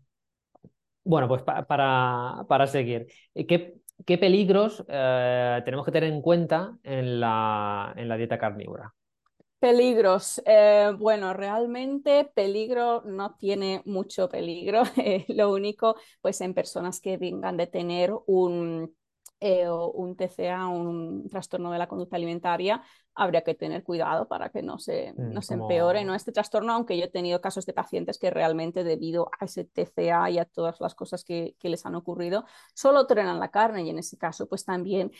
bueno, 1.02 1.26
pues 1.26 1.42
para, 1.42 2.44
para, 2.46 2.66
seguir. 2.68 3.08
¿Qué, 3.34 3.74
qué 4.06 4.18
peligros 4.18 4.84
eh, 4.86 5.62
tenemos 5.64 5.84
que 5.84 5.92
tener 5.92 6.12
en 6.12 6.22
cuenta 6.22 6.76
en 6.84 7.18
la, 7.18 7.92
en 7.96 8.08
la 8.08 8.16
dieta 8.16 8.38
carnívora? 8.38 8.94
Peligros. 9.62 10.42
Eh, 10.44 10.90
bueno, 10.98 11.32
realmente 11.34 12.24
peligro 12.34 13.02
no 13.02 13.36
tiene 13.36 13.80
mucho 13.84 14.28
peligro. 14.28 14.82
Eh, 14.96 15.24
lo 15.28 15.52
único, 15.52 15.94
pues 16.20 16.40
en 16.40 16.52
personas 16.52 17.00
que 17.00 17.16
vengan 17.16 17.56
de 17.56 17.68
tener 17.68 18.12
un, 18.26 18.92
eh, 19.38 19.70
un 19.70 20.16
TCA, 20.16 20.66
un 20.66 21.28
trastorno 21.28 21.70
de 21.70 21.78
la 21.78 21.86
conducta 21.86 22.16
alimentaria, 22.16 22.82
habría 23.14 23.42
que 23.42 23.54
tener 23.54 23.84
cuidado 23.84 24.26
para 24.26 24.48
que 24.48 24.62
no 24.62 24.80
se, 24.80 25.12
mm, 25.12 25.32
no 25.32 25.42
se 25.42 25.54
empeore 25.54 26.04
¿no? 26.04 26.16
este 26.16 26.32
trastorno, 26.32 26.72
aunque 26.72 26.98
yo 26.98 27.04
he 27.04 27.10
tenido 27.10 27.40
casos 27.40 27.64
de 27.64 27.72
pacientes 27.72 28.18
que 28.18 28.30
realmente 28.30 28.82
debido 28.82 29.30
a 29.38 29.44
ese 29.44 29.64
TCA 29.64 30.28
y 30.28 30.38
a 30.38 30.44
todas 30.44 30.80
las 30.80 30.96
cosas 30.96 31.22
que, 31.22 31.54
que 31.60 31.68
les 31.68 31.86
han 31.86 31.94
ocurrido, 31.94 32.46
solo 32.74 33.06
trenan 33.06 33.38
la 33.38 33.52
carne 33.52 33.84
y 33.84 33.90
en 33.90 34.00
ese 34.00 34.18
caso 34.18 34.48
pues 34.48 34.64
también 34.64 35.12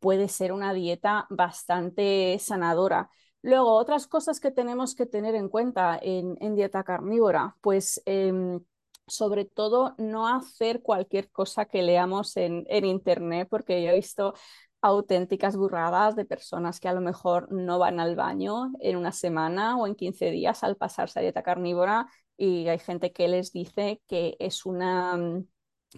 puede 0.00 0.28
ser 0.28 0.52
una 0.52 0.74
dieta 0.74 1.26
bastante 1.30 2.38
sanadora. 2.40 3.08
Luego, 3.42 3.74
otras 3.74 4.06
cosas 4.06 4.38
que 4.38 4.50
tenemos 4.50 4.94
que 4.94 5.06
tener 5.06 5.34
en 5.34 5.48
cuenta 5.48 5.98
en, 6.00 6.54
dieta 6.54 6.84
carnívora, 6.84 7.56
pues 7.62 8.02
em, 8.04 8.60
sobre 9.06 9.44
todo 9.46 9.94
no 9.98 10.28
hacer 10.28 10.82
cualquier 10.82 11.30
cosa 11.30 11.64
que 11.64 11.82
leamos 11.82 12.36
en, 12.36 12.66
internet, 12.84 13.48
porque 13.50 13.82
yo 13.82 13.90
he 13.90 13.94
visto 13.94 14.34
auténticas 14.82 15.56
burradas 15.56 16.16
de 16.16 16.24
personas 16.24 16.80
que 16.80 16.88
a 16.88 16.94
lo 16.94 17.00
mejor 17.00 17.50
no 17.52 17.78
van 17.78 18.00
al 18.00 18.16
baño 18.16 18.72
en 18.80 18.96
una 18.96 19.12
semana 19.12 19.76
o 19.76 19.86
en 19.86 19.94
15 19.94 20.30
días 20.30 20.62
al 20.64 20.76
pasarse 20.76 21.18
a 21.18 21.22
dieta 21.22 21.42
carnívora 21.42 22.08
y 22.36 22.68
hay 22.68 22.78
gente 22.78 23.12
que 23.12 23.28
les 23.28 23.52
dice 23.52 24.00
que 24.06 24.36
es 24.38 24.64
una 24.64 25.18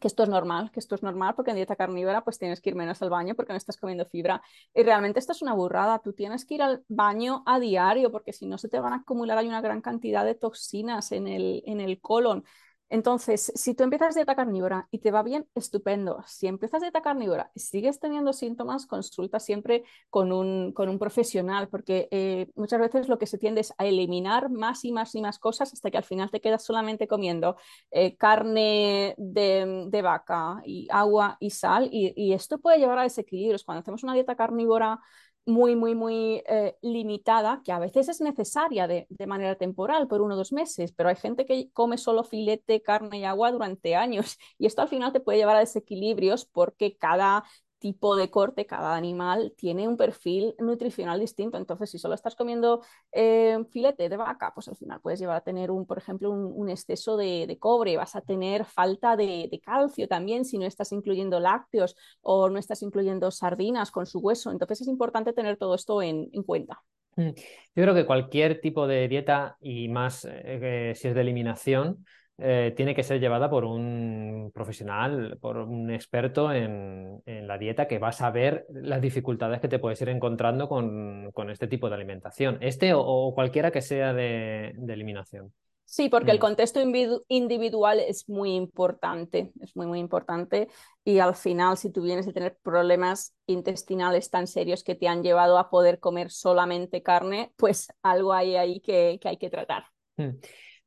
que 0.01 0.09
esto 0.09 0.23
es 0.23 0.29
normal, 0.29 0.71
que 0.71 0.81
esto 0.81 0.95
es 0.95 1.03
normal 1.03 1.35
porque 1.35 1.51
en 1.51 1.57
dieta 1.57 1.77
carnívora 1.77 2.25
pues 2.25 2.39
tienes 2.39 2.61
que 2.61 2.71
ir 2.71 2.77
menos 2.77 3.03
al 3.03 3.11
baño 3.11 3.35
porque 3.35 3.53
no 3.53 3.57
estás 3.57 3.77
comiendo 3.77 4.07
fibra. 4.07 4.43
Y 4.75 4.83
realmente 4.83 5.19
esto 5.19 5.33
es 5.33 5.43
una 5.43 5.55
burrada, 5.55 5.99
tú 5.99 6.13
tienes 6.13 6.45
que 6.45 6.55
ir 6.55 6.63
al 6.63 6.85
baño 6.89 7.43
a 7.47 7.61
diario 7.61 8.11
porque 8.11 8.33
si 8.33 8.47
no 8.47 8.59
se 8.59 8.69
te 8.69 8.81
van 8.81 8.93
a 8.93 8.97
acumular 8.97 9.39
hay 9.39 9.49
una 9.49 9.61
gran 9.61 9.81
cantidad 9.81 10.25
de 10.25 10.35
toxinas 10.35 11.13
en 11.13 11.29
el, 11.29 11.63
en 11.67 11.81
el 11.81 12.01
colon. 12.01 12.45
Entonces, 12.93 13.51
si 13.55 13.75
tú 13.75 13.85
empiezas 13.85 14.15
dieta 14.15 14.37
carnívora 14.37 14.87
y 14.91 14.99
te 14.99 15.11
va 15.11 15.23
bien, 15.23 15.47
estupendo. 15.55 16.23
Si 16.27 16.47
empiezas 16.47 16.83
dieta 16.83 17.01
carnívora 17.01 17.51
y 17.55 17.61
sigues 17.61 17.99
teniendo 17.99 18.35
síntomas, 18.35 18.87
consulta 18.87 19.41
siempre 19.41 19.85
con 20.11 20.31
un, 20.31 20.73
con 20.73 20.91
un 20.91 20.99
profesional, 20.99 21.69
porque 21.71 22.09
eh, 22.11 22.51
muchas 22.55 22.81
veces 22.81 23.09
lo 23.09 23.19
que 23.19 23.27
se 23.27 23.39
tiende 23.39 23.63
es 23.63 23.73
a 23.79 23.87
eliminar 23.87 24.51
más 24.51 24.85
y 24.85 24.93
más 24.93 25.15
y 25.15 25.23
más 25.23 25.39
cosas 25.39 25.73
hasta 25.73 25.91
que 25.91 25.97
al 25.97 26.05
final 26.05 26.31
te 26.31 26.43
quedas 26.43 26.65
solamente 26.65 27.09
comiendo 27.09 27.57
eh, 27.91 28.15
carne 28.19 29.15
de, 29.17 29.87
de, 29.89 30.03
vaca 30.03 30.61
y 30.67 30.87
agua 30.91 31.39
y 31.41 31.49
sal, 31.49 31.89
y, 31.91 32.13
y 32.15 32.35
esto 32.35 32.59
puede 32.59 32.79
llevar 32.79 32.99
a 32.99 33.05
desequilibrios. 33.05 33.65
Cuando 33.65 33.81
hacemos 33.81 34.03
una 34.03 34.13
dieta 34.13 34.37
carnívora 34.37 35.01
muy, 35.47 35.75
muy, 35.77 35.95
muy 35.95 36.43
eh, 36.47 36.77
limitada, 36.83 37.63
que 37.65 37.73
a 37.73 37.79
veces 37.79 38.09
es 38.09 38.21
necesaria 38.21 38.87
de, 38.87 39.07
de, 39.11 39.27
manera 39.27 39.57
temporal, 39.57 40.07
por 40.07 40.21
uno 40.21 40.35
o 40.35 40.37
dos 40.37 40.53
meses, 40.53 40.93
pero 40.93 41.09
hay 41.09 41.17
gente 41.17 41.47
que 41.47 41.71
come 41.73 41.99
solo 41.99 42.23
filete, 42.25 42.83
carne 42.83 43.19
y 43.19 43.25
agua 43.25 43.51
durante 43.51 43.97
años 43.97 44.39
y 44.59 44.67
esto 44.67 44.83
al 44.83 44.89
final 44.89 45.13
te 45.13 45.21
puede 45.21 45.39
llevar 45.39 45.57
a 45.57 45.61
desequilibrios 45.61 46.45
porque 46.47 46.97
cada 46.97 47.45
tipo 47.83 48.15
de 48.15 48.31
corte, 48.31 48.65
cada 48.65 48.95
animal 48.95 49.53
tiene 49.57 49.89
un 49.89 49.97
perfil 49.97 50.55
nutricional 50.61 51.19
distinto. 51.19 51.59
Entonces, 51.59 51.91
si 51.91 51.99
solo 51.99 52.15
estás 52.15 52.37
comiendo 52.37 52.83
eh, 53.11 53.59
filete 53.71 54.09
de 54.09 54.17
vaca, 54.17 54.53
pues 54.55 54.69
al 54.69 54.77
final 54.77 55.01
puedes 55.01 55.19
llevar 55.19 55.37
a 55.37 55.41
tener, 55.41 55.73
un, 55.73 55.85
por 55.85 55.99
ejemplo, 55.99 56.31
un, 56.31 56.71
exceso 56.71 57.17
de, 57.17 57.57
cobre, 57.59 57.97
vas 57.97 58.15
a 58.15 58.21
tener 58.21 58.65
falta 58.65 59.17
de, 59.17 59.61
calcio 59.65 60.07
también 60.07 60.45
si 60.45 60.59
no 60.59 60.65
estás 60.65 60.93
incluyendo 60.93 61.41
lácteos 61.41 61.97
o 62.21 62.49
no 62.49 62.59
estás 62.61 62.83
incluyendo 62.83 63.33
sardinas 63.33 63.91
con 63.91 64.07
su 64.07 64.21
hueso. 64.21 64.53
Entonces, 64.53 64.83
es 64.83 64.89
importante 64.89 65.33
tener 65.33 65.57
todo 65.57 65.75
esto 65.75 66.01
en, 66.03 66.31
cuenta. 66.45 66.81
Mm. 67.17 67.31
Yo 67.75 67.83
creo 67.83 67.95
que 67.95 68.07
cualquier 68.07 68.61
tipo 68.61 68.87
de 68.87 69.09
dieta 69.09 69.57
y 69.61 69.89
más 69.89 70.25
eh, 70.31 70.93
si 70.95 71.09
es 71.09 71.15
de 71.15 71.21
eliminación, 71.21 72.05
eh, 72.45 72.73
tiene 72.77 72.93
que 72.93 73.05
ser 73.05 73.21
llevada 73.21 73.49
por 73.49 73.65
un 73.65 74.51
profesional, 74.53 75.39
por 75.41 75.59
un 75.59 75.93
experto 75.93 76.53
en, 76.53 77.23
la 77.25 77.57
dieta 77.57 77.87
que 77.87 78.01
va 78.01 78.09
a 78.09 78.13
saber 78.13 78.67
las 78.69 79.01
dificultades 79.01 79.61
que 79.61 79.69
te 79.69 79.79
puedes 79.79 80.01
ir 80.03 80.09
encontrando 80.09 80.69
con, 80.69 81.33
este 81.51 81.69
tipo 81.69 81.89
de 81.89 81.95
alimentación, 81.95 82.59
este 82.61 82.95
o, 82.95 83.33
cualquiera 83.33 83.71
que 83.71 83.81
sea 83.81 84.13
de, 84.13 84.75
eliminación. 84.89 85.53
Sí, 85.85 86.09
porque 86.09 86.33
el 86.33 86.41
contexto 86.41 86.81
individual 87.29 88.01
es 88.01 88.29
muy 88.29 88.55
importante, 88.55 89.53
es 89.61 89.77
muy, 89.77 89.87
muy 89.87 90.01
importante. 90.01 90.69
Y 91.05 91.19
al 91.19 91.37
final, 91.37 91.77
si 91.77 91.93
tú 91.93 92.03
vienes 92.03 92.27
a 92.27 92.33
tener 92.33 92.57
problemas 92.63 93.37
intestinales 93.47 94.31
tan 94.31 94.47
serios 94.47 94.83
que 94.83 94.95
te 94.95 95.07
han 95.07 95.23
llevado 95.23 95.59
a 95.59 95.71
poder 95.71 96.01
comer 96.01 96.31
solamente 96.31 97.03
carne, 97.03 97.53
pues 97.57 97.93
algo 98.03 98.33
hay 98.33 98.57
ahí 98.57 98.81
que, 98.81 99.21
hay 99.23 99.37
que 99.37 99.51
tratar. 99.51 99.85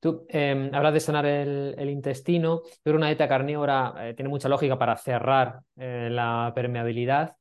Tú 0.05 0.23
em, 0.29 0.69
hablas 0.71 0.93
de 0.93 0.99
sanar 0.99 1.25
el, 1.25 1.89
intestino, 1.89 2.61
pero 2.83 2.95
una 2.95 3.07
dieta 3.07 3.27
carnívora 3.27 3.95
eh, 3.97 4.13
tiene 4.13 4.29
mucha 4.29 4.47
lógica 4.47 4.77
para 4.77 4.95
cerrar 4.97 5.61
eh, 5.75 6.09
la 6.11 6.51
permeabilidad. 6.53 7.35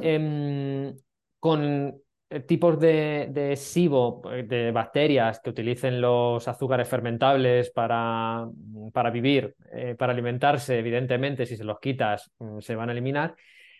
Em, 0.00 0.94
con 1.40 2.00
eh, 2.30 2.40
tipos 2.46 2.78
de, 2.78 3.26
de 3.32 3.56
SIBO, 3.56 4.22
de 4.44 4.70
bacterias 4.70 5.40
que 5.40 5.50
utilicen 5.50 6.00
los 6.00 6.46
azúcares 6.46 6.88
fermentables 6.88 7.70
para, 7.70 8.46
para 8.92 9.10
vivir, 9.10 9.56
para 9.98 10.12
alimentarse, 10.12 10.78
evidentemente, 10.78 11.44
si 11.44 11.56
se 11.56 11.64
los 11.64 11.80
quitas, 11.80 12.30
mm, 12.38 12.60
se 12.60 12.76
van 12.76 12.88
a 12.88 12.92
eliminar 12.92 13.34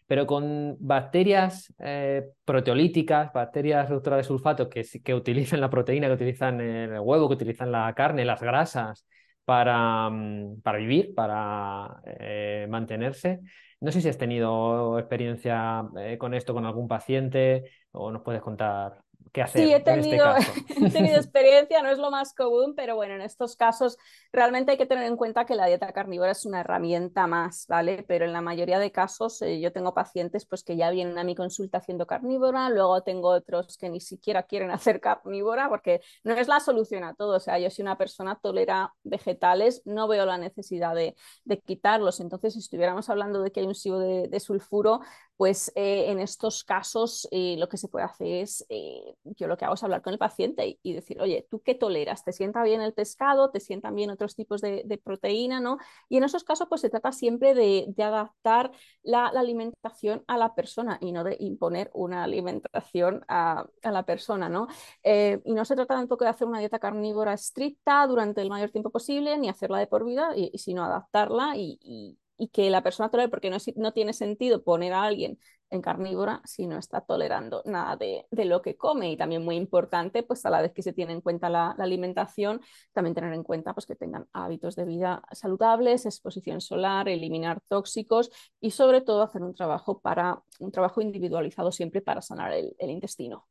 pero 0.06 0.26
con 0.26 0.76
bacterias 0.80 1.72
eh, 1.78 2.30
proteolíticas, 2.44 3.32
bacterias 3.32 3.88
reductoras 3.88 4.18
de 4.18 4.24
sulfato 4.24 4.68
que, 4.68 5.14
utilizan 5.14 5.60
la 5.60 5.70
proteína, 5.70 6.06
que 6.08 6.14
utilizan 6.14 6.60
el 6.60 7.00
huevo, 7.00 7.28
que 7.28 7.34
utilizan 7.34 7.72
la 7.72 7.92
carne, 7.94 8.24
las 8.24 8.40
grasas, 8.40 9.06
para, 9.44 10.10
mm, 10.10 10.60
para 10.62 10.78
vivir, 10.78 11.14
para 11.14 12.00
eh, 12.04 12.66
mantenerse. 12.68 13.40
No 13.80 13.92
sé 13.92 14.00
si 14.00 14.08
has 14.08 14.18
tenido 14.18 14.98
experiencia 14.98 15.84
eh, 15.98 16.18
con 16.18 16.34
esto 16.34 16.54
con 16.54 16.66
algún 16.66 16.88
paciente 16.88 17.64
o 17.92 18.10
nos 18.10 18.22
puedes 18.22 18.42
contar 18.42 19.02
hacer 19.42 19.62
sí, 19.62 19.72
he 19.72 19.76
este 19.76 19.90
he 20.86 20.90
tenido 20.90 21.16
experiencia, 21.16 21.82
no 21.82 21.90
es 21.90 21.98
lo 21.98 22.10
más 22.10 22.34
común, 22.34 22.74
pero 22.74 22.96
bueno, 22.96 23.14
en 23.14 23.20
estos 23.20 23.56
casos 23.56 23.98
realmente 24.32 24.72
hay 24.72 24.78
que 24.78 24.86
tener 24.86 25.04
en 25.04 25.16
cuenta 25.16 25.46
que 25.46 25.54
la 25.54 25.66
dieta 25.66 25.92
carnívora 25.92 26.32
es 26.32 26.44
una 26.44 26.60
herramienta 26.60 27.26
más, 27.26 27.66
¿vale? 27.68 28.04
Pero 28.06 28.24
en 28.24 28.32
la 28.32 28.40
mayoría 28.40 28.78
de 28.78 28.92
casos 28.92 29.40
eh, 29.42 29.60
yo 29.60 29.72
tengo 29.72 29.94
pacientes 29.94 30.46
pues 30.46 30.64
que 30.64 30.76
ya 30.76 30.90
vienen 30.90 31.18
a 31.18 31.24
mi 31.24 31.34
consulta 31.34 31.78
haciendo 31.78 32.06
carnívora, 32.06 32.70
luego 32.70 33.02
tengo 33.02 33.28
otros 33.28 33.76
que 33.76 33.88
ni 33.88 34.00
siquiera 34.00 34.44
quieren 34.44 34.70
hacer 34.70 35.00
carnívora 35.00 35.68
porque 35.68 36.00
no 36.24 36.34
es 36.34 36.48
la 36.48 36.60
solución 36.60 37.04
a 37.04 37.14
todo, 37.14 37.36
o 37.36 37.40
sea, 37.40 37.58
yo 37.58 37.70
si 37.70 37.82
una 37.82 37.98
persona 37.98 38.38
tolera 38.40 38.94
vegetales 39.02 39.82
no 39.84 40.08
veo 40.08 40.26
la 40.26 40.38
necesidad 40.38 40.94
de, 40.94 41.16
de 41.44 41.60
quitarlos, 41.60 42.20
entonces 42.20 42.54
si 42.54 42.60
estuviéramos 42.60 43.08
hablando 43.10 43.42
de 43.42 43.50
que 43.50 43.60
hay 43.60 43.66
un 43.66 43.74
SIBO 43.74 43.98
de, 43.98 44.28
de 44.28 44.40
sulfuro, 44.40 45.00
pues 45.36 45.70
eh, 45.74 46.10
en 46.10 46.18
estos 46.18 46.64
casos 46.64 47.28
eh, 47.30 47.56
lo 47.58 47.68
que 47.68 47.76
se 47.76 47.88
puede 47.88 48.06
hacer 48.06 48.26
es, 48.26 48.64
eh, 48.70 49.14
yo 49.24 49.46
lo 49.48 49.56
que 49.56 49.66
hago 49.66 49.74
es 49.74 49.84
hablar 49.84 50.00
con 50.00 50.12
el 50.12 50.18
paciente 50.18 50.78
y, 50.82 50.92
decir, 50.94 51.20
oye, 51.20 51.46
¿tú 51.50 51.60
qué 51.60 51.74
toleras? 51.74 52.24
¿Te 52.24 52.32
sienta 52.32 52.62
bien 52.62 52.80
el 52.80 52.94
pescado? 52.94 53.50
¿Te 53.50 53.60
sientan 53.60 53.94
bien 53.94 54.10
otros 54.10 54.34
tipos 54.34 54.62
de, 54.62 55.00
proteína? 55.04 55.60
¿no? 55.60 55.78
Y 56.08 56.16
en 56.16 56.24
esos 56.24 56.42
casos 56.42 56.68
pues 56.68 56.80
se 56.80 56.90
trata 56.90 57.12
siempre 57.12 57.54
de, 57.54 57.86
de 57.88 58.02
adaptar 58.02 58.72
la, 59.02 59.30
la, 59.32 59.40
alimentación 59.40 60.24
a 60.26 60.38
la 60.38 60.54
persona 60.54 60.98
y 61.00 61.12
no 61.12 61.22
de 61.22 61.36
imponer 61.38 61.90
una 61.92 62.24
alimentación 62.24 63.24
a, 63.28 63.66
a 63.82 63.90
la 63.90 64.04
persona. 64.04 64.48
¿no? 64.48 64.68
y 65.04 65.52
no 65.52 65.64
se 65.64 65.74
trata 65.74 65.94
tampoco 65.94 66.24
de 66.24 66.30
hacer 66.30 66.48
una 66.48 66.58
dieta 66.58 66.78
carnívora 66.78 67.32
estricta 67.32 68.06
durante 68.06 68.40
el 68.40 68.48
mayor 68.48 68.70
tiempo 68.70 68.90
posible, 68.90 69.36
ni 69.38 69.48
hacerla 69.48 69.78
de 69.78 69.86
por 69.86 70.04
vida, 70.04 70.30
sino 70.54 70.84
adaptarla 70.84 71.56
y 71.56 72.18
y 72.38 72.48
que 72.48 72.70
la 72.70 72.82
persona 72.82 73.10
tolere, 73.10 73.28
porque 73.28 73.50
no, 73.50 73.92
tiene 73.92 74.12
sentido 74.12 74.62
poner 74.62 74.92
a 74.92 75.04
alguien 75.04 75.38
en 75.70 75.80
carnívora 75.82 76.42
si 76.44 76.66
no 76.66 76.78
está 76.78 77.00
tolerando 77.00 77.62
nada 77.64 77.96
de, 77.96 78.26
lo 78.44 78.62
que 78.62 78.76
come. 78.76 79.10
Y 79.12 79.16
también 79.16 79.44
muy 79.44 79.56
importante, 79.56 80.22
pues 80.22 80.44
a 80.46 80.50
la 80.50 80.62
vez 80.62 80.72
que 80.72 80.82
se 80.82 80.92
tiene 80.92 81.12
en 81.12 81.20
cuenta 81.20 81.50
la, 81.50 81.70
alimentación, 81.72 82.60
también 82.92 83.14
tener 83.14 83.32
en 83.32 83.42
cuenta 83.42 83.74
pues, 83.74 83.86
que 83.86 83.96
tengan 83.96 84.28
hábitos 84.32 84.76
de 84.76 84.84
vida 84.84 85.22
saludables, 85.32 86.06
exposición 86.06 86.60
solar, 86.60 87.08
eliminar 87.08 87.60
tóxicos 87.68 88.30
y 88.60 88.70
sobre 88.72 89.00
todo 89.00 89.22
hacer 89.22 89.42
un 89.42 89.54
trabajo, 89.54 90.00
para, 90.00 90.42
un 90.60 90.70
trabajo 90.72 91.00
individualizado 91.00 91.72
siempre 91.72 92.00
para 92.00 92.22
sanar 92.22 92.52
el 92.52 92.90
intestino 92.90 93.46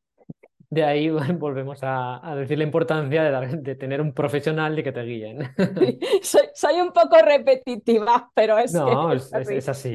de 0.69 0.83
ahí 0.83 1.09
volvemos 1.39 1.83
a, 1.83 2.27
a, 2.27 2.35
decir 2.35 2.57
la 2.57 2.63
importancia 2.63 3.23
de, 3.23 3.31
dar, 3.31 3.59
de, 3.59 3.75
tener 3.75 4.01
un 4.01 4.13
profesional 4.13 4.75
de 4.75 4.83
que 4.83 4.91
te 4.91 5.01
guíen. 5.03 5.39
soy, 6.21 6.47
soy, 6.53 6.81
un 6.81 6.91
poco 6.91 7.17
repetitiva, 7.23 8.31
pero 8.33 8.57
es 8.57 8.73
no, 8.73 9.09
que 9.09 9.15
es, 9.15 9.33
es, 9.33 9.49
es 9.49 9.69
así. 9.69 9.93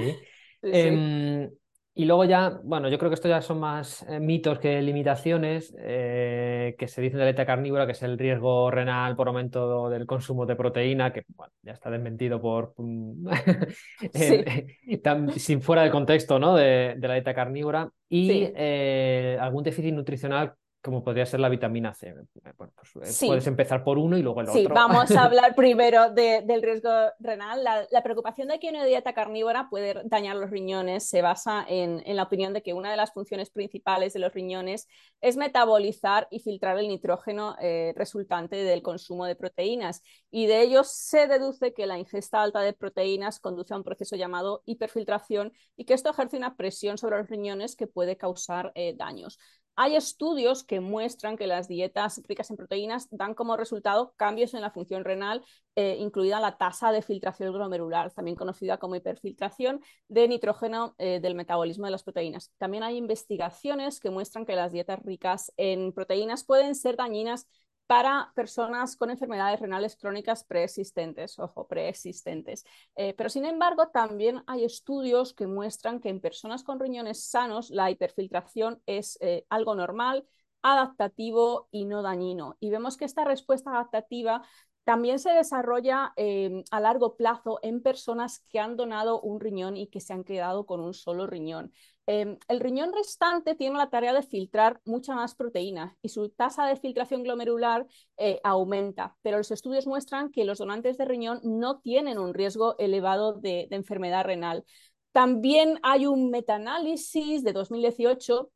Sí, 0.63 0.71
eh, 0.73 1.49
sí. 1.49 1.60
Y 1.93 2.05
luego 2.05 2.25
ya, 2.25 2.61
bueno, 2.63 2.89
yo 2.89 2.99
creo 2.99 3.11
que 3.11 3.15
esto 3.15 3.29
ya 3.29 3.43
son 3.43 3.59
más 3.59 4.07
eh, 4.09 4.21
mitos 4.21 4.61
que 4.61 4.81
limitaciones 4.81 5.75
eh, 5.77 6.77
que 6.79 6.87
se 6.87 7.01
dicen 7.03 7.19
de 7.19 7.25
la 7.25 7.33
dieta 7.33 7.45
carnívora, 7.45 7.85
que 7.85 7.93
es 7.93 8.03
el 8.03 8.17
riesgo 8.17 8.71
renal 8.71 9.17
por 9.17 9.27
aumento 9.27 9.91
del 9.91 10.07
consumo 10.07 10.47
de 10.47 10.55
proteína, 10.55 11.13
que 11.13 11.25
bueno, 11.37 11.53
ya 11.63 11.73
está 11.73 11.91
desmentido 11.91 12.41
por 12.41 12.75
sí. 14.15 14.99
tan, 15.03 15.33
sin 15.33 15.61
fuera 15.63 15.83
de 15.83 15.91
contexto 15.91 16.39
¿no? 16.39 16.55
de, 16.55 16.95
de 16.97 17.09
la 17.09 17.15
dieta 17.15 17.35
carnívora, 17.35 17.91
y 18.09 18.29
sí. 18.29 18.53
eh, 18.55 19.37
algún 19.41 19.65
déficit 19.65 19.93
nutricional 19.93 20.55
como 20.83 21.05
podría 21.05 21.27
ser 21.27 21.41
la 21.41 21.49
vitamina 21.49 21.93
C. 21.93 22.15
Bueno, 22.57 22.73
pues 22.75 23.15
sí. 23.15 23.27
Puedes 23.27 23.47
empezar 23.47 23.85
por 23.85 23.99
uno 23.99 24.17
y 24.17 24.23
luego 24.23 24.41
el 24.41 24.49
sí, 24.49 24.61
otro. 24.61 24.75
Vamos 24.75 25.11
a 25.11 25.25
hablar 25.25 25.55
primero 25.55 26.11
de, 26.11 26.43
del 26.43 26.63
riesgo 26.63 26.91
renal. 27.19 27.63
La, 27.63 27.87
la, 27.91 28.03
preocupación 28.03 28.49
de 28.49 28.59
que 28.59 28.71
una 28.71 28.85
dieta 28.85 29.13
carnívora 29.13 29.69
puede 29.69 30.03
dañar 30.05 30.37
los 30.37 30.51
riñones 30.51 31.09
se 31.09 31.21
basa 31.21 31.67
en, 31.69 32.03
en, 32.07 32.17
la 32.17 32.23
opinión 32.23 32.55
de 32.55 32.63
que 32.63 32.73
una 32.73 32.91
de 32.91 32.97
las 32.97 33.13
funciones 33.13 33.51
principales 33.51 34.15
de 34.15 34.21
los 34.21 34.33
riñones 34.33 34.89
es 35.21 35.37
metabolizar 35.37 36.29
y 36.31 36.41
filtrar 36.41 36.79
el 36.79 36.89
nitrógeno 36.89 37.57
eh, 37.61 37.93
resultante 37.97 38.57
del 38.57 38.83
consumo 38.83 39.27
de 39.27 39.37
proteínas. 39.37 40.03
Y 40.31 40.47
de 40.47 40.63
ello 40.63 40.83
se 40.85 41.27
deduce 41.27 41.75
que 41.75 41.87
la 41.87 41.99
ingesta 41.99 42.43
alta 42.43 42.61
de 42.61 42.73
proteínas 42.73 43.39
conduce 43.39 43.75
a 43.75 43.77
un 43.77 43.85
proceso 43.85 44.17
llamado 44.17 44.63
hiperfiltración 44.65 45.53
y 45.77 45.85
que 45.85 45.95
esto 45.95 46.11
ejerce 46.11 46.39
una 46.39 46.57
presión 46.57 46.97
sobre 46.97 47.19
los 47.19 47.29
riñones 47.29 47.77
que 47.77 47.87
puede 47.87 48.17
causar 48.17 48.73
eh, 48.75 48.95
daños. 48.97 49.39
Hay 49.77 49.97
estudios 49.97 50.63
que 50.63 50.81
muestran 50.81 51.37
que 51.37 51.47
las 51.47 51.67
dietas 51.67 52.21
ricas 52.29 52.51
en 52.51 52.57
proteínas 52.57 53.09
dan 53.11 53.35
como 53.35 53.57
resultado 53.57 54.13
cambios 54.17 54.53
en 54.53 54.61
la 54.61 54.71
función 54.71 55.05
renal, 55.05 55.43
eh, 55.75 55.97
incluida 55.99 56.39
la 56.39 56.59
tasa 56.59 56.93
de 56.93 57.01
filtración 57.01 57.53
glomerular, 57.53 58.13
también 58.13 58.37
conocida 58.37 58.77
como 58.77 58.97
hiperfiltración 58.97 59.81
de 60.09 60.29
nitrógeno 60.29 60.95
eh, 60.99 61.21
del 61.21 61.35
metabolismo 61.35 61.87
de 61.87 61.93
las 61.93 62.03
proteínas. 62.03 62.53
También 62.59 62.83
hay 62.83 62.97
investigaciones 62.97 64.01
que 64.01 64.11
muestran 64.11 64.45
que 64.45 64.57
las 64.57 64.73
dietas 64.73 65.01
ricas 65.03 65.53
en 65.57 65.93
proteínas 65.93 66.45
pueden 66.45 66.75
ser 66.75 66.97
dañinas 66.97 67.47
para 67.91 68.31
personas 68.37 68.95
con 68.95 69.11
enfermedades 69.11 69.59
renales 69.59 69.97
crónicas 69.97 70.45
preexistentes, 70.45 71.41
ojo, 71.41 71.67
preexistentes. 71.67 72.65
Eh, 72.95 73.15
pero 73.15 73.29
sin 73.29 73.45
embargo, 73.45 73.89
también 73.89 74.45
hay 74.47 74.63
estudios 74.65 75.35
que 75.35 75.49
muestran 75.49 75.99
que 75.99 76.09
en 76.09 76.21
personas 76.21 76.63
con 76.63 76.79
riñones 76.79 77.25
sanos 77.25 77.69
la 77.71 77.91
hiperfiltración 77.91 78.81
es 78.87 79.19
eh, 79.21 79.45
algo 79.49 79.75
normal, 79.75 80.25
adaptativo 80.63 81.67
y 81.73 81.85
no 81.85 82.03
dañino. 82.03 82.57
Y 82.61 82.71
vemos 82.71 82.97
que 82.97 83.07
esta 83.07 83.25
respuesta 83.25 83.71
adaptativa 83.71 84.45
también 84.85 85.19
se 85.19 85.31
desarrolla 85.31 86.13
eh, 86.15 86.63
a 86.71 86.79
largo 86.79 87.17
plazo 87.17 87.59
en 87.63 87.83
personas 87.83 88.45
que 88.51 88.61
han 88.61 88.77
donado 88.77 89.21
un 89.21 89.41
riñón 89.41 89.77
y 89.77 89.89
que 89.89 90.01
se 90.01 90.13
han 90.13 90.23
quedado 90.23 90.65
con 90.65 90.81
un 90.81 90.95
solo 90.95 91.27
riñón. 91.27 91.73
Eh, 92.07 92.39
el 92.49 92.61
riñón 92.61 92.93
restante 92.93 93.55
tiene 93.55 93.79
la 93.79 93.91
tarea 93.91 94.13
de 94.13 94.23
filtrar 94.23 94.81
mucha 94.85 95.15
más 95.15 95.35
proteína 95.35 95.97
y 96.03 96.09
su 96.09 96.29
tasa 96.31 96.67
de 96.67 96.77
filtración 96.77 97.23
glomerular 97.23 97.87
eh, 98.17 98.41
aumenta, 98.43 99.17
pero 99.23 99.39
los 99.39 99.51
estudios 99.53 99.87
muestran 99.87 100.31
que 100.31 100.45
los 100.45 100.59
donantes 100.59 100.99
de 100.99 101.05
riñón 101.05 101.41
no 101.45 101.79
tienen 101.81 102.19
un 102.19 102.35
riesgo 102.35 102.77
elevado 102.79 103.35
de, 103.35 103.69
de 103.71 103.77
enfermedad 103.77 104.25
renal. 104.25 104.65
También 105.13 105.79
hay 105.83 106.07
un 106.07 106.31
metaanálisis 106.31 107.45
de 107.45 107.53
2018 107.53 108.51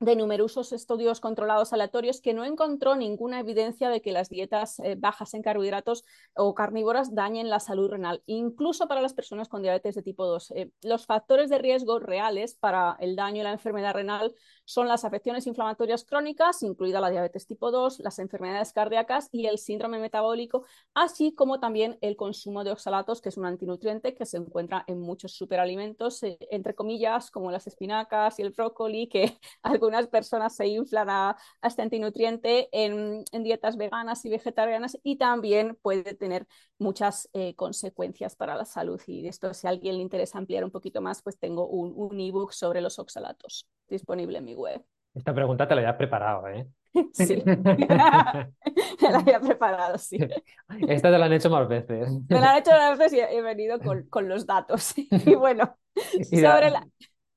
de 0.00 0.16
numerosos 0.16 0.72
estudios 0.72 1.20
controlados 1.20 1.72
aleatorios 1.72 2.20
que 2.20 2.34
no 2.34 2.44
encontró 2.44 2.94
ninguna 2.94 3.40
evidencia 3.40 3.90
de 3.90 4.00
que 4.00 4.12
las 4.12 4.28
dietas 4.28 4.78
eh, 4.80 4.94
bajas 4.96 5.34
en 5.34 5.42
carbohidratos 5.42 6.04
o 6.34 6.54
carnívoras 6.54 7.14
dañen 7.14 7.50
la 7.50 7.60
salud 7.60 7.90
renal, 7.90 8.22
incluso 8.26 8.86
para 8.86 9.02
las 9.02 9.14
personas 9.14 9.48
con 9.48 9.62
diabetes 9.62 9.94
de 9.96 10.02
tipo 10.02 10.26
2. 10.26 10.52
Eh, 10.52 10.70
los 10.82 11.06
factores 11.06 11.50
de 11.50 11.58
riesgo 11.58 11.98
reales 11.98 12.54
para 12.54 12.96
el 13.00 13.16
daño 13.16 13.40
y 13.40 13.44
la 13.44 13.52
enfermedad 13.52 13.94
renal 13.94 14.34
son 14.64 14.86
las 14.86 15.04
afecciones 15.04 15.46
inflamatorias 15.46 16.04
crónicas, 16.04 16.62
incluida 16.62 17.00
la 17.00 17.10
diabetes 17.10 17.46
tipo 17.46 17.70
2, 17.70 18.00
las 18.00 18.18
enfermedades 18.18 18.72
cardíacas 18.72 19.28
y 19.32 19.46
el 19.46 19.58
síndrome 19.58 19.98
metabólico, 19.98 20.64
así 20.94 21.34
como 21.34 21.58
también 21.58 21.98
el 22.02 22.16
consumo 22.16 22.62
de 22.64 22.70
oxalatos, 22.70 23.20
que 23.20 23.30
es 23.30 23.36
un 23.36 23.46
antinutriente 23.46 24.14
que 24.14 24.26
se 24.26 24.36
encuentra 24.36 24.84
en 24.86 25.00
muchos 25.00 25.32
superalimentos, 25.32 26.22
eh, 26.22 26.38
entre 26.50 26.74
comillas, 26.74 27.30
como 27.30 27.50
las 27.50 27.66
espinacas 27.66 28.38
y 28.38 28.42
el 28.42 28.50
brócoli, 28.50 29.08
que 29.08 29.38
algunas 29.88 30.08
personas 30.08 30.54
se 30.54 30.66
inflan 30.66 31.08
a, 31.08 31.30
a 31.30 31.68
este 31.68 31.82
antinutriente 31.82 32.68
en, 32.72 33.24
en, 33.32 33.42
dietas 33.42 33.76
veganas 33.76 34.24
y 34.24 34.30
vegetarianas 34.30 34.98
y 35.02 35.16
también 35.16 35.78
puede 35.82 36.14
tener 36.14 36.46
muchas 36.78 37.28
eh, 37.32 37.54
consecuencias 37.54 38.36
para 38.36 38.54
la 38.54 38.64
salud. 38.64 39.00
Y 39.06 39.22
de 39.22 39.28
esto, 39.28 39.54
si 39.54 39.66
a 39.66 39.70
alguien 39.70 39.96
le 39.96 40.02
interesa 40.02 40.38
ampliar 40.38 40.64
un 40.64 40.70
poquito 40.70 41.00
más, 41.00 41.22
pues 41.22 41.38
tengo 41.38 41.66
un, 41.66 41.92
un 41.96 42.20
ebook 42.20 42.52
sobre 42.52 42.80
los 42.80 42.98
oxalatos 42.98 43.66
disponible 43.88 44.38
en 44.38 44.44
mi 44.44 44.54
web. 44.54 44.84
Esta 45.14 45.34
pregunta 45.34 45.66
te 45.66 45.74
la 45.74 45.80
había 45.80 45.96
preparado, 45.96 46.46
¿eh? 46.48 46.68
Sí, 47.12 47.42
me 47.46 47.86
la 47.88 49.18
había 49.18 49.40
preparado, 49.40 49.98
sí. 49.98 50.18
Esta 50.88 51.10
te 51.10 51.18
la 51.18 51.26
han 51.26 51.32
hecho 51.32 51.50
más 51.50 51.66
veces. 51.68 52.08
Me 52.28 52.40
la 52.40 52.52
han 52.52 52.58
hecho 52.58 52.70
más 52.72 52.98
veces 52.98 53.18
y 53.18 53.20
he 53.20 53.42
venido 53.42 53.78
con, 53.78 54.04
con 54.04 54.28
los 54.28 54.46
datos. 54.46 54.94
Y 54.96 55.34
bueno, 55.34 55.76
sobre 56.22 56.70
la... 56.70 56.86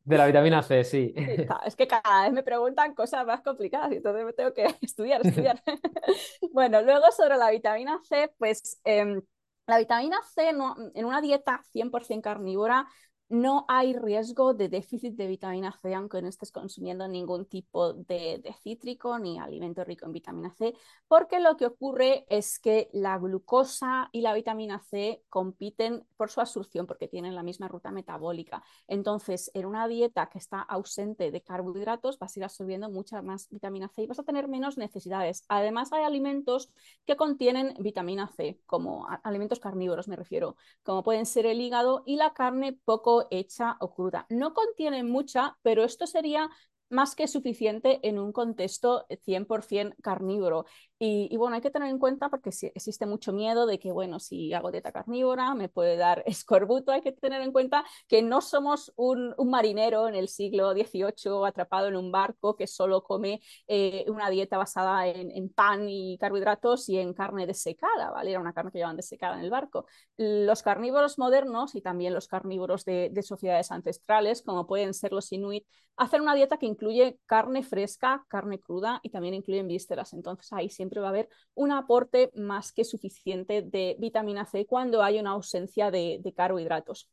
De 0.04 0.18
la 0.18 0.26
vitamina 0.26 0.64
C, 0.64 0.84
sí. 0.84 1.14
Es 1.66 1.76
que 1.76 1.88
cada 1.88 2.24
vez 2.24 2.34
me 2.34 2.43
preguntan 2.43 2.93
cosas 2.95 3.26
más 3.26 3.41
complicadas 3.41 3.91
y 3.91 3.95
entonces 3.97 4.26
me 4.26 4.34
tengo 4.34 4.54
que 4.54 4.66
estudiar, 4.82 5.26
estudiar. 5.26 5.62
bueno, 6.54 6.82
luego 6.82 7.12
sobre 7.12 7.38
la 7.38 7.52
vitamina 7.52 7.99
C, 8.04 8.34
pues 8.38 8.80
eh, 8.84 9.22
la 9.68 9.78
vitamina 9.78 10.18
C 10.34 10.54
no, 10.54 10.76
en 10.93 11.06
una 11.06 11.22
dieta 11.22 11.62
100% 11.72 12.22
carnívora 12.22 12.88
no 13.32 13.65
hay 13.67 13.93
riesgo 13.93 14.53
de 14.53 14.67
déficit 14.67 15.15
de 15.15 15.27
vitamina 15.27 15.71
C 15.82 15.95
aunque 15.95 16.21
no 16.21 16.27
estés 16.27 16.51
consumiendo 16.51 17.07
ningún 17.07 17.45
tipo 17.45 17.93
de, 17.93 18.43
cítrico 18.61 19.17
ni 19.17 19.39
alimento 19.39 19.84
rico 19.84 20.05
en 20.05 20.11
vitamina 20.11 20.51
C, 20.51 20.75
porque 21.07 21.39
lo 21.39 21.55
que 21.55 21.65
ocurre 21.65 22.25
es 22.29 22.59
que 22.59 22.89
la 22.91 23.17
glucosa 23.17 24.09
y 24.11 24.21
la 24.21 24.34
vitamina 24.34 24.79
C 24.79 25.23
compiten 25.29 26.05
por 26.17 26.29
su 26.29 26.41
absorción 26.41 26.86
porque 26.86 27.07
tienen 27.07 27.34
la 27.34 27.43
misma 27.43 27.69
ruta 27.69 27.89
metabólica. 27.91 28.63
Entonces, 28.88 29.49
en 29.53 29.65
una 29.65 29.88
dieta 29.88 30.29
que 30.29 30.38
está 30.38 30.61
ausente 30.61 31.32
de 31.32 31.41
carbohidratos 31.41 32.19
vas 32.19 32.36
a 32.36 32.39
ir 32.39 32.43
absorbiendo 32.43 32.89
mucha 32.89 33.21
más 33.21 33.49
vitamina 33.49 33.88
C 33.88 34.03
y 34.03 34.07
vas 34.07 34.19
a 34.19 34.23
tener 34.23 34.49
menos 34.49 34.77
necesidades. 34.77 35.45
Además, 35.47 35.93
hay 35.93 36.03
alimentos 36.03 36.69
que 37.05 37.15
contienen 37.15 37.75
vitamina 37.79 38.27
C, 38.27 38.59
como 38.65 39.07
alimentos 39.23 39.59
carnívoros 39.59 40.09
me 40.09 40.17
refiero, 40.17 40.57
como 40.84 41.03
pueden 41.03 41.25
ser 41.25 41.45
el 41.45 41.61
hígado 41.61 42.03
y 42.05 42.17
la 42.17 42.34
carne 42.34 42.73
poco 42.73 43.20
hecha 43.32 43.78
o 43.80 43.93
cruda. 43.93 44.26
No 44.30 44.53
contiene 44.53 45.03
mucha, 45.03 45.57
pero 45.61 45.84
esto 45.84 46.07
sería 46.07 46.49
más 46.89 47.15
que 47.15 47.28
suficiente 47.28 47.99
en 48.07 48.19
un 48.19 48.32
contexto 48.34 49.05
100% 49.24 49.95
carnívoro. 50.01 50.65
Y, 51.04 51.36
bueno, 51.36 51.56
hay 51.56 51.64
que 51.64 51.72
tener 51.72 51.89
en 51.89 51.97
cuenta 51.97 52.30
porque 52.30 52.52
existe 52.76 53.08
mucho 53.08 53.34
miedo 53.34 53.66
de 53.66 53.80
que, 53.80 53.91
bueno, 53.91 54.20
si 54.20 54.54
hago 54.54 54.70
dieta 54.70 54.91
carnívora 54.91 55.56
me 55.56 55.68
puede 55.68 55.97
dar 55.97 56.22
escorbuto. 56.28 56.91
Hay 56.91 57.02
que 57.02 57.12
tener 57.12 57.41
en 57.41 57.52
cuenta 57.52 57.84
que 58.08 58.22
no 58.22 58.39
somos 58.39 58.93
un, 58.97 59.34
marinero 59.49 60.08
en 60.08 60.14
el 60.14 60.28
siglo 60.28 60.74
XVIII 60.74 61.47
atrapado 61.47 61.88
en 61.88 61.95
un 61.95 62.12
barco 62.12 62.56
que 62.56 62.68
solo 62.68 63.02
come 63.02 63.41
eh, 63.68 64.06
una 64.10 64.30
dieta 64.30 64.60
basada 64.60 65.08
en, 65.08 65.49
pan 65.49 65.89
y 65.89 66.20
carbohidratos 66.20 66.88
y 66.88 66.99
en 66.99 67.16
carne 67.16 67.47
desecada, 67.47 68.12
¿vale? 68.12 68.30
Era 68.30 68.39
una 68.39 68.54
carne 68.54 68.72
que 68.72 68.78
llevaban 68.78 68.95
desecada 68.97 69.38
en 69.39 69.43
el 69.43 69.49
barco. 69.49 69.88
Los 70.18 70.62
carnívoros 70.62 71.18
modernos 71.18 71.74
y 71.74 71.82
también 71.82 72.14
los 72.14 72.28
carnívoros 72.28 72.86
de, 72.86 73.10
de 73.12 73.24
sociedades 73.24 73.72
ancestrales, 73.72 74.43
como 74.43 74.68
pueden 74.68 74.93
ser 74.93 75.14
los 75.14 75.32
inuit, 75.32 75.66
hacen 75.97 76.22
una 76.22 76.36
dieta 76.36 76.58
que 76.58 76.66
incluye 76.66 77.20
carne 77.26 77.64
fresca, 77.64 78.26
carne 78.28 78.60
cruda 78.60 78.99
y 79.04 79.10
también 79.10 79.34
incluyen 79.36 79.68
vísceras. 79.68 80.14
Entonces 80.14 80.52
ahí 80.52 80.70
siempre 80.70 80.90
va 80.99 81.07
a 81.07 81.09
haber 81.11 81.29
un 81.53 81.71
aporte 81.71 82.31
más 82.35 82.71
que 82.71 82.83
suficiente 82.83 83.61
de 83.61 83.95
vitamina 83.99 84.45
C 84.45 84.65
cuando 84.65 85.01
hay 85.03 85.19
una 85.19 85.31
ausencia 85.31 85.91
de, 85.91 86.21
carbohidratos. 86.35 87.09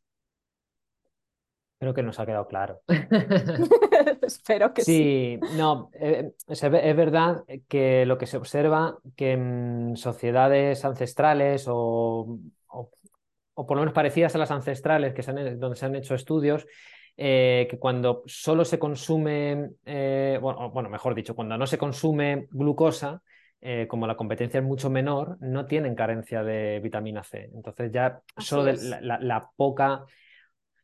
Creo 1.78 1.94
que 1.94 2.02
nos 2.02 2.18
ha 2.18 2.26
quedado 2.26 2.48
claro. 2.48 2.80
Espero 4.22 4.74
que 4.74 4.82
sí. 4.82 5.38
Sí, 5.40 5.56
no, 5.56 5.90
eh, 5.92 6.32
es, 6.48 6.62
verdad 6.62 7.44
que 7.68 8.04
lo 8.04 8.18
que 8.18 8.26
se 8.26 8.36
observa 8.36 8.98
que 9.16 9.32
en 9.32 9.96
sociedades 9.96 10.84
ancestrales 10.84 11.66
o, 11.68 12.40
por 13.54 13.76
lo 13.76 13.82
menos 13.82 13.94
parecidas 13.94 14.34
a 14.34 14.38
las 14.38 14.50
ancestrales, 14.50 15.14
que 15.14 15.22
donde 15.22 15.76
se 15.76 15.86
han 15.86 15.94
hecho 15.94 16.14
estudios, 16.14 16.66
eh, 17.20 17.66
que 17.68 17.80
cuando 17.80 18.22
solo 18.26 18.64
se 18.64 18.78
consume, 18.78 19.70
eh, 19.84 20.38
bueno, 20.40 20.88
mejor 20.88 21.16
dicho, 21.16 21.34
cuando 21.34 21.58
no 21.58 21.66
se 21.66 21.76
consume 21.76 22.46
glucosa, 22.52 23.22
eh, 23.60 23.86
como 23.88 24.06
la 24.06 24.16
competencia 24.16 24.60
es 24.60 24.64
mucho 24.64 24.88
menor, 24.90 25.36
no 25.40 25.66
tienen 25.66 25.94
carencia 25.94 26.44
de 26.44 26.80
vitamina 26.80 27.24
C. 27.24 27.50
Entonces 27.54 27.90
ya 27.92 28.20
solo 28.36 28.72
la, 29.00 29.50
poca, 29.56 30.04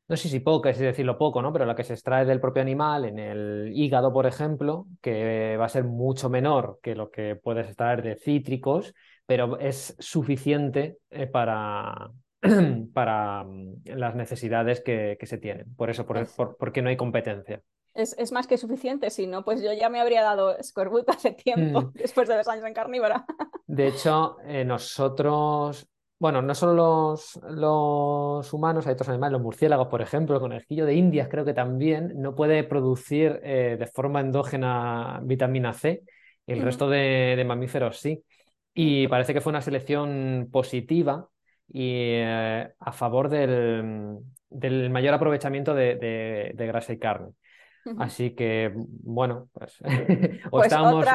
no 0.08 0.16
sé 0.16 0.28
si 0.28 0.40
poca, 0.40 0.70
es 0.70 0.78
decirlo 0.78 1.16
poco, 1.16 1.40
¿no? 1.40 1.52
Pero 1.52 1.66
la 1.66 1.76
que 1.76 1.84
se 1.84 1.94
extrae 1.94 2.24
del 2.24 2.40
propio 2.40 2.62
animal, 2.62 3.04
en 3.04 3.18
el 3.18 3.72
hígado, 3.74 4.12
por 4.12 4.26
ejemplo, 4.26 4.86
que 5.00 5.56
va 5.56 5.66
a 5.66 5.68
ser 5.68 5.84
mucho 5.84 6.28
menor 6.28 6.78
que 6.82 6.94
lo 6.94 7.10
que 7.10 7.36
puedes 7.36 7.66
extraer 7.66 8.02
de 8.02 8.16
cítricos, 8.16 8.94
pero 9.26 9.58
es 9.58 9.96
suficiente 9.98 10.98
para, 11.32 12.10
para 12.92 13.44
mm, 13.44 13.82
las 13.86 14.14
necesidades 14.14 14.80
que, 14.80 15.16
se 15.22 15.38
tienen. 15.38 15.74
Por 15.76 15.90
eso, 15.90 16.06
por, 16.06 16.56
porque 16.56 16.82
no 16.82 16.88
hay 16.88 16.96
competencia. 16.96 17.62
Es, 17.94 18.32
más 18.32 18.46
que 18.48 18.58
suficiente, 18.58 19.08
si 19.10 19.26
no, 19.26 19.44
pues 19.44 19.62
yo 19.62 19.72
ya 19.72 19.88
me 19.88 20.00
habría 20.00 20.22
dado 20.22 20.58
escorbuto 20.58 21.12
hace 21.12 21.32
tiempo, 21.32 21.82
mm. 21.82 21.92
después 21.94 22.28
de 22.28 22.36
dos 22.36 22.48
años 22.48 22.66
en 22.66 22.74
carnívora. 22.74 23.24
De 23.66 23.86
hecho, 23.86 24.36
eh, 24.46 24.64
nosotros, 24.64 25.86
bueno, 26.18 26.42
no 26.42 26.54
solo 26.56 26.74
los, 26.74 27.40
los, 27.48 28.52
humanos, 28.52 28.86
hay 28.86 28.94
otros 28.94 29.08
animales, 29.10 29.34
los 29.34 29.42
murciélagos, 29.42 29.86
por 29.86 30.02
ejemplo, 30.02 30.34
el 30.34 30.40
conejillo 30.40 30.86
de 30.86 30.94
Indias 30.94 31.28
creo 31.30 31.44
que 31.44 31.54
también 31.54 32.12
no 32.16 32.34
puede 32.34 32.64
producir 32.64 33.40
eh, 33.44 33.76
de 33.78 33.86
forma 33.86 34.20
endógena 34.20 35.20
vitamina 35.22 35.72
C, 35.72 36.02
el 36.46 36.62
resto 36.62 36.88
de, 36.88 37.42
mamíferos 37.46 37.98
sí. 37.98 38.24
Y 38.74 39.06
parece 39.08 39.32
que 39.32 39.40
fue 39.40 39.50
una 39.50 39.62
selección 39.62 40.48
positiva 40.50 41.28
y 41.68 41.92
eh, 41.94 42.68
a 42.78 42.92
favor 42.92 43.28
del, 43.28 44.90
mayor 44.90 45.14
aprovechamiento 45.14 45.74
de, 45.74 46.54
grasa 46.56 46.92
y 46.92 46.98
carne. 46.98 47.32
Así 47.98 48.34
que, 48.34 48.72
bueno, 48.74 49.48
pues, 49.52 49.80
o 50.46 50.50
pues 50.50 50.66
estamos 50.66 51.06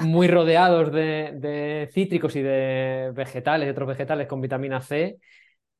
muy 0.00 0.28
rodeados 0.28 0.92
de, 0.92 1.88
cítricos 1.92 2.36
y 2.36 2.42
de 2.42 3.12
vegetales, 3.14 3.66
de 3.66 3.72
otros 3.72 3.88
vegetales 3.88 4.26
con 4.26 4.40
vitamina 4.40 4.80
C, 4.80 5.18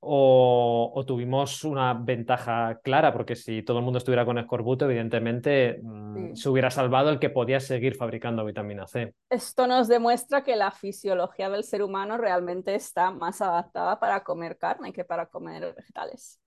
o, 0.05 1.05
tuvimos 1.07 1.63
una 1.63 1.95
ventaja 1.95 2.81
clara, 2.83 3.13
porque 3.13 3.37
si 3.37 3.63
todo 3.63 3.79
el 3.79 3.85
mundo 3.85 3.99
estuviera 3.99 4.25
con 4.25 4.37
escorbuto, 4.37 4.87
evidentemente 4.87 5.79
mm, 5.81 6.35
se 6.35 6.49
hubiera 6.49 6.73
salvado 6.73 7.11
el 7.11 7.21
que 7.21 7.31
podía 7.31 7.61
seguir 7.61 7.95
fabricando 7.95 8.45
vitamina 8.45 8.87
C. 8.89 9.15
Esto 9.31 9.69
nos 9.69 9.87
demuestra 9.87 10.43
que 10.43 10.57
la 10.57 10.73
fisiología 10.73 11.49
del 11.51 11.63
ser 11.63 11.85
humano 11.85 12.19
realmente 12.19 12.75
está 12.75 13.13
más 13.13 13.41
adaptada 13.43 14.01
para 14.01 14.25
comer 14.25 14.59
carne 14.59 14.93
que 14.93 15.05
para 15.05 15.27
comer 15.27 15.73
vegetales. 15.77 16.41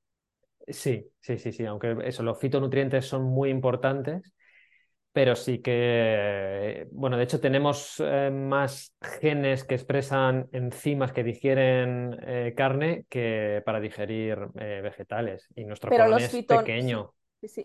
Sí, 0.68 1.07
sí, 1.22 1.38
sí, 1.38 1.51
sí, 1.51 1.66
aunque 1.66 1.95
eso, 2.03 2.24
los 2.24 2.39
fitonutrientes 2.39 3.05
son 3.05 3.24
muy 3.24 3.49
importantes 3.49 4.34
pero 5.16 5.38
sí 5.38 5.59
que, 5.59 6.89
bueno, 6.91 7.16
de 7.16 7.24
hecho 7.24 7.39
tenemos 7.39 8.03
eh, 8.05 8.30
más 8.30 8.93
genes 9.22 9.63
que 9.63 9.76
expresan 9.76 10.49
enzimas 10.51 11.13
que 11.13 11.24
digieren 11.24 12.18
eh, 12.28 12.53
carne 12.53 13.05
que 13.07 13.63
para 13.66 13.80
digerir 13.80 14.38
eh, 14.59 14.82
vegetales. 14.84 15.47
Y 15.55 15.63
nuestro 15.63 15.89
colon 15.89 16.20
es 16.20 16.43
pequeño. 16.45 17.13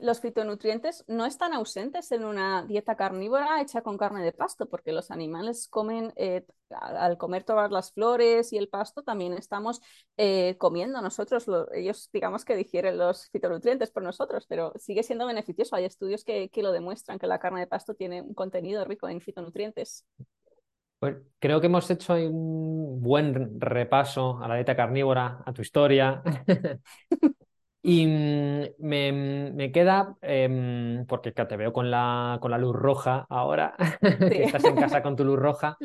Los 0.00 0.20
fitonutrientes 0.20 1.04
no 1.08 1.26
están 1.26 1.52
ausentes 1.52 2.10
en 2.12 2.24
una 2.24 2.64
dieta 2.64 2.96
carnívora 2.96 3.60
hecha 3.60 3.82
con 3.82 3.96
carne 3.98 4.22
de 4.22 4.32
pasto, 4.32 4.68
porque 4.68 4.92
los 4.92 5.10
animales 5.10 5.68
comen, 5.68 6.12
eh, 6.16 6.44
al 6.70 7.18
comer 7.18 7.44
todas 7.44 7.70
las 7.70 7.92
flores 7.92 8.52
y 8.52 8.58
el 8.58 8.68
pasto, 8.68 9.02
también 9.02 9.32
estamos 9.34 9.80
eh, 10.16 10.56
comiendo 10.58 11.00
nosotros, 11.00 11.46
ellos 11.72 12.10
digamos 12.12 12.44
que 12.44 12.56
digieren 12.56 12.98
los 12.98 13.28
fitonutrientes 13.30 13.90
por 13.90 14.02
nosotros, 14.02 14.46
pero 14.48 14.72
sigue 14.76 15.02
siendo 15.02 15.26
beneficioso. 15.26 15.76
Hay 15.76 15.84
estudios 15.84 16.24
que, 16.24 16.48
que 16.50 16.62
lo 16.62 16.72
demuestran, 16.72 17.18
que 17.18 17.26
la 17.26 17.38
carne 17.38 17.60
de 17.60 17.66
pasto 17.66 17.94
tiene 17.94 18.22
un 18.22 18.34
contenido 18.34 18.84
rico 18.84 19.08
en 19.08 19.20
fitonutrientes. 19.20 20.04
Pues 20.98 21.16
creo 21.38 21.60
que 21.60 21.66
hemos 21.66 21.90
hecho 21.90 22.12
un 22.14 23.00
buen 23.00 23.58
repaso 23.58 24.38
a 24.42 24.46
la 24.46 24.56
dieta 24.56 24.76
carnívora, 24.76 25.42
a 25.46 25.52
tu 25.52 25.62
historia. 25.62 26.22
Y 27.82 28.06
mm, 28.06 28.64
me, 28.78 29.72
queda, 29.72 30.16
em, 30.20 31.06
porque 31.06 31.32
te 31.32 31.56
veo 31.56 31.72
con 31.72 31.90
la, 31.90 32.38
con 32.40 32.50
la 32.50 32.58
luz 32.58 32.74
roja 32.74 33.26
ahora, 33.28 33.74
que 34.00 34.44
estás 34.44 34.64
en 34.64 34.76
casa 34.76 35.02
con 35.02 35.16
tu 35.16 35.24
luz 35.24 35.38
roja. 35.38 35.78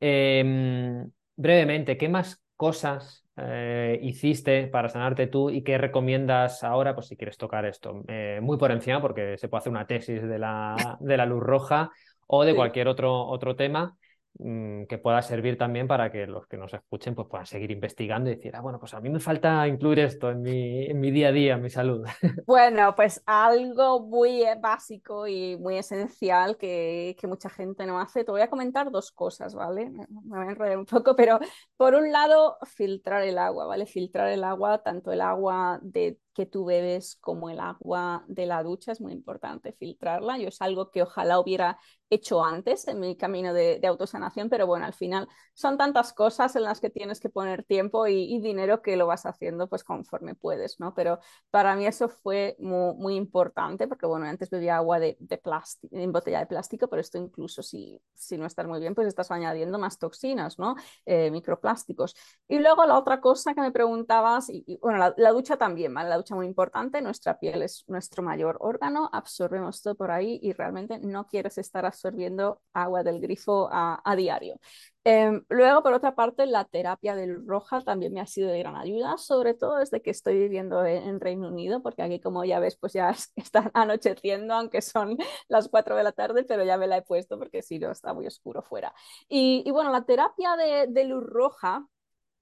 Em, 0.00 1.10
brevemente, 1.36 1.96
¿qué 1.96 2.08
más 2.08 2.42
cosas 2.56 3.24
eh, 3.36 3.98
hiciste 4.02 4.66
para 4.66 4.88
sanarte 4.88 5.26
tú 5.26 5.50
y 5.50 5.62
qué 5.62 5.78
recomiendas 5.78 6.62
ahora, 6.62 6.94
pues 6.94 7.06
si 7.06 7.16
quieres 7.16 7.38
tocar 7.38 7.64
esto? 7.64 8.04
Eh, 8.08 8.40
muy 8.42 8.58
por 8.58 8.70
encima, 8.70 9.00
porque 9.00 9.38
se 9.38 9.48
puede 9.48 9.60
hacer 9.60 9.72
una 9.72 9.86
tesis 9.86 10.22
de 10.22 10.38
la, 10.38 10.98
de 11.00 11.16
la 11.16 11.26
luz 11.26 11.42
roja 11.42 11.90
o 12.26 12.44
de 12.44 12.54
cualquier 12.54 12.88
otro, 12.88 13.26
otro 13.26 13.56
tema. 13.56 13.96
Mm, 14.36 14.86
que 14.86 14.98
pueda 14.98 15.22
servir 15.22 15.56
también 15.56 15.86
para 15.86 16.10
que 16.10 16.26
los 16.26 16.48
que 16.48 16.56
nos 16.56 16.74
escuchen 16.74 17.14
pues, 17.14 17.28
puedan 17.28 17.46
seguir 17.46 17.70
investigando 17.70 18.28
y 18.28 18.34
decir, 18.34 18.56
ah, 18.56 18.60
bueno, 18.60 18.80
pues 18.80 18.92
a 18.92 19.00
mí 19.00 19.08
me 19.08 19.20
falta 19.20 19.68
incluir 19.68 20.00
esto 20.00 20.28
en 20.28 20.42
mi, 20.42 20.86
en 20.86 20.98
mi 20.98 21.12
día 21.12 21.28
a 21.28 21.32
día, 21.32 21.54
en 21.54 21.62
mi 21.62 21.70
salud. 21.70 22.04
Bueno, 22.46 22.94
pues 22.96 23.22
algo 23.26 24.00
muy 24.00 24.42
eh, 24.42 24.56
básico 24.60 25.26
y 25.28 25.56
muy 25.56 25.78
esencial 25.78 26.56
que, 26.56 27.16
que, 27.18 27.26
mucha 27.28 27.48
gente 27.48 27.86
no 27.86 28.00
hace. 28.00 28.24
Te 28.24 28.32
voy 28.32 28.40
a 28.40 28.50
comentar 28.50 28.90
dos 28.90 29.12
cosas, 29.12 29.54
¿vale? 29.54 29.88
Me 29.90 30.06
voy 30.08 30.46
a 30.46 30.50
enrollar 30.50 30.78
un 30.78 30.86
poco, 30.86 31.14
pero 31.14 31.38
por 31.76 31.94
un 31.94 32.10
lado, 32.10 32.58
filtrar 32.64 33.22
el 33.22 33.38
agua, 33.38 33.66
¿vale? 33.66 33.86
Filtrar 33.86 34.28
el 34.28 34.42
agua, 34.42 34.82
tanto 34.82 35.12
el 35.12 35.20
agua 35.20 35.78
de 35.82 36.18
que 36.34 36.46
tú 36.46 36.64
bebes 36.64 37.16
como 37.20 37.48
el 37.48 37.60
agua 37.60 38.24
de 38.28 38.46
la 38.46 38.62
ducha, 38.62 38.92
es 38.92 39.00
muy 39.00 39.12
importante 39.12 39.72
filtrarla. 39.72 40.38
Yo 40.38 40.48
es 40.48 40.60
algo 40.60 40.90
que 40.90 41.02
ojalá 41.02 41.38
hubiera 41.40 41.78
hecho 42.10 42.44
antes 42.44 42.86
en 42.88 43.00
mi 43.00 43.16
camino 43.16 43.52
de, 43.52 43.80
autosanación, 43.84 44.48
pero 44.48 44.66
bueno, 44.66 44.86
al 44.86 44.94
final 44.94 45.28
son 45.52 45.76
tantas 45.76 46.12
cosas 46.12 46.56
en 46.56 46.62
las 46.62 46.80
que 46.80 46.90
tienes 46.90 47.20
que 47.20 47.28
poner 47.28 47.64
tiempo 47.64 48.06
y, 48.06 48.38
dinero 48.40 48.82
que 48.82 48.96
lo 48.96 49.06
vas 49.06 49.26
haciendo 49.26 49.68
pues 49.68 49.84
conforme 49.84 50.34
puedes, 50.34 50.80
¿no? 50.80 50.94
Pero 50.94 51.18
para 51.50 51.76
mí 51.76 51.86
eso 51.86 52.08
fue 52.08 52.56
muy, 52.58 53.14
importante 53.14 53.86
porque 53.86 54.06
bueno, 54.06 54.26
antes 54.26 54.50
bebía 54.50 54.76
agua 54.76 54.98
de, 54.98 55.16
plástico, 55.42 55.94
en 55.96 56.12
botella 56.12 56.40
de 56.40 56.46
plástico, 56.46 56.88
pero 56.88 57.00
esto 57.00 57.18
incluso 57.18 57.62
si, 57.62 58.00
si 58.12 58.36
no 58.36 58.46
estás 58.46 58.66
muy 58.66 58.80
bien, 58.80 58.94
pues 58.94 59.06
estás 59.06 59.30
añadiendo 59.30 59.78
más 59.78 59.98
toxinas, 59.98 60.58
¿no? 60.58 60.74
Eh, 61.06 61.30
microplásticos. 61.30 62.16
Y 62.48 62.58
luego 62.58 62.84
la 62.86 62.98
otra 62.98 63.20
cosa 63.20 63.54
que 63.54 63.60
me 63.60 63.70
preguntabas, 63.70 64.50
y, 64.50 64.78
bueno, 64.80 65.14
la, 65.16 65.32
ducha 65.32 65.56
también, 65.56 65.94
¿vale? 65.94 66.10
Ducha 66.24 66.34
muy 66.34 66.46
importante, 66.46 67.02
nuestra 67.02 67.38
piel 67.38 67.62
es 67.62 67.84
nuestro 67.86 68.22
mayor 68.22 68.56
órgano, 68.60 69.10
absorbemos 69.12 69.82
todo 69.82 69.94
por 69.94 70.10
ahí 70.10 70.40
y 70.42 70.52
realmente 70.52 70.98
no 70.98 71.26
quieres 71.26 71.58
estar 71.58 71.84
absorbiendo 71.86 72.62
agua 72.72 73.02
del 73.02 73.20
grifo 73.20 73.68
a, 73.70 74.00
a 74.04 74.16
diario. 74.16 74.58
Em, 75.06 75.44
luego, 75.50 75.82
por 75.82 75.92
otra 75.92 76.14
parte, 76.14 76.46
la 76.46 76.64
terapia 76.64 77.14
de 77.14 77.26
luz 77.26 77.46
roja 77.46 77.82
también 77.82 78.14
me 78.14 78.20
ha 78.22 78.26
sido 78.26 78.48
de 78.48 78.58
gran 78.58 78.74
ayuda, 78.74 79.18
sobre 79.18 79.52
todo 79.52 79.76
desde 79.76 80.00
que 80.00 80.10
estoy 80.10 80.38
viviendo 80.38 80.82
en, 80.86 81.20
Reino 81.20 81.48
Unido, 81.48 81.82
porque 81.82 82.02
aquí, 82.02 82.20
como 82.20 82.42
ya 82.44 82.58
ves, 82.58 82.76
pues 82.78 82.94
ya 82.94 83.14
está 83.36 83.70
anocheciendo, 83.74 84.54
aunque 84.54 84.80
son 84.80 85.18
las 85.48 85.68
4 85.68 85.96
de 85.96 86.04
la 86.04 86.12
tarde, 86.12 86.44
pero 86.44 86.64
ya 86.64 86.78
me 86.78 86.86
la 86.86 86.96
he 86.98 87.02
puesto 87.02 87.38
porque 87.38 87.62
si 87.62 87.78
no 87.78 87.90
está 87.90 88.14
muy 88.14 88.26
oscuro 88.26 88.62
fuera. 88.62 88.94
Y, 89.28 89.70
bueno, 89.70 89.92
la 89.92 90.04
terapia 90.04 90.56
de, 90.56 90.86
de 90.88 91.04
luz 91.04 91.22
roja 91.24 91.86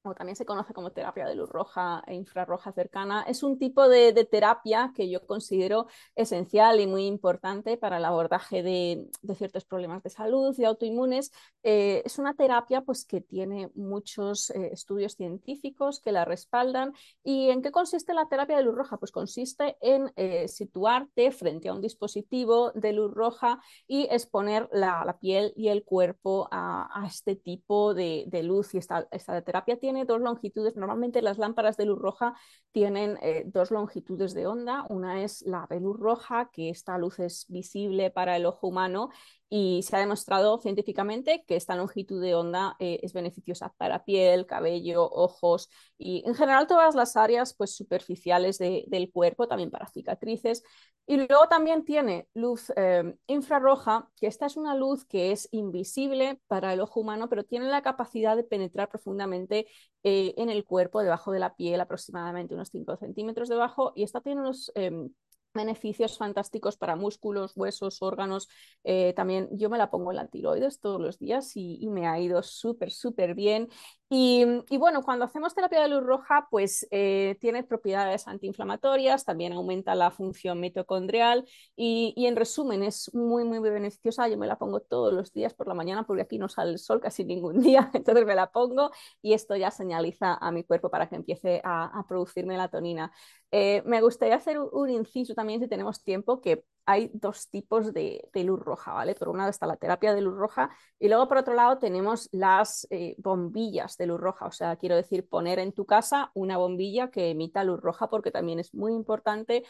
o 0.04 0.14
también 0.14 0.36
se 0.36 0.44
conoce 0.44 0.74
como 0.74 0.90
terapia 0.90 1.26
de 1.26 1.34
luz 1.34 1.48
roja 1.48 2.02
e 2.06 2.14
infrarroja 2.14 2.72
cercana, 2.72 3.24
es 3.28 3.42
un 3.42 3.58
tipo 3.58 3.88
de, 3.88 4.12
terapia 4.30 4.92
que 4.94 5.08
yo 5.10 5.26
considero 5.26 5.86
esencial 6.14 6.80
y 6.80 6.86
muy 6.86 7.06
importante 7.06 7.76
para 7.76 7.98
el 7.98 8.04
abordaje 8.04 8.62
de, 8.62 9.08
ciertos 9.36 9.64
problemas 9.64 10.02
de 10.02 10.10
salud 10.10 10.54
y 10.58 10.64
autoinmunes. 10.64 11.32
Eh, 11.62 12.02
es 12.04 12.18
una 12.18 12.34
terapia 12.34 12.82
pues, 12.82 13.04
que 13.04 13.20
tiene 13.20 13.70
muchos 13.74 14.50
eh, 14.50 14.70
estudios 14.72 15.14
científicos 15.14 16.00
que 16.00 16.12
la 16.12 16.24
respaldan. 16.24 16.92
¿Y 17.24 17.50
en 17.50 17.62
qué 17.62 17.70
consiste 17.70 18.14
la 18.14 18.28
terapia 18.28 18.56
de 18.56 18.64
luz 18.64 18.74
roja? 18.74 18.98
Pues 18.98 19.12
consiste 19.12 19.76
en 19.80 20.12
eh, 20.16 20.48
situarte 20.48 21.30
frente 21.32 21.68
a 21.68 21.74
un 21.74 21.80
dispositivo 21.80 22.72
de 22.72 22.92
luz 22.92 23.12
roja 23.12 23.60
y 23.86 24.06
exponer 24.10 24.68
la, 24.72 25.18
piel 25.20 25.52
y 25.56 25.68
el 25.68 25.84
cuerpo 25.84 26.48
a, 26.50 27.04
este 27.06 27.36
tipo 27.36 27.94
de, 27.94 28.28
luz. 28.42 28.74
Y 28.74 28.78
esta, 28.78 29.06
esta 29.10 29.40
terapia 29.42 29.78
tiene 29.78 29.91
dos 30.06 30.20
longitudes. 30.20 30.76
Normalmente 30.76 31.22
las 31.22 31.38
lámparas 31.38 31.76
de 31.76 31.86
luz 31.86 31.98
roja 31.98 32.34
tienen 32.72 33.18
eh, 33.22 33.44
dos 33.46 33.70
longitudes 33.70 34.34
de 34.34 34.46
onda. 34.46 34.86
Una 34.88 35.22
es 35.22 35.42
la 35.42 35.66
de 35.70 35.80
luz 35.80 35.98
roja, 35.98 36.50
que 36.52 36.70
esta 36.70 36.98
luz 36.98 37.18
es 37.18 37.46
visible 37.48 38.10
para 38.10 38.36
el 38.36 38.46
ojo 38.46 38.68
humano 38.68 39.10
y 39.54 39.82
se 39.82 39.94
ha 39.96 39.98
demostrado 39.98 40.56
científicamente 40.62 41.44
que 41.46 41.56
esta 41.56 41.76
longitud 41.76 42.22
de 42.22 42.34
onda 42.34 42.74
eh, 42.78 43.00
es 43.02 43.12
beneficiosa 43.12 43.74
para 43.76 44.02
piel, 44.02 44.46
cabello, 44.46 45.06
ojos 45.06 45.68
y 45.98 46.22
en 46.26 46.34
general 46.34 46.66
todas 46.66 46.94
las 46.94 47.16
áreas 47.16 47.52
pues, 47.52 47.76
superficiales 47.76 48.56
del 48.56 49.10
cuerpo, 49.12 49.48
también 49.48 49.70
para 49.70 49.88
cicatrices. 49.88 50.62
Y 51.06 51.18
luego 51.18 51.48
también 51.50 51.84
tiene 51.84 52.28
luz 52.32 52.72
eh, 52.76 53.14
infrarroja, 53.26 54.08
que 54.16 54.26
esta 54.26 54.46
es 54.46 54.56
una 54.56 54.74
luz 54.74 55.04
que 55.04 55.32
es 55.32 55.50
invisible 55.52 56.40
para 56.46 56.72
el 56.72 56.80
ojo 56.80 57.00
humano, 57.00 57.28
pero 57.28 57.44
tiene 57.44 57.66
la 57.66 57.82
capacidad 57.82 58.36
de 58.36 58.44
penetrar 58.44 58.88
profundamente 58.88 59.66
eh, 60.02 60.32
en 60.38 60.48
el 60.48 60.64
cuerpo, 60.64 61.02
debajo 61.02 61.30
de 61.30 61.40
la 61.40 61.54
piel, 61.56 61.78
aproximadamente 61.82 62.54
unos 62.54 62.70
5 62.70 62.96
centímetros 62.96 63.50
debajo, 63.50 63.92
y 63.94 64.02
esta 64.02 64.22
tiene 64.22 64.40
unos 64.40 64.72
em, 64.76 65.10
beneficios 65.54 66.18
fantásticos 66.18 66.76
para 66.76 66.96
músculos, 66.96 67.52
huesos, 67.56 68.02
órganos. 68.02 68.48
Eh, 68.84 69.12
también 69.14 69.48
yo 69.52 69.70
me 69.70 69.78
la 69.78 69.90
pongo 69.90 70.10
en 70.10 70.16
la 70.16 70.28
tiroides 70.28 70.80
todos 70.80 71.00
los 71.00 71.18
días 71.18 71.52
y, 71.56 71.88
me 71.88 72.06
ha 72.06 72.18
ido 72.18 72.42
súper, 72.42 72.90
súper 72.90 73.34
bien. 73.34 73.68
Y, 74.14 74.44
bueno, 74.76 75.02
cuando 75.02 75.24
hacemos 75.24 75.54
terapia 75.54 75.80
de 75.80 75.88
luz 75.88 76.02
roja, 76.02 76.46
pues 76.50 76.86
eh, 76.90 77.38
tiene 77.40 77.64
propiedades 77.64 78.28
antiinflamatorias, 78.28 79.24
también 79.24 79.54
aumenta 79.54 79.94
la 79.94 80.10
función 80.10 80.60
mitocondrial 80.60 81.46
y, 81.76 82.12
en 82.26 82.36
resumen 82.36 82.82
es 82.82 83.10
muy, 83.14 83.44
muy, 83.44 83.58
beneficiosa. 83.60 84.28
Yo 84.28 84.36
me 84.36 84.46
la 84.46 84.58
pongo 84.58 84.80
todos 84.80 85.14
los 85.14 85.32
días 85.32 85.54
por 85.54 85.66
la 85.66 85.72
mañana 85.72 86.02
porque 86.04 86.20
aquí 86.24 86.36
no 86.36 86.50
sale 86.50 86.72
el 86.72 86.78
sol 86.78 87.00
casi 87.00 87.24
ningún 87.24 87.60
día, 87.62 87.90
entonces 87.94 88.26
me 88.26 88.34
la 88.34 88.52
pongo 88.52 88.90
y 89.22 89.32
esto 89.32 89.56
ya 89.56 89.70
señaliza 89.70 90.34
a 90.34 90.52
mi 90.52 90.62
cuerpo 90.62 90.90
para 90.90 91.08
que 91.08 91.16
empiece 91.16 91.62
a, 91.64 91.98
a 91.98 92.06
producir 92.06 92.44
melatonina. 92.44 93.12
Eh, 93.50 93.82
me 93.86 94.02
gustaría 94.02 94.36
hacer 94.36 94.58
un 94.58 94.90
inciso 94.90 95.34
también, 95.34 95.60
si 95.60 95.68
tenemos 95.68 96.04
tiempo, 96.04 96.42
que 96.42 96.64
hay 96.86 97.10
dos 97.14 97.48
tipos 97.48 97.92
de, 97.92 98.28
luz 98.34 98.60
roja, 98.60 98.92
¿vale? 98.92 99.14
Por 99.14 99.28
un 99.28 99.38
lado 99.38 99.50
está 99.50 99.66
la 99.66 99.76
terapia 99.76 100.14
de 100.14 100.20
luz 100.20 100.34
roja 100.34 100.70
y 100.98 101.08
luego 101.08 101.28
por 101.28 101.38
otro 101.38 101.54
lado 101.54 101.78
tenemos 101.78 102.28
las 102.32 102.86
eh, 102.90 103.14
bombillas 103.18 103.96
de 103.96 104.06
luz 104.06 104.20
roja, 104.20 104.46
o 104.46 104.52
sea, 104.52 104.76
quiero 104.76 104.96
decir, 104.96 105.28
poner 105.28 105.58
en 105.58 105.72
tu 105.72 105.86
casa 105.86 106.30
una 106.34 106.56
bombilla 106.56 107.10
que 107.10 107.30
emita 107.30 107.64
luz 107.64 107.80
roja 107.80 108.08
porque 108.08 108.30
también 108.30 108.58
es 108.58 108.74
muy 108.74 108.92
importante 108.92 109.64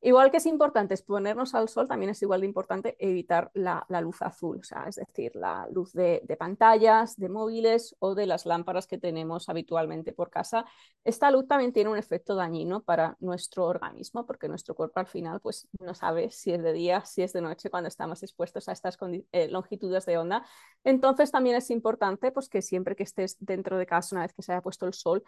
Igual 0.00 0.30
que 0.30 0.36
es 0.36 0.46
importante 0.46 0.94
exponernos 0.94 1.56
al 1.56 1.68
sol, 1.68 1.88
también 1.88 2.10
es 2.10 2.22
igual 2.22 2.42
de 2.42 2.46
importante 2.46 2.96
evitar 3.00 3.50
la, 3.54 3.84
luz 4.00 4.22
azul, 4.22 4.60
es 4.86 4.94
decir, 4.94 5.34
la 5.34 5.66
luz 5.72 5.92
de, 5.92 6.22
pantallas, 6.38 7.16
de 7.16 7.28
móviles 7.28 7.96
o 7.98 8.14
de 8.14 8.26
las 8.26 8.46
lámparas 8.46 8.86
que 8.86 8.98
tenemos 8.98 9.48
habitualmente 9.48 10.12
por 10.12 10.30
casa. 10.30 10.64
Esta 11.02 11.32
luz 11.32 11.48
también 11.48 11.72
tiene 11.72 11.90
un 11.90 11.96
efecto 11.96 12.36
dañino 12.36 12.80
para 12.84 13.16
nuestro 13.18 13.66
organismo, 13.66 14.24
porque 14.24 14.46
nuestro 14.46 14.76
cuerpo 14.76 15.00
al 15.00 15.08
final 15.08 15.40
pues, 15.40 15.66
no 15.80 15.94
sabe 15.94 16.30
si 16.30 16.52
es 16.52 16.62
de 16.62 16.72
día, 16.72 17.04
si 17.04 17.22
es 17.22 17.32
de 17.32 17.40
noche, 17.40 17.68
cuando 17.68 17.88
estamos 17.88 18.22
expuestos 18.22 18.68
a 18.68 18.72
estas 18.72 18.96
eh, 19.32 19.48
longitudes 19.48 20.06
de 20.06 20.16
onda. 20.16 20.46
Entonces 20.84 21.32
también 21.32 21.56
es 21.56 21.70
importante 21.70 22.30
pues, 22.30 22.48
que 22.48 22.62
siempre 22.62 22.94
que 22.94 23.02
estés 23.02 23.36
dentro 23.40 23.76
de 23.76 23.86
casa, 23.86 24.14
una 24.14 24.22
vez 24.22 24.32
que 24.32 24.42
se 24.42 24.52
haya 24.52 24.62
puesto 24.62 24.86
el 24.86 24.94
sol, 24.94 25.24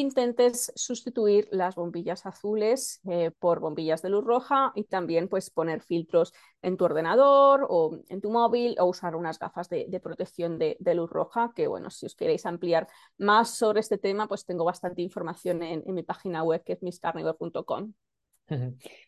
intentes 0.00 0.72
sustituir 0.74 1.48
las 1.52 1.76
bombillas 1.76 2.26
azules 2.26 3.00
eh, 3.08 3.30
por 3.38 3.60
bombillas 3.60 4.02
de 4.02 4.08
luz 4.08 4.24
roja 4.24 4.72
y 4.74 4.84
también 4.84 5.28
pues 5.28 5.50
poner 5.50 5.82
filtros 5.82 6.32
en 6.62 6.76
tu 6.76 6.84
ordenador 6.84 7.66
o 7.68 7.98
en 8.08 8.20
tu 8.20 8.30
móvil 8.30 8.74
o 8.80 8.86
usar 8.86 9.14
unas 9.14 9.38
gafas 9.38 9.68
de, 9.68 10.00
protección 10.02 10.58
de, 10.58 10.76
luz 10.94 11.10
roja 11.10 11.52
que 11.54 11.68
bueno, 11.68 11.90
si 11.90 12.06
os 12.06 12.16
queréis 12.16 12.44
ampliar 12.44 12.88
más 13.18 13.50
sobre 13.50 13.80
este 13.80 13.98
tema 13.98 14.26
pues 14.26 14.44
tengo 14.44 14.64
bastante 14.64 15.00
información 15.02 15.62
en, 15.62 15.82
mi 15.86 16.02
página 16.02 16.42
web 16.42 16.62
que 16.64 16.72
es 16.72 16.82
misscarnivore.com. 16.82 17.92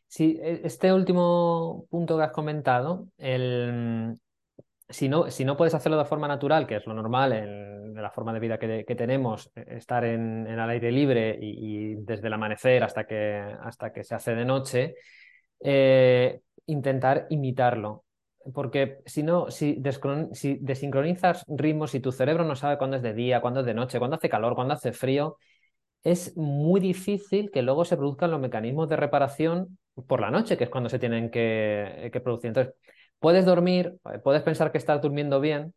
Sí, 0.06 0.38
e, 0.40 0.60
este 0.64 0.92
último 0.92 1.86
punto 1.90 2.16
que 2.16 2.22
has 2.22 2.32
comentado, 2.32 3.08
el, 3.18 4.16
si 4.88 5.08
no, 5.08 5.30
si 5.30 5.44
no 5.44 5.56
puedes 5.56 5.74
hacerlo 5.74 5.98
de 5.98 6.04
forma 6.04 6.28
natural, 6.28 6.66
que 6.66 6.76
es 6.76 6.86
lo 6.86 6.94
normal 6.94 7.32
en, 7.32 7.94
la 7.94 8.10
forma 8.10 8.32
de 8.32 8.40
vida 8.40 8.58
que, 8.58 8.84
tenemos, 8.96 9.50
e, 9.54 9.76
estar 9.76 10.04
en, 10.04 10.46
el 10.46 10.60
aire 10.60 10.92
libre 10.92 11.38
y, 11.40 11.94
desde 11.96 12.28
el 12.28 12.32
amanecer 12.34 12.84
hasta 12.84 13.06
que, 13.06 13.36
hasta 13.60 13.92
que 13.92 14.04
se 14.04 14.14
hace 14.14 14.34
de 14.34 14.44
noche, 14.44 14.94
eh, 15.60 16.40
intentar 16.66 17.26
imitarlo. 17.30 18.04
Porque 18.54 18.98
si 19.06 19.22
no, 19.24 19.50
si, 19.50 19.82
si 20.32 20.58
desincronizas 20.60 21.44
ritmos 21.48 21.94
y 21.94 22.00
tu 22.00 22.12
cerebro 22.12 22.44
no 22.44 22.54
sabe 22.54 22.78
cuándo 22.78 22.96
es 22.96 23.02
de 23.02 23.12
día, 23.14 23.40
cuándo 23.40 23.60
es 23.60 23.66
de 23.66 23.74
noche, 23.74 23.98
cuándo 23.98 24.16
hace 24.16 24.28
calor, 24.28 24.54
cuándo 24.54 24.74
hace 24.74 24.92
frío, 24.92 25.38
es 26.04 26.36
muy 26.36 26.80
difícil 26.80 27.50
que 27.50 27.62
luego 27.62 27.84
se 27.84 27.96
produzcan 27.96 28.30
los 28.30 28.40
mecanismos 28.40 28.88
de 28.88 28.96
reparación 28.96 29.78
por 30.06 30.20
la 30.20 30.30
noche, 30.30 30.56
que 30.56 30.64
es 30.64 30.70
cuando 30.70 30.88
se 30.88 31.00
tienen 31.00 31.30
que, 31.30 32.10
que 32.12 32.20
producir. 32.20 32.48
Entonces, 32.48 32.74
puedes 33.18 33.44
dormir, 33.44 33.96
eh, 34.12 34.18
puedes 34.18 34.42
pensar 34.42 34.72
que 34.72 34.78
estás 34.78 35.00
durmiendo 35.00 35.40
bien, 35.40 35.74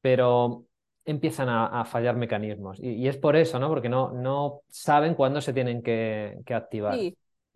pero 0.00 0.64
empiezan 1.04 1.48
a, 1.48 1.84
fallar 1.84 2.16
mecanismos. 2.16 2.78
Y, 2.80 3.06
es 3.06 3.16
por 3.16 3.36
eso, 3.36 3.60
¿no? 3.60 3.68
Porque 3.68 3.88
no, 3.88 4.12
no 4.12 4.62
saben 4.68 5.14
cuándo 5.14 5.40
se 5.40 5.52
tienen 5.52 5.82
que, 5.82 6.38
que 6.44 6.54
activar. 6.54 6.98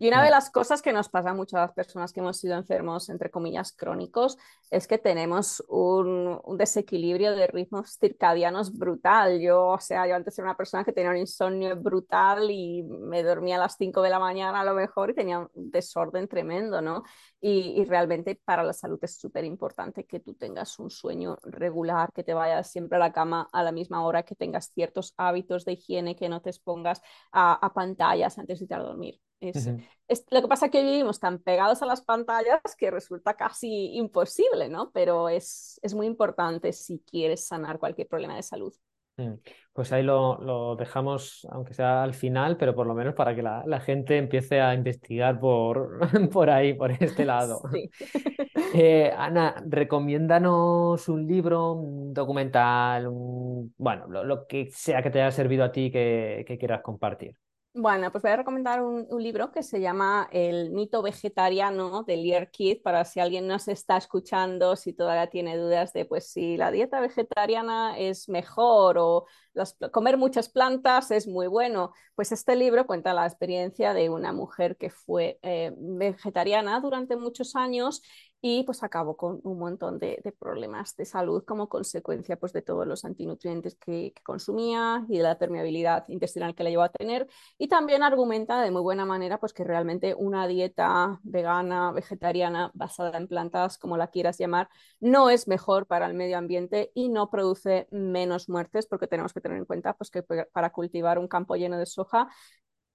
Y 0.01 0.07
una 0.07 0.23
de 0.23 0.31
las 0.31 0.49
cosas 0.49 0.81
que 0.81 0.93
nos 0.93 1.09
pasa 1.09 1.29
a 1.29 1.33
muchas 1.35 1.73
personas 1.73 2.11
que 2.11 2.21
hemos 2.21 2.37
sido 2.37 2.55
enfermos, 2.55 3.07
entre 3.09 3.29
comillas, 3.29 3.71
crónicos, 3.71 4.35
es 4.71 4.87
que 4.87 4.97
tenemos 4.97 5.63
un, 5.67 6.41
desequilibrio 6.57 7.35
de 7.35 7.45
ritmos 7.45 7.99
circadianos 7.99 8.75
brutal. 8.75 9.39
Yo, 9.39 9.67
o 9.67 9.79
sea, 9.79 10.07
yo 10.07 10.15
antes 10.15 10.35
era 10.39 10.47
una 10.47 10.57
persona 10.57 10.83
que 10.83 10.91
tenía 10.91 11.11
un 11.11 11.17
insomnio 11.17 11.75
brutal 11.75 12.49
y 12.49 12.81
me 12.81 13.21
dormía 13.21 13.57
a 13.57 13.59
las 13.59 13.75
5 13.77 14.01
de 14.01 14.09
la 14.09 14.17
mañana 14.17 14.61
a 14.61 14.65
lo 14.65 14.73
mejor 14.73 15.11
y 15.11 15.13
tenía 15.13 15.37
un 15.37 15.49
desorden 15.53 16.27
tremendo, 16.27 16.81
¿no? 16.81 17.03
Y, 17.39 17.79
y 17.79 17.85
realmente 17.85 18.41
para 18.43 18.63
la 18.63 18.73
salud 18.73 18.97
es 19.03 19.19
súper 19.19 19.45
importante 19.45 20.07
que 20.07 20.19
tú 20.19 20.33
tengas 20.33 20.79
un 20.79 20.89
sueño 20.89 21.37
regular, 21.43 22.11
que 22.11 22.23
te 22.23 22.33
vayas 22.33 22.71
siempre 22.71 22.95
a 22.95 22.99
la 22.99 23.13
cama 23.13 23.49
a 23.53 23.61
la 23.61 23.71
misma 23.71 24.03
hora, 24.03 24.23
que 24.23 24.33
tengas 24.33 24.71
ciertos 24.73 25.13
hábitos 25.17 25.63
de 25.63 25.73
higiene, 25.73 26.15
que 26.15 26.27
no 26.27 26.41
te 26.41 26.49
expongas 26.49 27.03
a, 27.31 27.53
a 27.53 27.71
pantallas 27.75 28.39
antes 28.39 28.57
de 28.57 28.65
ir 28.65 28.73
a 28.73 28.79
dormir. 28.79 29.21
Es, 29.41 30.25
lo 30.29 30.41
que 30.41 30.47
pasa 30.47 30.67
es 30.67 30.71
que 30.71 30.83
vivimos 30.83 31.19
tan 31.19 31.39
pegados 31.39 31.81
a 31.81 31.85
las 31.87 32.01
pantallas 32.01 32.61
que 32.77 32.91
resulta 32.91 33.33
casi 33.33 33.95
imposible, 33.95 34.69
¿no? 34.69 34.91
Pero 34.91 35.29
es, 35.29 35.79
es 35.81 35.93
muy 35.95 36.05
importante 36.05 36.71
si 36.73 36.99
quieres 36.99 37.47
sanar 37.47 37.79
cualquier 37.79 38.07
problema 38.07 38.35
de 38.35 38.43
salud. 38.43 38.73
Mm. 39.17 39.33
Pues 39.73 39.91
ahí 39.93 40.03
lo, 40.03 40.39
lo, 40.41 40.75
dejamos, 40.75 41.47
aunque 41.49 41.73
sea 41.73 42.03
al 42.03 42.13
final, 42.13 42.57
pero 42.57 42.75
por 42.75 42.85
lo 42.85 42.93
menos 42.93 43.13
para 43.13 43.33
que 43.33 43.41
la, 43.41 43.63
la 43.65 43.79
gente 43.79 44.17
empiece 44.17 44.59
a 44.59 44.73
investigar 44.73 45.39
por, 45.39 45.99
por 46.31 46.49
ahí, 46.49 46.73
por 46.73 46.91
este 46.91 47.25
lado. 47.25 47.61
Sí. 47.71 47.89
Eh, 48.73 49.11
Ana, 49.17 49.61
recomiéndanos 49.67 51.09
un 51.09 51.27
libro, 51.27 51.73
un 51.73 52.13
documental, 52.13 53.09
bueno, 53.09 54.07
lo, 54.07 54.23
lo, 54.23 54.47
que 54.47 54.69
sea 54.71 55.01
que 55.01 55.09
te 55.09 55.21
haya 55.21 55.31
servido 55.31 55.65
a 55.65 55.73
ti 55.73 55.91
que, 55.91 56.45
que 56.47 56.57
quieras 56.57 56.81
compartir. 56.81 57.35
Bueno, 57.73 58.11
pues 58.11 58.21
voy 58.21 58.31
a 58.31 58.35
recomendar 58.35 58.83
un, 58.83 59.07
libro 59.23 59.53
que 59.53 59.63
se 59.63 59.79
llama 59.79 60.27
El 60.33 60.71
mito 60.71 61.01
vegetariano 61.01 62.03
de 62.03 62.17
Lear 62.17 62.51
Keith 62.51 62.83
para 62.83 63.05
si 63.05 63.21
alguien 63.21 63.47
nos 63.47 63.69
está 63.69 63.95
escuchando, 63.95 64.75
si 64.75 64.91
todavía 64.91 65.29
tiene 65.29 65.55
dudas 65.57 65.93
de 65.93 66.03
pues 66.03 66.29
si 66.29 66.57
la 66.57 66.69
dieta 66.69 66.99
vegetariana 66.99 67.97
es 67.97 68.27
mejor 68.27 68.97
o 68.97 69.25
las, 69.53 69.77
comer 69.93 70.17
muchas 70.17 70.49
plantas 70.49 71.11
es 71.11 71.29
muy 71.29 71.47
bueno. 71.47 71.93
Pues 72.13 72.33
este 72.33 72.57
libro 72.57 72.85
cuenta 72.85 73.13
la 73.13 73.25
experiencia 73.25 73.93
de 73.93 74.09
una 74.09 74.33
mujer 74.33 74.75
que 74.75 74.89
fue 74.89 75.39
eh, 75.41 75.71
vegetariana 75.77 76.81
durante 76.81 77.15
muchos 77.15 77.55
años 77.55 78.01
y 78.41 78.63
pues 78.63 78.81
acabó 78.83 79.15
con 79.15 79.39
un 79.43 79.59
montón 79.59 79.99
de, 79.99 80.19
problemas 80.39 80.95
de 80.95 81.05
salud 81.05 81.43
como 81.45 81.69
consecuencia 81.69 82.37
pues 82.37 82.53
de 82.53 82.61
todos 82.61 82.87
los 82.87 83.05
antinutrientes 83.05 83.75
que, 83.75 84.13
consumía 84.23 85.05
y 85.09 85.17
de 85.17 85.23
la 85.23 85.37
permeabilidad 85.37 86.05
intestinal 86.07 86.55
que 86.55 86.63
le 86.63 86.71
llevó 86.71 86.83
a 86.83 86.89
tener. 86.89 87.27
Y 87.57 87.67
también 87.67 88.03
argumenta 88.03 88.61
de 88.61 88.71
muy 88.71 88.81
buena 88.81 89.05
manera 89.05 89.39
pues 89.39 89.53
que 89.53 89.63
realmente 89.63 90.15
una 90.15 90.47
dieta 90.47 91.19
vegana, 91.23 91.91
vegetariana, 91.91 92.71
basada 92.73 93.17
en 93.17 93.27
plantas, 93.27 93.77
como 93.77 93.97
la 93.97 94.07
quieras 94.07 94.37
llamar, 94.37 94.69
no 94.99 95.29
es 95.29 95.47
mejor 95.47 95.85
para 95.85 96.07
el 96.07 96.13
medio 96.13 96.37
ambiente 96.37 96.91
y 96.95 97.09
no 97.09 97.29
produce 97.29 97.87
menos 97.91 98.49
muertes 98.49 98.87
porque 98.87 99.07
tenemos 99.07 99.33
que 99.33 99.41
tener 99.41 99.57
en 99.57 99.65
cuenta 99.65 99.93
pues 99.93 100.09
que 100.09 100.23
para 100.23 100.71
cultivar 100.71 101.19
un 101.19 101.27
campo 101.27 101.55
lleno 101.55 101.77
de 101.77 101.85
soja 101.85 102.29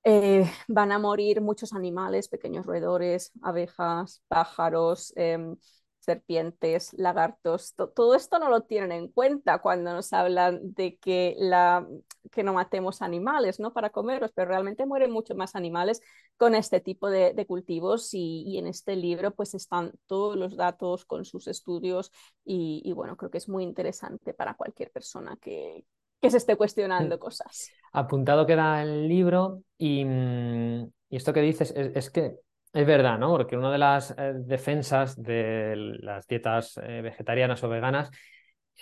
eh, 0.09 0.49
van 0.69 0.93
a 0.93 1.01
morir 1.01 1.41
muchos 1.41 1.73
animales, 1.73 2.29
pequeños 2.29 2.65
roedores, 2.65 3.33
abejas, 3.43 4.23
pájaros, 4.29 5.13
eh, 5.17 5.37
serpientes, 5.99 6.93
lagartos. 6.97 7.75
todo 7.75 8.15
esto 8.15 8.39
no 8.39 8.49
lo 8.49 8.61
tienen 8.61 8.93
en 8.93 9.09
cuenta 9.09 9.59
cuando 9.59 9.93
nos 9.93 10.13
hablan 10.13 10.61
de 10.75 10.97
que, 10.99 11.35
la, 11.41 11.85
que 12.31 12.45
no 12.45 12.53
matemos 12.53 13.03
animales 13.03 13.59
¿no? 13.59 13.73
para 13.73 13.91
comerlos, 13.91 14.31
pero 14.33 14.47
realmente 14.49 14.87
mueren 14.87 15.11
muchos 15.11 15.37
más 15.37 15.57
animales 15.57 16.01
con 16.37 16.55
este 16.55 16.79
tipo 16.81 17.11
de, 17.11 17.35
cultivos 17.49 18.11
y, 18.13 18.59
en 18.59 18.69
este 18.69 18.95
libro 18.95 19.33
pues 19.35 19.55
están 19.55 19.93
todos 20.07 20.37
los 20.37 20.57
datos 20.57 21.05
con 21.05 21.25
sus 21.25 21.49
estudios 21.49 22.13
y 22.45 22.93
bueno, 22.93 23.17
creo 23.17 23.33
que 23.33 23.39
es 23.39 23.49
muy 23.49 23.65
interesante 23.65 24.35
para 24.35 24.55
cualquier 24.55 24.93
persona 24.93 25.37
que, 25.41 25.85
que 26.21 26.31
se 26.31 26.39
esté 26.39 26.57
cuestionando 26.57 27.19
cosas. 27.19 27.71
Apuntado 27.93 28.47
queda 28.47 28.83
el 28.83 29.09
libro 29.09 29.63
y, 29.79 30.05
mm, 30.05 30.91
y 31.11 31.17
esto 31.17 31.33
que 31.33 31.41
dices 31.41 31.73
es, 31.77 31.93
es, 31.95 32.11
que 32.11 32.35
es 32.73 32.87
verdad, 32.87 33.19
¿no? 33.19 33.31
Porque 33.31 33.57
una 33.57 33.71
de 33.71 33.79
las 33.79 34.15
eh, 34.19 34.33
defensas 34.37 35.21
de 35.21 35.75
las 36.01 36.27
dietas 36.27 36.79
eh, 36.83 37.01
vegetarianas 37.03 37.63
o 37.65 37.69
veganas 37.69 38.11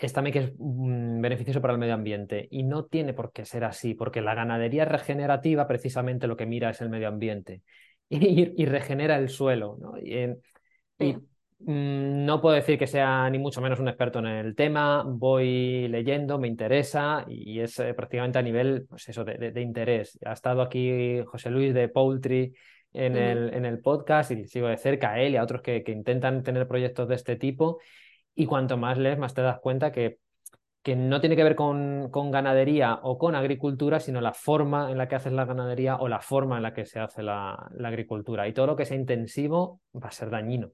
es 0.01 0.13
también 0.13 0.33
que 0.33 0.39
es 0.41 0.53
mm, 0.59 1.21
beneficioso 1.21 1.61
para 1.61 1.73
el 1.73 1.79
medio 1.79 1.95
ambiente 1.95 2.49
y 2.51 2.65
no 2.65 2.87
tiene 2.87 3.15
por 3.15 3.33
qué 3.33 3.45
ser 3.45 3.65
así, 3.65 3.95
porque 3.95 4.21
la 4.21 4.35
ganadería 4.35 4.85
regenerativa 4.85 5.67
precisamente 5.67 6.27
lo 6.27 6.37
que 6.37 6.47
mira 6.47 6.71
es 6.71 6.81
el 6.81 6.89
medio 6.89 7.09
ambiente 7.09 7.63
y, 8.09 8.61
y 8.61 8.67
regenera 8.67 9.17
el 9.17 9.29
suelo, 9.29 9.77
¿no? 9.81 9.99
Y, 9.99 10.35
sí. 10.99 11.17
No 11.67 12.41
puedo 12.41 12.55
decir 12.55 12.79
que 12.79 12.87
sea 12.87 13.29
ni 13.31 13.39
mucho 13.39 13.61
menos 13.61 13.81
un 13.81 13.89
experto 13.89 14.19
en 14.19 14.27
el 14.27 14.55
tema, 14.55 15.03
voy 15.07 15.89
leyendo, 15.89 16.39
me 16.39 16.49
interesa 16.49 17.25
y 17.27 17.61
es 17.61 17.79
eh, 17.79 17.95
prácticamente 17.95 18.39
a 18.39 18.43
nivel 18.43 18.87
pues 18.89 19.09
eso, 19.09 19.25
de, 19.25 19.39
de, 19.39 19.51
de, 19.51 19.61
interés. 19.63 20.19
Ha 20.25 20.33
estado 20.33 20.61
aquí 20.63 21.21
José 21.27 21.51
Luis 21.51 21.73
de 21.73 21.89
Poultry 21.89 22.55
en, 22.93 23.13
uh 23.15 23.17
-huh. 23.17 23.21
el, 23.21 23.55
en 23.55 23.65
el, 23.65 23.81
podcast 23.81 24.31
y 24.33 24.47
sigo 24.47 24.69
de 24.69 24.77
cerca 24.77 25.13
a 25.13 25.21
él 25.21 25.33
y 25.33 25.37
a 25.37 25.43
otros 25.43 25.63
que, 25.63 25.83
que, 25.83 25.93
intentan 25.93 26.43
tener 26.43 26.69
proyectos 26.69 27.09
de 27.09 27.15
este 27.15 27.37
tipo 27.37 27.79
y 28.35 28.47
cuanto 28.47 28.77
más 28.77 28.99
lees, 28.99 29.19
más 29.19 29.35
te 29.35 29.43
das 29.43 29.61
cuenta 29.61 29.91
que, 29.93 30.19
que 30.83 30.97
no 30.97 31.21
tiene 31.21 31.37
que 31.37 31.45
ver 31.45 31.57
con, 31.57 32.11
con, 32.11 32.31
ganadería 32.31 33.01
o 33.03 33.17
con 33.17 33.35
agricultura, 33.35 34.01
sino 34.01 34.21
la 34.21 34.35
forma 34.35 34.91
en 34.91 34.99
la 34.99 35.09
que 35.09 35.15
haces 35.17 35.33
la 35.33 35.47
ganadería 35.47 35.97
o 35.97 36.09
la 36.09 36.21
forma 36.21 36.57
en 36.59 36.63
la 36.63 36.75
que 36.75 36.85
se 36.85 37.01
hace 37.01 37.23
la, 37.23 37.71
la 37.75 37.89
agricultura. 37.89 38.47
Y 38.49 38.53
todo 38.53 38.67
lo 38.67 38.77
que 38.77 38.85
sea 38.85 38.97
intensivo 38.97 39.81
va 39.95 40.09
a 40.09 40.13
ser 40.13 40.31
dañino. 40.31 40.73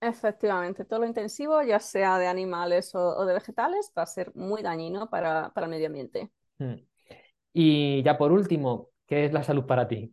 Efectivamente, 0.00 0.84
todo 0.84 1.00
lo 1.00 1.06
intensivo, 1.06 1.62
ya 1.62 1.80
sea 1.80 2.18
de 2.18 2.26
animales 2.26 2.94
o, 2.94 3.24
de 3.24 3.34
vegetales, 3.34 3.92
va 3.96 4.02
a 4.02 4.06
ser 4.06 4.34
muy 4.34 4.62
dañino 4.62 5.08
para, 5.08 5.50
para, 5.54 5.66
el 5.66 5.70
medio 5.70 5.86
ambiente. 5.86 6.30
Hmm. 6.58 6.74
Y 7.52 8.02
ya 8.02 8.18
por 8.18 8.32
último, 8.32 8.90
¿qué 9.06 9.24
es 9.24 9.32
la 9.32 9.42
salud 9.42 9.64
para 9.64 9.88
ti? 9.88 10.12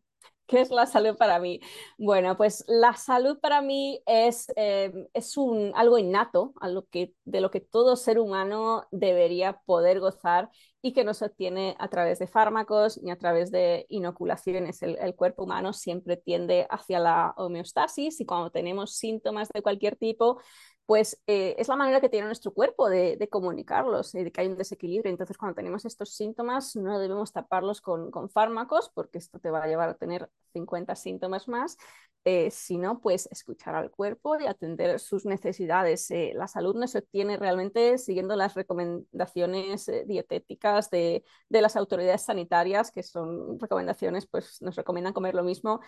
¿Qué 0.54 0.62
es 0.62 0.70
la 0.70 0.86
salud 0.86 1.18
para 1.18 1.40
mí? 1.40 1.62
Bueno, 1.98 2.38
pues 2.38 2.64
la 2.68 2.94
salud 2.94 3.40
para 3.40 3.64
mí 3.64 4.04
es, 4.06 4.52
eh, 4.56 4.94
es 5.16 5.36
un, 5.36 5.72
algo 5.74 5.98
innato, 5.98 6.54
a 6.62 6.70
que, 6.92 7.16
de 7.26 7.42
lo 7.42 7.50
que 7.50 7.60
todo 7.60 7.96
ser 7.96 8.20
humano 8.20 8.86
debería 8.92 9.62
poder 9.66 10.00
gozar 10.00 10.52
y 10.84 10.94
que 10.94 11.04
no 11.04 11.16
se 11.16 11.26
obtiene 11.26 11.76
a 11.80 11.88
través 11.88 12.20
de 12.20 12.28
fármacos 12.28 13.02
ni 13.02 13.10
a 13.10 13.18
través 13.18 13.50
de 13.50 13.88
inoculaciones. 13.90 14.84
El, 14.84 15.16
cuerpo 15.16 15.46
humano 15.46 15.74
siempre 15.74 16.18
tiende 16.18 16.68
hacia 16.70 17.00
la 17.00 17.34
homeostasis 17.38 18.22
y 18.22 18.26
cuando 18.28 18.52
tenemos 18.52 18.96
síntomas 18.96 19.50
de 19.52 19.64
cualquier 19.64 19.96
tipo, 19.96 20.40
pues 20.86 21.22
eh, 21.28 21.56
es 21.58 21.68
la 21.70 21.76
manera 21.76 22.02
que 22.02 22.10
tiene 22.10 22.28
nuestro 22.28 22.54
cuerpo 22.54 22.90
de, 22.90 23.28
comunicarlos, 23.32 24.14
eh, 24.16 24.24
de 24.24 24.32
que 24.32 24.42
hay 24.42 24.48
un 24.48 24.58
desequilibrio. 24.58 25.12
Entonces, 25.12 25.38
cuando 25.38 25.56
tenemos 25.56 25.86
estos 25.86 26.14
síntomas, 26.16 26.76
no 26.76 27.00
debemos 27.00 27.32
taparlos 27.32 27.82
con, 27.82 28.12
con 28.12 28.30
fármacos, 28.30 28.92
porque 28.94 29.18
esto 29.18 29.40
te 29.40 29.50
va 29.50 29.64
a 29.64 29.68
llevar 29.68 29.90
a 29.90 29.94
tener 29.96 30.30
50 30.54 30.96
síntomas 30.96 31.48
más, 31.48 31.78
eh, 32.26 32.52
sino 32.52 33.02
pues 33.02 33.28
escuchar 33.32 33.76
al 33.76 33.92
cuerpo 33.92 34.40
y 34.40 34.48
atender 34.48 35.00
sus 35.00 35.26
necesidades. 35.26 36.10
Eh, 36.12 36.32
la 36.34 36.48
salud 36.48 36.76
no 36.76 36.88
se 36.88 37.00
obtiene 37.00 37.38
realmente 37.38 37.98
siguiendo 37.98 38.36
las 38.36 38.54
recomendaciones 38.54 39.90
eh, 39.90 40.06
dietéticas 40.08 40.90
de, 40.90 41.26
de, 41.50 41.62
las 41.62 41.76
autoridades 41.76 42.22
sanitarias, 42.22 42.92
que 42.92 43.04
son 43.04 43.60
recomendaciones, 43.60 44.26
pues 44.26 44.62
nos 44.62 44.76
recomiendan 44.76 45.14
comer 45.14 45.36
lo 45.36 45.44
mismo 45.44 45.82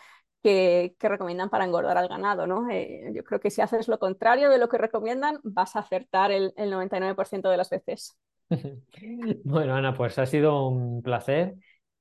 que, 0.44 0.96
que 1.00 1.10
recomiendan 1.10 1.50
para 1.50 1.66
engordar 1.66 1.98
al 1.98 2.10
ganado. 2.10 2.48
¿no? 2.48 2.70
Eh, 2.70 3.12
yo 3.14 3.24
creo 3.24 3.40
que 3.40 3.50
si 3.50 3.62
haces 3.62 3.88
lo 3.88 3.98
contrario 3.98 4.50
de 4.50 4.58
lo 4.58 4.68
que 4.68 4.78
recomiendan, 4.78 5.40
vas 5.44 5.76
a 5.76 5.80
acertar 5.80 6.32
el, 6.32 6.54
el 6.58 6.70
99% 6.72 7.50
de 7.50 7.58
las 7.58 7.70
veces. 7.70 8.18
bueno, 9.44 9.74
Ana, 9.74 9.94
pues 9.94 10.20
ha 10.20 10.26
sido 10.26 10.68
un 10.68 11.02
placer. 11.02 11.56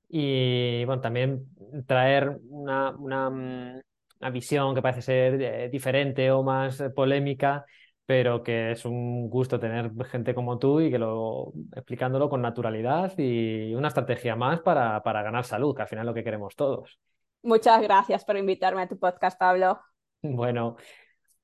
Y 0.08 0.84
bueno, 0.84 1.00
también 1.00 1.46
traer 1.86 2.38
una, 2.48 2.90
una 2.96 3.30
mm, 3.30 3.80
una 4.24 4.30
visión 4.30 4.74
que 4.74 4.80
parece 4.80 5.02
ser 5.02 5.42
eh, 5.42 5.68
diferente 5.68 6.30
o 6.30 6.42
más 6.42 6.82
polémica, 6.94 7.64
pero 8.06 8.42
que 8.42 8.72
es 8.72 8.86
un 8.86 9.28
gusto 9.28 9.60
tener 9.60 9.92
gente 10.06 10.34
como 10.34 10.58
tú 10.58 10.80
y 10.80 10.90
que 10.90 10.98
lo 10.98 11.52
explicándolo 11.74 12.30
con 12.30 12.40
naturalidad 12.40 13.12
y 13.18 13.74
una 13.74 13.88
estrategia 13.88 14.34
más 14.34 14.60
para, 14.60 15.02
para 15.02 15.22
ganar 15.22 15.44
salud, 15.44 15.76
que 15.76 15.82
al 15.82 15.88
final 15.88 16.04
es 16.04 16.06
lo 16.06 16.14
que 16.14 16.24
queremos 16.24 16.56
todos. 16.56 16.98
Muchas 17.42 17.82
gracias 17.82 18.24
por 18.24 18.38
invitarme 18.38 18.82
a 18.82 18.88
tu 18.88 18.98
podcast, 18.98 19.38
Pablo. 19.38 19.78
Bueno, 20.26 20.76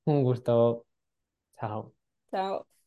un 0.05 0.23
gusto. 0.23 0.87
Chao. 1.59 1.93
Chao. 2.31 2.71